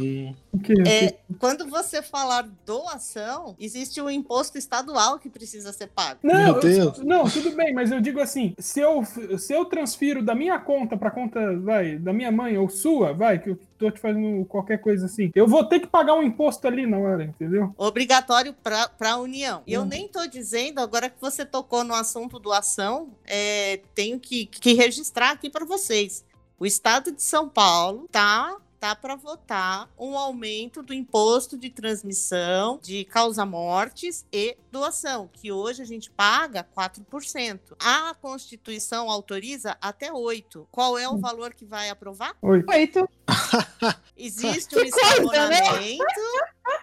O 0.51 0.59
quê? 0.59 0.73
É, 0.87 1.19
quando 1.37 1.67
você 1.69 2.01
falar 2.01 2.49
doação, 2.65 3.55
existe 3.59 4.01
um 4.01 4.09
imposto 4.09 4.57
estadual 4.57 5.19
que 5.19 5.29
precisa 5.29 5.71
ser 5.71 5.87
pago. 5.87 6.19
Não, 6.23 6.35
Meu 6.35 6.55
eu- 6.55 6.59
Deus. 6.59 6.97
não, 6.99 7.29
tudo 7.29 7.51
bem, 7.51 7.73
mas 7.73 7.91
eu 7.91 8.01
digo 8.01 8.19
assim, 8.19 8.55
se 8.57 8.79
eu, 8.79 9.03
se 9.37 9.53
eu 9.53 9.65
transfiro 9.65 10.23
da 10.23 10.33
minha 10.33 10.57
conta 10.59 10.97
para 10.97 11.11
conta, 11.11 11.55
vai, 11.59 11.97
da 11.97 12.11
minha 12.11 12.31
mãe 12.31 12.57
ou 12.57 12.67
sua, 12.67 13.13
vai, 13.13 13.37
que 13.37 13.51
eu 13.51 13.59
tô 13.77 13.91
te 13.91 13.99
fazendo 13.99 14.43
qualquer 14.45 14.79
coisa 14.79 15.05
assim, 15.05 15.31
eu 15.35 15.47
vou 15.47 15.63
ter 15.63 15.79
que 15.79 15.87
pagar 15.87 16.15
um 16.15 16.23
imposto 16.23 16.67
ali 16.67 16.85
na 16.87 16.97
hora, 16.97 17.23
entendeu? 17.25 17.73
Obrigatório 17.77 18.53
para 18.63 18.89
a 19.11 19.17
União. 19.17 19.61
E 19.67 19.73
eu 19.73 19.85
nem 19.85 20.05
estou 20.07 20.27
dizendo, 20.27 20.79
agora 20.79 21.09
que 21.09 21.21
você 21.21 21.45
tocou 21.45 21.83
no 21.83 21.93
assunto 21.93 22.39
doação, 22.39 23.09
é, 23.25 23.81
tenho 23.93 24.19
que, 24.19 24.47
que 24.47 24.73
registrar 24.73 25.31
aqui 25.31 25.49
para 25.49 25.63
vocês. 25.63 26.25
O 26.59 26.65
Estado 26.65 27.11
de 27.11 27.21
São 27.23 27.47
Paulo 27.47 28.07
tá 28.11 28.57
tá 28.79 28.95
para 28.95 29.15
votar 29.15 29.89
um 29.97 30.17
aumento 30.17 30.81
do 30.81 30.93
imposto 30.93 31.57
de 31.57 31.69
transmissão 31.69 32.79
de 32.81 33.03
causa-mortes 33.05 34.25
e 34.31 34.55
doação, 34.71 35.29
que 35.33 35.51
hoje 35.51 35.81
a 35.81 35.85
gente 35.85 36.09
paga 36.09 36.63
4%. 36.63 37.59
A 37.79 38.13
Constituição 38.15 39.09
autoriza 39.09 39.77
até 39.81 40.11
8%. 40.11 40.67
Qual 40.71 40.97
é 40.97 41.07
o 41.07 41.13
Hum. 41.13 41.19
valor 41.19 41.53
que 41.53 41.65
vai 41.65 41.89
aprovar? 41.89 42.35
Oi. 42.41 42.63
Oito. 42.69 43.09
Existe 44.15 44.75
um 44.75 44.81
né? 44.81 44.87
escalonamento, 44.87 46.03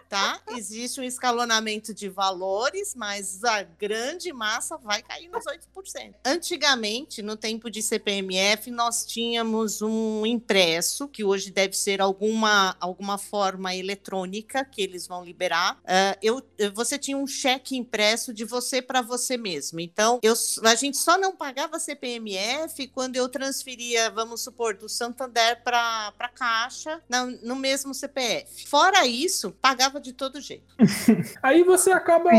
tá? 0.09 0.41
Existe 0.51 1.01
um 1.01 1.05
escalonamento 1.05 1.93
de 1.93 2.09
valores, 2.09 2.95
mas 2.95 3.45
a 3.45 3.63
grande 3.63 4.33
massa 4.33 4.77
vai 4.79 5.03
cair 5.03 5.29
nos 5.29 5.45
8%. 5.45 6.15
Antigamente, 6.25 7.23
no 7.23 7.37
tempo 7.37 7.71
de 7.71 7.83
CPMF, 7.83 8.71
nós 8.71 9.05
tínhamos 9.05 9.83
um 9.83 10.25
impresso, 10.25 11.09
que 11.09 11.25
hoje 11.25 11.51
deve 11.51 11.77
ser 11.87 12.01
alguma, 12.01 12.75
alguma 12.81 13.17
forma 13.17 13.73
eletrônica 13.73 14.65
que 14.65 14.83
eles 14.83 15.07
vão 15.07 15.25
liberar. 15.25 15.79
Ah, 15.87 16.19
eu, 16.21 16.43
você 16.75 16.99
tinha 16.99 17.17
um 17.17 17.29
cheque 17.29 17.77
impresso 17.77 18.35
de 18.35 18.45
você 18.45 18.83
para 18.83 19.01
você 19.03 19.37
mesmo. 19.37 19.79
Então, 19.79 20.19
eu, 20.21 20.35
a 20.65 20.75
gente 20.75 20.97
só 20.97 21.17
não 21.17 21.37
pagava 21.37 21.79
CPMF 21.79 22.89
quando 22.89 23.15
eu 23.15 23.29
transferia, 23.29 24.11
vamos 24.11 24.41
supor, 24.41 24.75
do 24.75 24.89
Santander 24.89 25.63
para 25.63 26.13
a 26.19 26.29
Caixa 26.29 27.01
na- 27.09 27.27
no 27.27 27.55
mesmo 27.55 27.95
CPF. 27.95 28.67
Fora 28.67 29.07
isso, 29.07 29.53
pagava 29.53 30.01
de 30.01 30.13
todo 30.13 30.41
jeito. 30.41 30.75
Aí 31.41 31.63
você 31.63 31.93
acaba. 31.93 32.31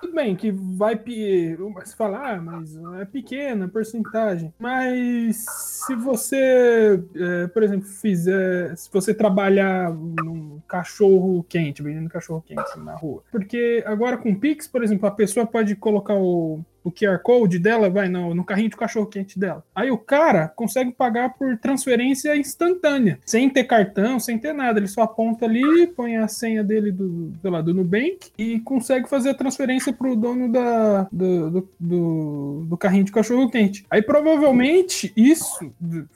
Tudo 0.00 0.14
bem, 0.14 0.36
que 0.36 0.52
vai. 0.52 0.94
Você 0.94 1.96
fala, 1.96 2.34
ah, 2.34 2.40
mas 2.40 2.76
é 3.00 3.04
pequena 3.04 3.64
a 3.64 3.68
porcentagem. 3.68 4.54
Mas 4.60 5.44
se 5.48 5.94
você, 5.96 7.02
é, 7.16 7.46
por 7.48 7.64
exemplo, 7.64 7.88
fizer. 7.88 8.59
Se 8.76 8.90
você 8.92 9.14
trabalhar 9.14 9.92
num 9.92 10.60
cachorro 10.68 11.44
quente, 11.48 11.82
vendendo 11.82 12.08
cachorro 12.08 12.42
quente 12.46 12.78
na 12.78 12.94
rua. 12.94 13.22
Porque 13.30 13.82
agora 13.86 14.16
com 14.16 14.34
Pix, 14.34 14.66
por 14.66 14.82
exemplo, 14.82 15.06
a 15.06 15.10
pessoa 15.10 15.46
pode 15.46 15.74
colocar 15.76 16.14
o 16.14 16.60
o 16.82 16.90
QR 16.90 17.18
Code 17.22 17.58
dela, 17.58 17.90
vai 17.90 18.08
no, 18.08 18.34
no 18.34 18.44
carrinho 18.44 18.70
de 18.70 18.76
cachorro-quente 18.76 19.38
dela. 19.38 19.64
Aí 19.74 19.90
o 19.90 19.98
cara 19.98 20.48
consegue 20.48 20.92
pagar 20.92 21.34
por 21.34 21.56
transferência 21.58 22.36
instantânea, 22.36 23.18
sem 23.24 23.48
ter 23.48 23.64
cartão, 23.64 24.18
sem 24.18 24.38
ter 24.38 24.52
nada. 24.52 24.78
Ele 24.78 24.88
só 24.88 25.02
aponta 25.02 25.44
ali, 25.44 25.86
põe 25.88 26.16
a 26.16 26.28
senha 26.28 26.62
dele 26.64 26.90
do, 26.90 27.32
sei 27.40 27.50
lá, 27.50 27.60
do 27.60 27.74
Nubank 27.74 28.30
e 28.38 28.60
consegue 28.60 29.08
fazer 29.08 29.30
a 29.30 29.34
transferência 29.34 29.92
pro 29.92 30.16
dono 30.16 30.50
da, 30.50 31.02
do, 31.12 31.50
do, 31.50 31.68
do, 31.78 32.64
do 32.66 32.76
carrinho 32.76 33.04
de 33.04 33.12
cachorro-quente. 33.12 33.84
Aí 33.90 34.02
provavelmente 34.02 35.12
isso, 35.16 35.72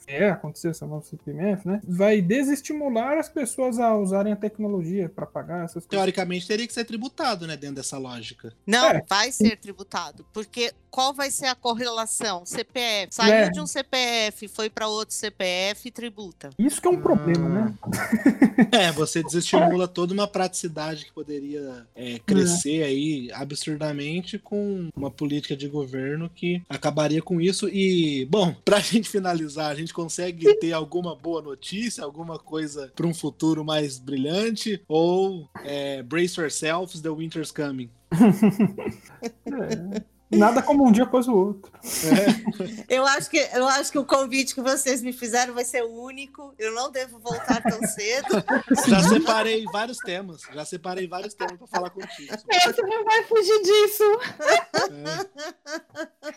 é 0.07 0.29
acontecer 0.29 0.69
essa 0.69 0.85
nova 0.85 1.05
CPMF, 1.05 1.67
né? 1.67 1.81
Vai 1.87 2.21
desestimular 2.21 3.17
as 3.17 3.29
pessoas 3.29 3.79
a 3.79 3.95
usarem 3.95 4.33
a 4.33 4.35
tecnologia 4.35 5.09
para 5.09 5.25
pagar 5.25 5.65
essas 5.65 5.85
coisas. 5.85 5.89
Teoricamente 5.89 6.47
teria 6.47 6.67
que 6.67 6.73
ser 6.73 6.85
tributado, 6.85 7.45
né, 7.47 7.55
dentro 7.55 7.75
dessa 7.75 7.97
lógica. 7.97 8.53
Não, 8.65 8.89
é. 8.89 9.03
vai 9.07 9.31
ser 9.31 9.57
tributado, 9.57 10.25
porque 10.33 10.54
porque 10.55 10.73
qual 10.89 11.13
vai 11.13 11.29
ser 11.29 11.47
a 11.47 11.55
correlação? 11.55 12.45
CPF. 12.45 13.13
Saiu 13.13 13.33
é. 13.33 13.49
de 13.49 13.59
um 13.59 13.67
CPF, 13.67 14.47
foi 14.47 14.69
para 14.69 14.87
outro 14.87 15.13
CPF, 15.13 15.91
tributa. 15.91 16.51
Isso 16.57 16.81
que 16.81 16.87
é 16.87 16.91
um 16.91 17.01
problema, 17.01 17.49
né? 17.49 17.73
É, 18.71 18.89
você 18.93 19.21
desestimula 19.21 19.85
toda 19.85 20.13
uma 20.13 20.27
praticidade 20.27 21.03
que 21.03 21.11
poderia 21.11 21.85
é, 21.93 22.19
crescer 22.19 22.79
é. 22.79 22.85
aí 22.85 23.29
absurdamente 23.33 24.39
com 24.39 24.87
uma 24.95 25.11
política 25.11 25.57
de 25.57 25.67
governo 25.67 26.29
que 26.33 26.61
acabaria 26.69 27.21
com 27.21 27.41
isso. 27.41 27.67
E, 27.67 28.25
bom, 28.27 28.55
pra 28.63 28.79
gente 28.79 29.09
finalizar, 29.09 29.69
a 29.69 29.75
gente 29.75 29.93
consegue 29.93 30.55
ter 30.55 30.71
alguma 30.71 31.13
boa 31.13 31.41
notícia, 31.41 32.01
alguma 32.01 32.39
coisa 32.39 32.89
para 32.95 33.05
um 33.05 33.13
futuro 33.13 33.65
mais 33.65 33.99
brilhante? 33.99 34.81
Ou 34.87 35.49
é, 35.65 36.01
brace 36.01 36.39
yourselves, 36.39 37.01
the 37.01 37.09
winter's 37.09 37.51
coming? 37.51 37.89
é. 40.01 40.14
Nada 40.31 40.61
como 40.61 40.85
um 40.85 40.91
dia 40.91 41.03
após 41.03 41.27
o 41.27 41.35
outro. 41.35 41.71
É. 41.77 42.95
Eu, 42.97 43.05
acho 43.05 43.29
que, 43.29 43.37
eu 43.37 43.67
acho 43.67 43.91
que 43.91 43.97
o 43.99 44.05
convite 44.05 44.55
que 44.55 44.61
vocês 44.61 45.01
me 45.03 45.13
fizeram 45.13 45.53
vai 45.53 45.63
ser 45.63 45.83
único. 45.83 46.53
Eu 46.57 46.73
não 46.73 46.91
devo 46.91 47.19
voltar 47.19 47.61
tão 47.61 47.79
cedo. 47.87 48.43
Já 48.89 49.03
separei 49.03 49.63
vários 49.65 49.97
temas. 49.99 50.41
Já 50.51 50.65
separei 50.65 51.07
vários 51.07 51.35
temas 51.35 51.57
para 51.57 51.67
falar 51.67 51.89
contigo. 51.91 52.33
Você 52.35 52.81
não 52.81 53.03
vai 53.05 53.23
fugir 53.23 53.61
disso. 53.61 54.03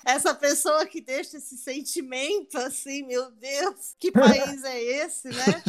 É. 0.04 0.12
Essa 0.14 0.34
pessoa 0.34 0.84
que 0.84 1.00
deixa 1.00 1.38
esse 1.38 1.56
sentimento 1.56 2.58
assim, 2.58 3.02
meu 3.04 3.30
Deus, 3.30 3.94
que 3.98 4.12
país 4.12 4.64
é 4.64 4.82
esse, 4.82 5.28
né? 5.28 5.62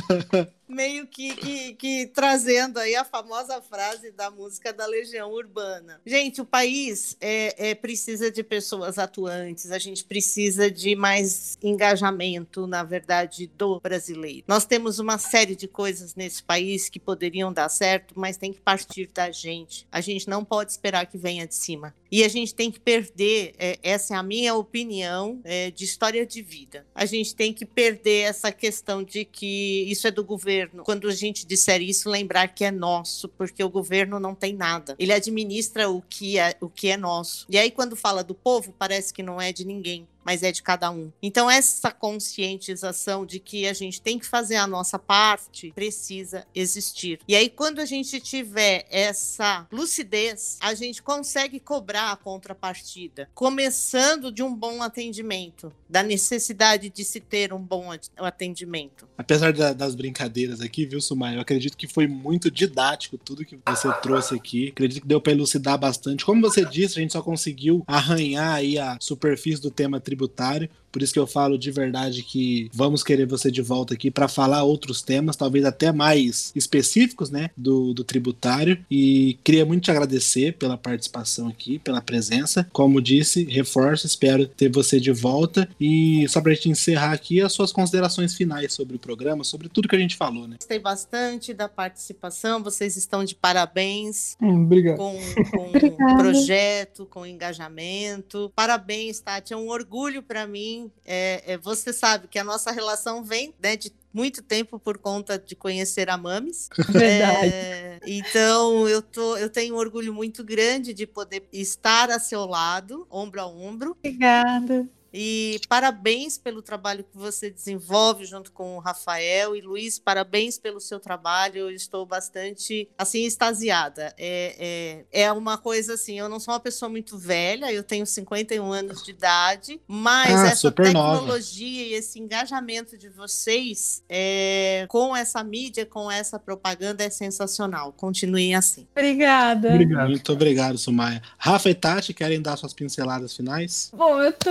Meio 0.68 1.08
que, 1.08 1.36
que, 1.36 1.74
que 1.76 2.08
trazendo 2.08 2.78
aí 2.78 2.96
a 2.96 3.04
famosa 3.04 3.62
frase 3.62 4.12
da 4.12 4.30
música 4.30 4.72
da 4.72 4.86
Legião 4.86 5.32
Urbana. 5.32 6.02
Gente, 6.06 6.42
o 6.42 6.46
país 6.46 7.18
é, 7.20 7.70
é 7.70 7.76
precisa 7.76 8.09
precisa 8.10 8.32
de 8.32 8.44
pessoas 8.44 8.98
atuantes, 8.98 9.72
a 9.72 9.78
gente 9.78 10.04
precisa 10.04 10.72
de 10.72 10.96
mais 10.96 11.58
engajamento, 11.62 12.66
na 12.66 12.84
verdade, 12.84 13.46
do 13.56 13.80
brasileiro. 13.80 14.44
Nós 14.48 14.66
temos 14.66 14.98
uma 14.98 15.20
série 15.20 15.56
de 15.56 15.68
coisas 15.68 16.16
nesse 16.16 16.42
país 16.42 16.90
que 16.90 17.00
poderiam 17.00 17.54
dar 17.54 17.70
certo, 17.70 18.16
mas 18.18 18.36
tem 18.36 18.52
que 18.52 18.60
partir 18.60 19.10
da 19.14 19.32
gente. 19.32 19.88
A 19.92 20.02
gente 20.02 20.28
não 20.28 20.44
pode 20.44 20.72
esperar 20.72 21.06
que 21.06 21.18
venha 21.18 21.46
de 21.46 21.54
cima. 21.54 21.94
E 22.12 22.24
a 22.24 22.28
gente 22.28 22.54
tem 22.54 22.72
que 22.72 22.80
perder, 22.80 23.54
é, 23.58 23.78
essa 23.84 24.16
é 24.16 24.18
a 24.18 24.24
minha 24.24 24.56
opinião 24.56 25.40
é, 25.44 25.72
de 25.72 25.86
história 25.86 26.26
de 26.26 26.42
vida. 26.42 26.86
A 26.94 27.06
gente 27.06 27.36
tem 27.36 27.54
que 27.54 27.66
perder 27.66 28.22
essa 28.22 28.52
questão 28.52 29.04
de 29.04 29.26
que 29.26 29.86
isso 29.90 30.08
é 30.08 30.12
do 30.12 30.24
governo. 30.24 30.84
Quando 30.84 31.08
a 31.08 31.14
gente 31.14 31.46
disser 31.46 31.82
isso, 31.82 32.10
lembrar 32.10 32.48
que 32.50 32.64
é 32.64 32.72
nosso, 32.72 33.30
porque 33.30 33.64
o 33.64 33.70
governo 33.70 34.20
não 34.20 34.34
tem 34.34 34.54
nada. 34.54 34.96
Ele 34.98 35.14
administra 35.14 35.90
o 35.90 36.02
que 36.02 36.38
é, 36.38 36.56
o 36.60 36.70
que 36.70 36.90
é 36.90 36.98
nosso. 36.98 37.46
E 37.50 37.58
aí, 37.58 37.72
quando 37.72 37.96
fala 37.96 38.24
do 38.24 38.34
povo, 38.34 38.74
parece 38.78 39.14
que 39.14 39.24
não 39.24 39.40
é 39.40 39.52
de 39.52 39.66
ninguém 39.66 40.08
mas 40.30 40.44
é 40.44 40.52
de 40.52 40.62
cada 40.62 40.92
um. 40.92 41.12
Então, 41.24 41.50
essa 41.50 41.90
conscientização 41.90 43.26
de 43.26 43.40
que 43.40 43.68
a 43.68 43.74
gente 43.74 44.00
tem 44.00 44.20
que 44.20 44.28
fazer 44.28 44.58
a 44.58 44.68
nossa 44.68 45.00
parte 45.00 45.72
precisa 45.74 46.46
existir. 46.54 47.20
E 47.28 47.36
aí, 47.36 47.50
quando 47.50 47.80
a 47.80 47.86
gente 47.86 48.20
tiver 48.20 48.86
essa 48.92 49.68
lucidez, 49.72 50.60
a 50.62 50.76
gente 50.76 51.02
consegue 51.02 51.60
cobrar 51.60 52.12
a 52.12 52.16
contrapartida, 52.16 53.28
começando 53.34 54.32
de 54.32 54.44
um 54.44 54.54
bom 54.54 54.84
atendimento, 54.84 55.74
da 55.90 56.04
necessidade 56.04 56.92
de 56.92 57.04
se 57.04 57.20
ter 57.20 57.52
um 57.52 57.60
bom 57.60 57.90
atendimento. 58.16 59.10
Apesar 59.18 59.52
da, 59.52 59.74
das 59.74 59.96
brincadeiras 59.96 60.62
aqui, 60.62 60.86
viu, 60.86 61.02
Sumai? 61.02 61.38
Eu 61.38 61.42
acredito 61.42 61.76
que 61.76 61.88
foi 61.88 62.06
muito 62.06 62.52
didático 62.52 63.18
tudo 63.18 63.44
que 63.44 63.58
você 63.68 63.92
trouxe 63.94 64.36
aqui. 64.36 64.70
Acredito 64.70 65.02
que 65.02 65.08
deu 65.08 65.20
para 65.20 65.34
elucidar 65.34 65.80
bastante. 65.80 66.24
Como 66.24 66.40
você 66.40 66.64
disse, 66.64 67.00
a 67.00 67.02
gente 67.02 67.14
só 67.14 67.24
conseguiu 67.24 67.84
arranhar 67.88 68.54
aí 68.54 68.78
a 68.78 68.96
superfície 69.02 69.60
do 69.60 69.72
tema 69.72 70.00
tributário. 70.20 70.70
Por 70.92 71.04
isso 71.04 71.14
que 71.14 71.20
eu 71.20 71.28
falo 71.28 71.58
de 71.58 71.70
verdade 71.70 72.24
que 72.24 72.68
vamos 72.74 73.04
querer 73.04 73.28
você 73.28 73.52
de 73.52 73.62
volta 73.62 73.94
aqui 73.94 74.10
para 74.10 74.28
falar 74.28 74.64
outros 74.64 75.04
temas, 75.04 75.36
talvez 75.36 75.64
até 75.64 75.92
mais 75.92 76.52
específicos, 76.56 77.30
né, 77.30 77.52
do, 77.56 77.94
do 77.94 78.04
tributário. 78.04 78.84
E 78.90 79.38
queria 79.44 79.66
muito 79.66 79.84
te 79.84 79.92
agradecer 79.92 80.54
pela 80.54 80.78
participação 80.78 81.48
aqui, 81.48 81.78
pela 81.78 82.02
presença. 82.02 82.68
Como 82.74 83.00
disse, 83.02 83.44
reforço, 83.44 84.08
espero 84.08 84.48
ter 84.48 84.72
você 84.72 85.00
de 85.00 85.12
volta. 85.12 85.70
E 85.80 86.28
só 86.28 86.42
para 86.42 86.52
a 86.52 86.56
gente 86.56 86.70
encerrar 86.70 87.12
aqui, 87.12 87.40
as 87.40 87.54
suas 87.54 87.72
considerações 87.72 88.34
finais 88.34 88.74
sobre 88.74 88.96
o 88.96 89.00
programa, 89.00 89.44
sobre 89.44 89.70
tudo 89.70 89.88
que 89.88 89.96
a 89.96 90.00
gente 90.00 90.16
falou, 90.16 90.48
né? 90.48 90.56
Gostei 90.60 90.80
bastante 90.80 91.54
da 91.54 91.70
participação, 91.70 92.64
vocês 92.64 92.98
estão 92.98 93.24
de 93.24 93.36
parabéns 93.36 94.36
hum, 94.42 94.64
obrigado. 94.64 94.98
com, 94.98 95.20
com 95.52 95.70
o 96.14 96.18
projeto, 96.18 97.06
com 97.06 97.22
o 97.22 97.26
engajamento. 97.28 98.52
Parabéns, 98.56 99.20
Tati, 99.20 99.54
é 99.54 99.58
um 99.58 99.70
orgulho 99.70 99.99
para 100.24 100.48
mim 100.48 100.92
é, 101.06 101.54
é, 101.54 101.58
você 101.58 101.92
sabe 101.92 102.28
que 102.28 102.40
a 102.40 102.44
nossa 102.44 102.72
relação 102.72 103.24
vem 103.24 103.54
né, 103.62 103.76
de 103.76 103.92
muito 104.14 104.42
tempo 104.42 104.80
por 104.80 104.98
conta 104.98 105.38
de 105.38 105.56
conhecer 105.56 106.10
a 106.10 106.18
Mames. 106.18 106.70
Verdade. 106.90 107.54
É, 107.54 108.00
então 108.06 108.88
eu, 108.88 109.02
tô, 109.02 109.38
eu 109.38 109.50
tenho 109.50 109.76
um 109.76 109.78
orgulho 109.78 110.14
muito 110.14 110.44
grande 110.44 110.94
de 110.94 111.06
poder 111.06 111.48
estar 111.52 112.10
a 112.10 112.20
seu 112.20 112.46
lado, 112.46 113.08
ombro 113.10 113.42
a 113.42 113.48
ombro. 113.48 113.96
Obrigada. 114.00 114.88
E 115.14 115.60
parabéns 115.68 116.38
pelo 116.38 116.62
trabalho 116.62 117.04
que 117.04 117.18
você 117.18 117.50
desenvolve 117.50 118.26
junto 118.26 118.52
com 118.52 118.78
o 118.78 118.80
Rafael 118.80 119.56
e 119.56 119.62
Luiz, 119.62 120.00
parabéns 120.00 120.58
pelo 120.58 120.80
seu 120.80 121.00
trabalho. 121.00 121.58
Eu 121.58 121.72
estou 121.72 122.06
bastante 122.06 122.90
assim 122.98 123.26
extasiada. 123.26 124.14
É, 124.18 125.06
é, 125.12 125.24
é 125.24 125.32
uma 125.32 125.58
coisa 125.58 125.94
assim, 125.94 126.20
eu 126.20 126.30
não 126.30 126.40
sou 126.40 126.54
uma 126.54 126.60
pessoa 126.60 126.90
muito 126.90 127.18
velha, 127.18 127.72
eu 127.72 127.84
tenho 127.84 128.06
51 128.06 128.72
anos 128.72 129.04
de 129.04 129.12
idade, 129.12 129.82
mas 129.88 130.36
ah, 130.36 130.48
essa 130.48 130.72
tecnologia 130.72 131.68
nova. 131.68 131.90
e 131.90 131.94
esse 131.94 132.20
engajamento 132.20 132.98
de 132.98 133.10
vocês 133.10 134.04
é, 134.08 134.86
com 134.90 135.16
essa 135.16 135.44
mídia, 135.44 135.86
com 135.86 136.10
essa 136.10 136.40
propaganda 136.40 137.04
é 137.04 137.10
sensacional. 137.10 137.94
Continuem 137.94 138.56
assim. 138.56 138.88
Obrigada. 138.92 139.70
Obrigado. 139.70 140.10
Muito 140.10 140.34
obrigado, 140.34 140.78
Sumaya. 140.78 141.22
Rafa 141.38 141.70
e 141.70 141.74
Tati, 141.74 142.14
querem 142.14 142.42
dar 142.42 142.58
suas 142.58 142.74
pinceladas 142.74 143.36
finais? 143.36 143.92
Bom, 143.94 144.22
eu 144.22 144.32
tô 144.34 144.50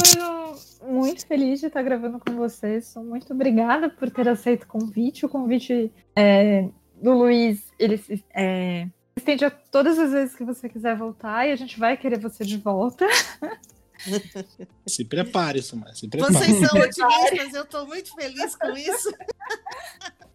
muito 0.83 1.27
feliz 1.27 1.61
de 1.61 1.67
estar 1.67 1.83
gravando 1.83 2.19
com 2.19 2.35
vocês. 2.37 2.95
Muito 2.97 3.33
obrigada 3.33 3.89
por 3.89 4.11
ter 4.11 4.29
aceito 4.29 4.65
o 4.65 4.67
convite. 4.67 5.27
O 5.27 5.29
convite 5.29 5.93
é, 6.17 6.69
do 7.01 7.13
Luiz, 7.13 7.73
ele 7.79 8.03
é, 8.35 8.89
estende 9.17 9.45
a 9.45 9.51
todas 9.51 9.99
as 9.99 10.13
vezes 10.13 10.35
que 10.35 10.45
você 10.45 10.69
quiser 10.69 10.97
voltar 10.97 11.47
e 11.47 11.53
a 11.53 11.57
gente 11.57 11.79
vai 11.79 11.97
querer 11.97 12.19
você 12.19 12.45
de 12.45 12.57
volta. 12.57 13.07
Se 14.87 15.05
prepare, 15.05 15.61
Sumar, 15.61 15.95
se 15.95 16.07
prepare. 16.07 16.33
Vocês 16.33 16.69
são 16.69 16.81
otimistas, 16.81 17.55
eu 17.55 17.65
estou 17.65 17.87
muito 17.87 18.15
feliz 18.15 18.55
com 18.55 18.71
isso. 18.71 19.13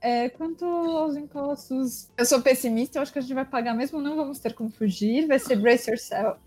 É, 0.01 0.28
quanto 0.28 0.66
aos 0.66 1.16
impostos, 1.16 2.09
eu 2.18 2.26
sou 2.26 2.41
pessimista, 2.41 2.97
eu 2.97 3.01
acho 3.01 3.14
que 3.14 3.20
a 3.20 3.22
gente 3.22 3.34
vai 3.34 3.45
pagar 3.45 3.74
mesmo, 3.74 4.01
não 4.01 4.18
vamos 4.18 4.38
ter 4.38 4.53
como 4.53 4.70
fugir, 4.70 5.28
vai 5.28 5.39
ser 5.39 5.55
brace 5.55 5.89
yourself. 5.89 6.38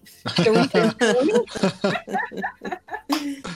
Eu 0.45 0.55
entendo. 0.57 0.95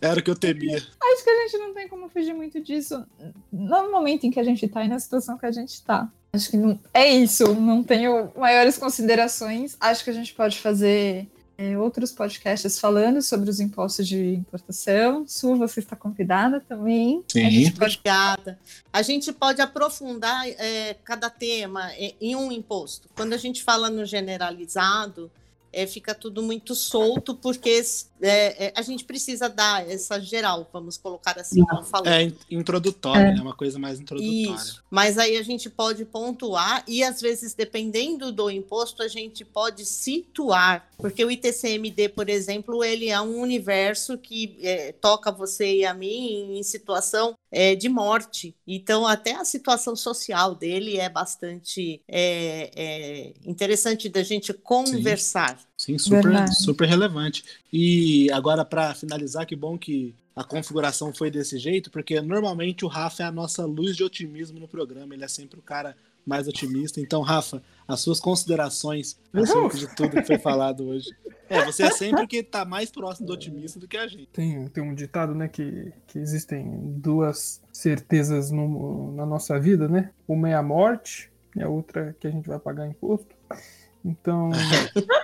Era 0.00 0.20
o 0.20 0.22
que 0.22 0.30
eu 0.30 0.36
temia. 0.36 0.76
Acho 0.76 1.24
que 1.24 1.30
a 1.30 1.42
gente 1.42 1.58
não 1.58 1.74
tem 1.74 1.88
como 1.88 2.08
fugir 2.08 2.34
muito 2.34 2.60
disso 2.60 3.04
no 3.52 3.90
momento 3.90 4.24
em 4.24 4.30
que 4.30 4.40
a 4.40 4.44
gente 4.44 4.66
tá 4.68 4.84
e 4.84 4.88
na 4.88 4.98
situação 4.98 5.38
que 5.38 5.46
a 5.46 5.52
gente 5.52 5.82
tá. 5.82 6.10
Acho 6.32 6.50
que 6.50 6.56
não, 6.56 6.78
é 6.92 7.08
isso, 7.08 7.54
não 7.54 7.82
tenho 7.82 8.32
maiores 8.36 8.76
considerações. 8.76 9.76
Acho 9.80 10.02
que 10.02 10.10
a 10.10 10.14
gente 10.14 10.34
pode 10.34 10.58
fazer 10.58 11.28
é, 11.56 11.78
outros 11.78 12.10
podcasts 12.10 12.78
falando 12.78 13.22
sobre 13.22 13.48
os 13.48 13.60
impostos 13.60 14.06
de 14.06 14.34
importação. 14.34 15.24
Su, 15.26 15.56
você 15.56 15.80
está 15.80 15.94
convidada 15.94 16.60
também. 16.60 17.22
Sim. 17.28 17.46
A 17.46 17.50
gente 17.50 17.72
pode, 17.72 17.96
obrigada. 17.96 18.58
A 18.92 19.02
gente 19.02 19.32
pode 19.32 19.60
aprofundar 19.60 20.48
é, 20.48 20.94
cada 21.04 21.30
tema 21.30 21.92
em 22.20 22.34
um 22.34 22.50
imposto. 22.50 23.08
Quando 23.14 23.32
a 23.32 23.38
gente 23.38 23.62
fala 23.62 23.88
no 23.88 24.04
generalizado, 24.04 25.30
é, 25.74 25.86
fica 25.86 26.14
tudo 26.14 26.42
muito 26.42 26.74
solto, 26.74 27.34
porque 27.34 27.82
é, 28.22 28.66
é, 28.66 28.72
a 28.74 28.80
gente 28.82 29.04
precisa 29.04 29.48
dar 29.48 29.88
essa 29.88 30.18
geral, 30.18 30.68
vamos 30.72 30.96
colocar 30.96 31.38
assim, 31.38 31.64
como 31.64 31.84
falou. 31.84 32.08
É 32.08 32.32
introdutória, 32.50 33.28
é. 33.28 33.34
né? 33.34 33.40
Uma 33.40 33.54
coisa 33.54 33.78
mais 33.78 34.00
introdutória. 34.00 34.54
Isso. 34.54 34.82
Mas 34.90 35.18
aí 35.18 35.36
a 35.36 35.42
gente 35.42 35.68
pode 35.68 36.04
pontuar 36.04 36.84
e, 36.86 37.02
às 37.02 37.20
vezes, 37.20 37.54
dependendo 37.54 38.32
do 38.32 38.50
imposto, 38.50 39.02
a 39.02 39.08
gente 39.08 39.44
pode 39.44 39.84
situar. 39.84 40.88
Porque 40.96 41.24
o 41.24 41.30
ITCMD, 41.30 42.08
por 42.10 42.28
exemplo, 42.28 42.82
ele 42.82 43.08
é 43.08 43.20
um 43.20 43.40
universo 43.40 44.16
que 44.16 44.56
é, 44.62 44.92
toca 44.92 45.30
você 45.30 45.78
e 45.78 45.84
a 45.84 45.92
mim 45.92 46.58
em 46.58 46.62
situação 46.62 47.34
é, 47.50 47.74
de 47.74 47.88
morte. 47.88 48.54
Então, 48.66 49.06
até 49.06 49.34
a 49.34 49.44
situação 49.44 49.94
social 49.94 50.54
dele 50.54 50.98
é 50.98 51.08
bastante 51.08 52.00
é, 52.08 52.70
é 52.74 53.32
interessante 53.44 54.08
da 54.08 54.22
gente 54.22 54.52
conversar. 54.52 55.58
Sim, 55.58 55.63
Sim 55.76 55.98
super, 55.98 56.48
super 56.52 56.88
relevante. 56.88 57.44
E 57.72 58.30
agora, 58.32 58.64
para 58.64 58.94
finalizar, 58.94 59.46
que 59.46 59.56
bom 59.56 59.76
que 59.76 60.14
a 60.34 60.42
configuração 60.42 61.12
foi 61.12 61.30
desse 61.30 61.58
jeito, 61.58 61.90
porque 61.90 62.20
normalmente 62.20 62.84
o 62.84 62.88
Rafa 62.88 63.22
é 63.22 63.26
a 63.26 63.32
nossa 63.32 63.64
luz 63.64 63.96
de 63.96 64.02
otimismo 64.02 64.58
no 64.58 64.68
programa. 64.68 65.14
Ele 65.14 65.24
é 65.24 65.28
sempre 65.28 65.58
o 65.58 65.62
cara 65.62 65.96
mais 66.26 66.48
otimista. 66.48 67.00
Então, 67.00 67.20
Rafa, 67.20 67.62
as 67.86 68.00
suas 68.00 68.18
considerações 68.18 69.18
acerca 69.32 69.76
de 69.76 69.94
tudo 69.94 70.10
que 70.10 70.22
foi 70.22 70.38
falado 70.38 70.88
hoje. 70.88 71.10
É, 71.48 71.62
você 71.64 71.84
é 71.84 71.90
sempre 71.90 72.26
que 72.26 72.38
está 72.38 72.64
mais 72.64 72.90
próximo 72.90 73.26
do 73.26 73.34
otimista 73.34 73.78
do 73.78 73.86
que 73.86 73.96
a 73.96 74.06
gente. 74.06 74.26
Tem, 74.32 74.66
tem 74.68 74.82
um 74.82 74.94
ditado, 74.94 75.34
né, 75.34 75.46
que, 75.46 75.92
que 76.06 76.18
existem 76.18 76.66
duas 76.96 77.60
certezas 77.72 78.50
no, 78.50 79.12
na 79.12 79.26
nossa 79.26 79.60
vida, 79.60 79.86
né? 79.86 80.10
Uma 80.26 80.48
é 80.48 80.54
a 80.54 80.62
morte 80.62 81.30
e 81.54 81.62
a 81.62 81.68
outra 81.68 82.16
que 82.18 82.26
a 82.26 82.30
gente 82.30 82.48
vai 82.48 82.58
pagar 82.58 82.88
imposto. 82.88 83.36
Então, 84.04 84.50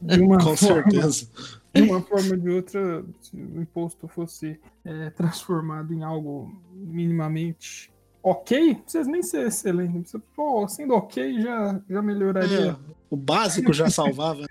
de 0.00 0.20
uma 0.20 0.38
Com 0.42 0.56
forma, 0.56 0.90
certeza. 0.90 1.28
De 1.72 1.82
uma 1.82 2.02
forma 2.02 2.30
ou 2.32 2.36
de 2.36 2.50
outra, 2.50 3.04
se 3.20 3.36
o 3.36 3.62
imposto 3.62 4.08
fosse 4.08 4.58
é, 4.84 5.08
transformado 5.10 5.94
em 5.94 6.02
algo 6.02 6.52
minimamente 6.74 7.92
ok, 8.22 8.82
vocês 8.86 9.06
nem 9.06 9.22
ser 9.22 9.46
excelente. 9.46 10.18
Pô, 10.34 10.66
sendo 10.68 10.94
ok 10.94 11.40
já, 11.40 11.80
já 11.88 12.02
melhoraria. 12.02 12.70
É, 12.70 12.76
o 13.08 13.16
básico 13.16 13.72
já 13.72 13.90
salvava. 13.90 14.40
Né? 14.40 14.46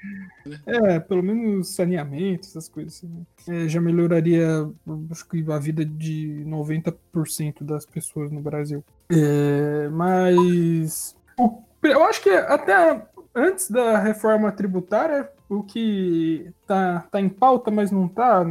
É, 0.65 0.99
pelo 0.99 1.21
menos 1.21 1.75
saneamento, 1.75 2.47
essas 2.47 2.67
coisas 2.67 2.95
assim. 2.95 3.25
Né? 3.47 3.65
É, 3.65 3.67
já 3.67 3.79
melhoraria, 3.79 4.67
acho 5.11 5.27
que 5.27 5.45
a 5.51 5.59
vida 5.59 5.85
de 5.85 6.43
90% 6.47 7.63
das 7.63 7.85
pessoas 7.85 8.31
no 8.31 8.41
Brasil. 8.41 8.83
É, 9.11 9.87
mas 9.89 11.15
o, 11.37 11.61
eu 11.83 12.03
acho 12.03 12.23
que 12.23 12.31
até 12.31 13.05
antes 13.35 13.69
da 13.69 13.99
reforma 13.99 14.51
tributária, 14.51 15.29
o 15.49 15.63
que 15.63 16.51
tá, 16.67 17.07
tá 17.11 17.19
em 17.19 17.27
pauta, 17.27 17.71
mas 17.71 17.89
não 17.89 18.07
tá 18.07 18.45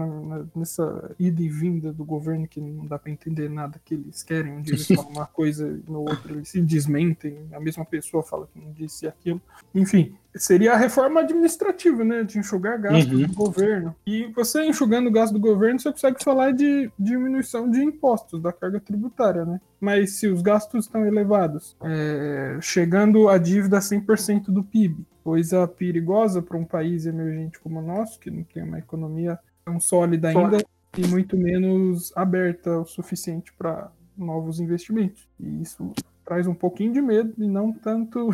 nessa 0.55 1.15
ida 1.19 1.41
e 1.41 1.49
vinda 1.49 1.93
do 1.93 2.05
governo 2.05 2.49
que 2.49 2.61
não 2.61 2.87
dá 2.87 2.99
para 2.99 3.13
entender 3.13 3.49
nada 3.49 3.81
que 3.85 3.95
eles 3.95 4.25
querem. 4.25 4.53
Um 4.53 4.61
dia 4.61 4.75
eles 4.75 4.87
falam 4.89 5.11
uma 5.11 5.27
coisa 5.27 5.81
no 5.87 6.01
outro 6.01 6.35
eles 6.35 6.49
se 6.49 6.61
desmentem, 6.61 7.39
a 7.53 7.61
mesma 7.61 7.85
pessoa 7.85 8.23
fala 8.23 8.49
que 8.53 8.59
não 8.59 8.73
disse 8.73 9.07
aquilo. 9.07 9.41
Enfim, 9.73 10.17
seria 10.35 10.73
a 10.73 10.77
reforma 10.77 11.21
administrativa, 11.21 12.05
né? 12.05 12.25
De 12.25 12.39
enxugar 12.39 12.81
gasto 12.81 13.13
uhum. 13.13 13.27
do 13.27 13.35
governo. 13.35 13.95
E 14.05 14.27
você 14.35 14.65
enxugando 14.65 15.07
o 15.07 15.13
gasto 15.13 15.33
do 15.33 15.41
governo, 15.41 15.79
você 15.79 15.93
consegue 15.93 16.23
falar 16.23 16.53
de 16.53 16.91
diminuição 16.99 17.71
de 17.71 17.81
impostos, 17.81 18.41
da 18.43 18.53
carga 18.53 18.81
tributária, 18.81 19.45
né? 19.45 19.61
Mas 19.81 20.15
se 20.15 20.27
os 20.27 20.43
gastos 20.43 20.87
estão 20.87 21.07
elevados, 21.07 21.77
é, 21.83 22.59
chegando 22.61 23.29
a 23.29 23.39
dívida 23.39 23.79
a 23.79 23.81
100% 23.81 24.47
do 24.47 24.65
PIB, 24.65 25.07
coisa 25.29 25.69
perigosa 25.69 26.41
para 26.41 26.57
um 26.57 26.65
país 26.65 27.05
emergente 27.05 27.61
como 27.61 27.81
o 27.81 27.83
nosso, 27.83 28.19
que 28.19 28.31
não 28.31 28.43
tem 28.45 28.63
uma 28.63 28.79
economia 28.79 29.39
tão 29.63 29.79
sólida 29.79 30.29
ainda 30.29 30.65
e 30.97 31.07
muito 31.07 31.37
menos 31.37 32.17
aberta 32.17 32.79
o 32.79 32.87
suficiente 32.87 33.53
para 33.53 33.93
novos 34.17 34.59
investimentos. 34.59 35.29
E 35.39 35.61
isso 35.61 35.93
traz 36.25 36.47
um 36.47 36.55
pouquinho 36.55 36.95
de 36.95 37.03
medo 37.03 37.35
e 37.37 37.47
não 37.47 37.71
tanto 37.71 38.31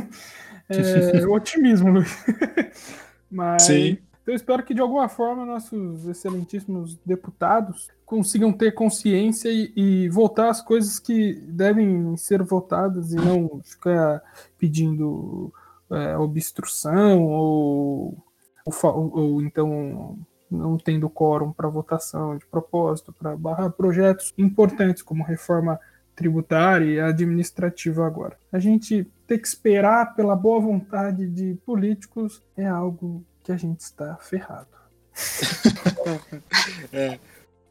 é, 0.70 1.26
otimismo, 1.28 1.90
Luiz. 1.90 2.24
Mas 3.30 3.64
Sim. 3.64 3.98
eu 4.26 4.34
espero 4.34 4.62
que 4.62 4.72
de 4.72 4.80
alguma 4.80 5.10
forma 5.10 5.44
nossos 5.44 6.08
excelentíssimos 6.08 6.98
deputados 7.04 7.90
consigam 8.06 8.54
ter 8.54 8.72
consciência 8.72 9.50
e, 9.50 9.70
e 9.76 10.08
votar 10.08 10.48
as 10.48 10.62
coisas 10.62 10.98
que 10.98 11.34
devem 11.46 12.16
ser 12.16 12.42
votadas 12.42 13.12
e 13.12 13.16
não 13.16 13.60
ficar 13.62 14.22
pedindo 14.56 15.52
é, 15.92 16.16
obstrução 16.16 17.24
ou, 17.24 18.16
ou, 18.64 19.18
ou, 19.18 19.42
então 19.42 20.18
não 20.50 20.76
tendo 20.76 21.08
quórum 21.08 21.52
para 21.52 21.68
votação 21.68 22.36
de 22.36 22.44
propósito, 22.46 23.12
para 23.12 23.36
barrar 23.36 23.70
projetos 23.70 24.32
importantes 24.36 25.02
como 25.02 25.24
reforma 25.24 25.80
tributária 26.14 26.84
e 26.84 27.00
administrativa 27.00 28.06
agora. 28.06 28.36
A 28.52 28.58
gente 28.58 29.06
ter 29.26 29.38
que 29.38 29.48
esperar 29.48 30.14
pela 30.14 30.36
boa 30.36 30.60
vontade 30.60 31.26
de 31.26 31.54
políticos 31.64 32.42
é 32.56 32.66
algo 32.66 33.24
que 33.42 33.50
a 33.50 33.56
gente 33.56 33.80
está 33.80 34.16
ferrado. 34.16 34.68
é, 36.92 37.18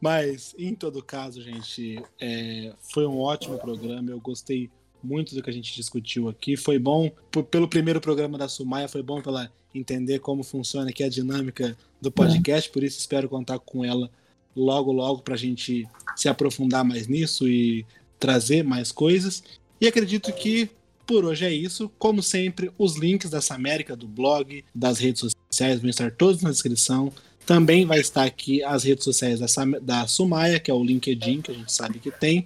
mas, 0.01 0.55
em 0.57 0.73
todo 0.73 1.03
caso, 1.03 1.41
gente, 1.41 2.03
é, 2.19 2.73
foi 2.91 3.05
um 3.05 3.19
ótimo 3.19 3.59
programa. 3.59 4.09
Eu 4.09 4.19
gostei 4.19 4.71
muito 5.03 5.35
do 5.35 5.41
que 5.41 5.49
a 5.49 5.53
gente 5.53 5.75
discutiu 5.75 6.29
aqui. 6.29 6.55
Foi 6.55 6.77
bom 6.77 7.11
pelo 7.49 7.67
primeiro 7.67 8.01
programa 8.01 8.37
da 8.37 8.47
Sumaia, 8.47 8.87
foi 8.87 9.03
bom 9.03 9.21
para 9.21 9.31
ela 9.31 9.51
entender 9.73 10.19
como 10.19 10.43
funciona 10.43 10.89
aqui 10.89 11.03
a 11.03 11.09
dinâmica 11.09 11.77
do 12.01 12.11
podcast, 12.11 12.69
é. 12.69 12.73
por 12.73 12.83
isso 12.83 12.99
espero 12.99 13.29
contar 13.29 13.59
com 13.59 13.85
ela 13.85 14.09
logo, 14.55 14.91
logo 14.91 15.21
para 15.21 15.35
a 15.35 15.37
gente 15.37 15.87
se 16.15 16.27
aprofundar 16.27 16.83
mais 16.83 17.07
nisso 17.07 17.47
e 17.47 17.85
trazer 18.19 18.63
mais 18.63 18.91
coisas. 18.91 19.43
E 19.79 19.87
acredito 19.87 20.31
que 20.33 20.69
por 21.05 21.25
hoje 21.25 21.45
é 21.45 21.51
isso. 21.51 21.91
Como 21.97 22.21
sempre, 22.21 22.71
os 22.77 22.95
links 22.95 23.29
dessa 23.29 23.55
América, 23.55 23.95
do 23.95 24.07
blog, 24.07 24.63
das 24.73 24.99
redes 24.99 25.21
sociais 25.21 25.79
vão 25.79 25.89
estar 25.89 26.11
todos 26.11 26.41
na 26.41 26.51
descrição. 26.51 27.11
Também 27.45 27.85
vai 27.85 27.99
estar 27.99 28.23
aqui 28.23 28.63
as 28.63 28.83
redes 28.83 29.03
sociais 29.03 29.39
da, 29.39 29.47
da 29.81 30.07
Sumaia, 30.07 30.59
que 30.59 30.69
é 30.69 30.73
o 30.73 30.83
LinkedIn, 30.83 31.41
que 31.41 31.51
a 31.51 31.53
gente 31.53 31.73
sabe 31.73 31.99
que 31.99 32.11
tem. 32.11 32.45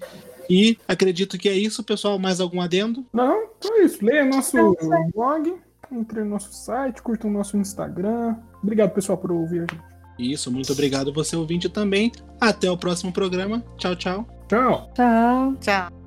E 0.49 0.77
acredito 0.87 1.37
que 1.37 1.49
é 1.49 1.53
isso, 1.53 1.83
pessoal. 1.83 2.19
Mais 2.19 2.39
algum 2.39 2.61
adendo? 2.61 3.05
Não, 3.13 3.49
é 3.63 3.83
isso. 3.83 4.03
Leia 4.03 4.25
nosso 4.25 4.75
blog, 5.13 5.55
entre 5.91 6.21
no 6.21 6.31
nosso 6.31 6.53
site, 6.53 7.01
curta 7.01 7.27
o 7.27 7.31
nosso 7.31 7.57
Instagram. 7.57 8.35
Obrigado, 8.61 8.91
pessoal, 8.91 9.17
por 9.17 9.31
ouvir 9.31 9.59
a 9.59 9.61
gente. 9.61 9.95
Isso, 10.17 10.51
muito 10.51 10.71
obrigado 10.71 11.13
você 11.13 11.35
ouvinte 11.35 11.67
também. 11.67 12.11
Até 12.39 12.69
o 12.71 12.77
próximo 12.77 13.11
programa. 13.11 13.63
Tchau, 13.77 13.95
tchau. 13.95 14.27
Tchau. 14.47 14.89
Tchau. 14.95 15.55
Tchau. 15.59 16.04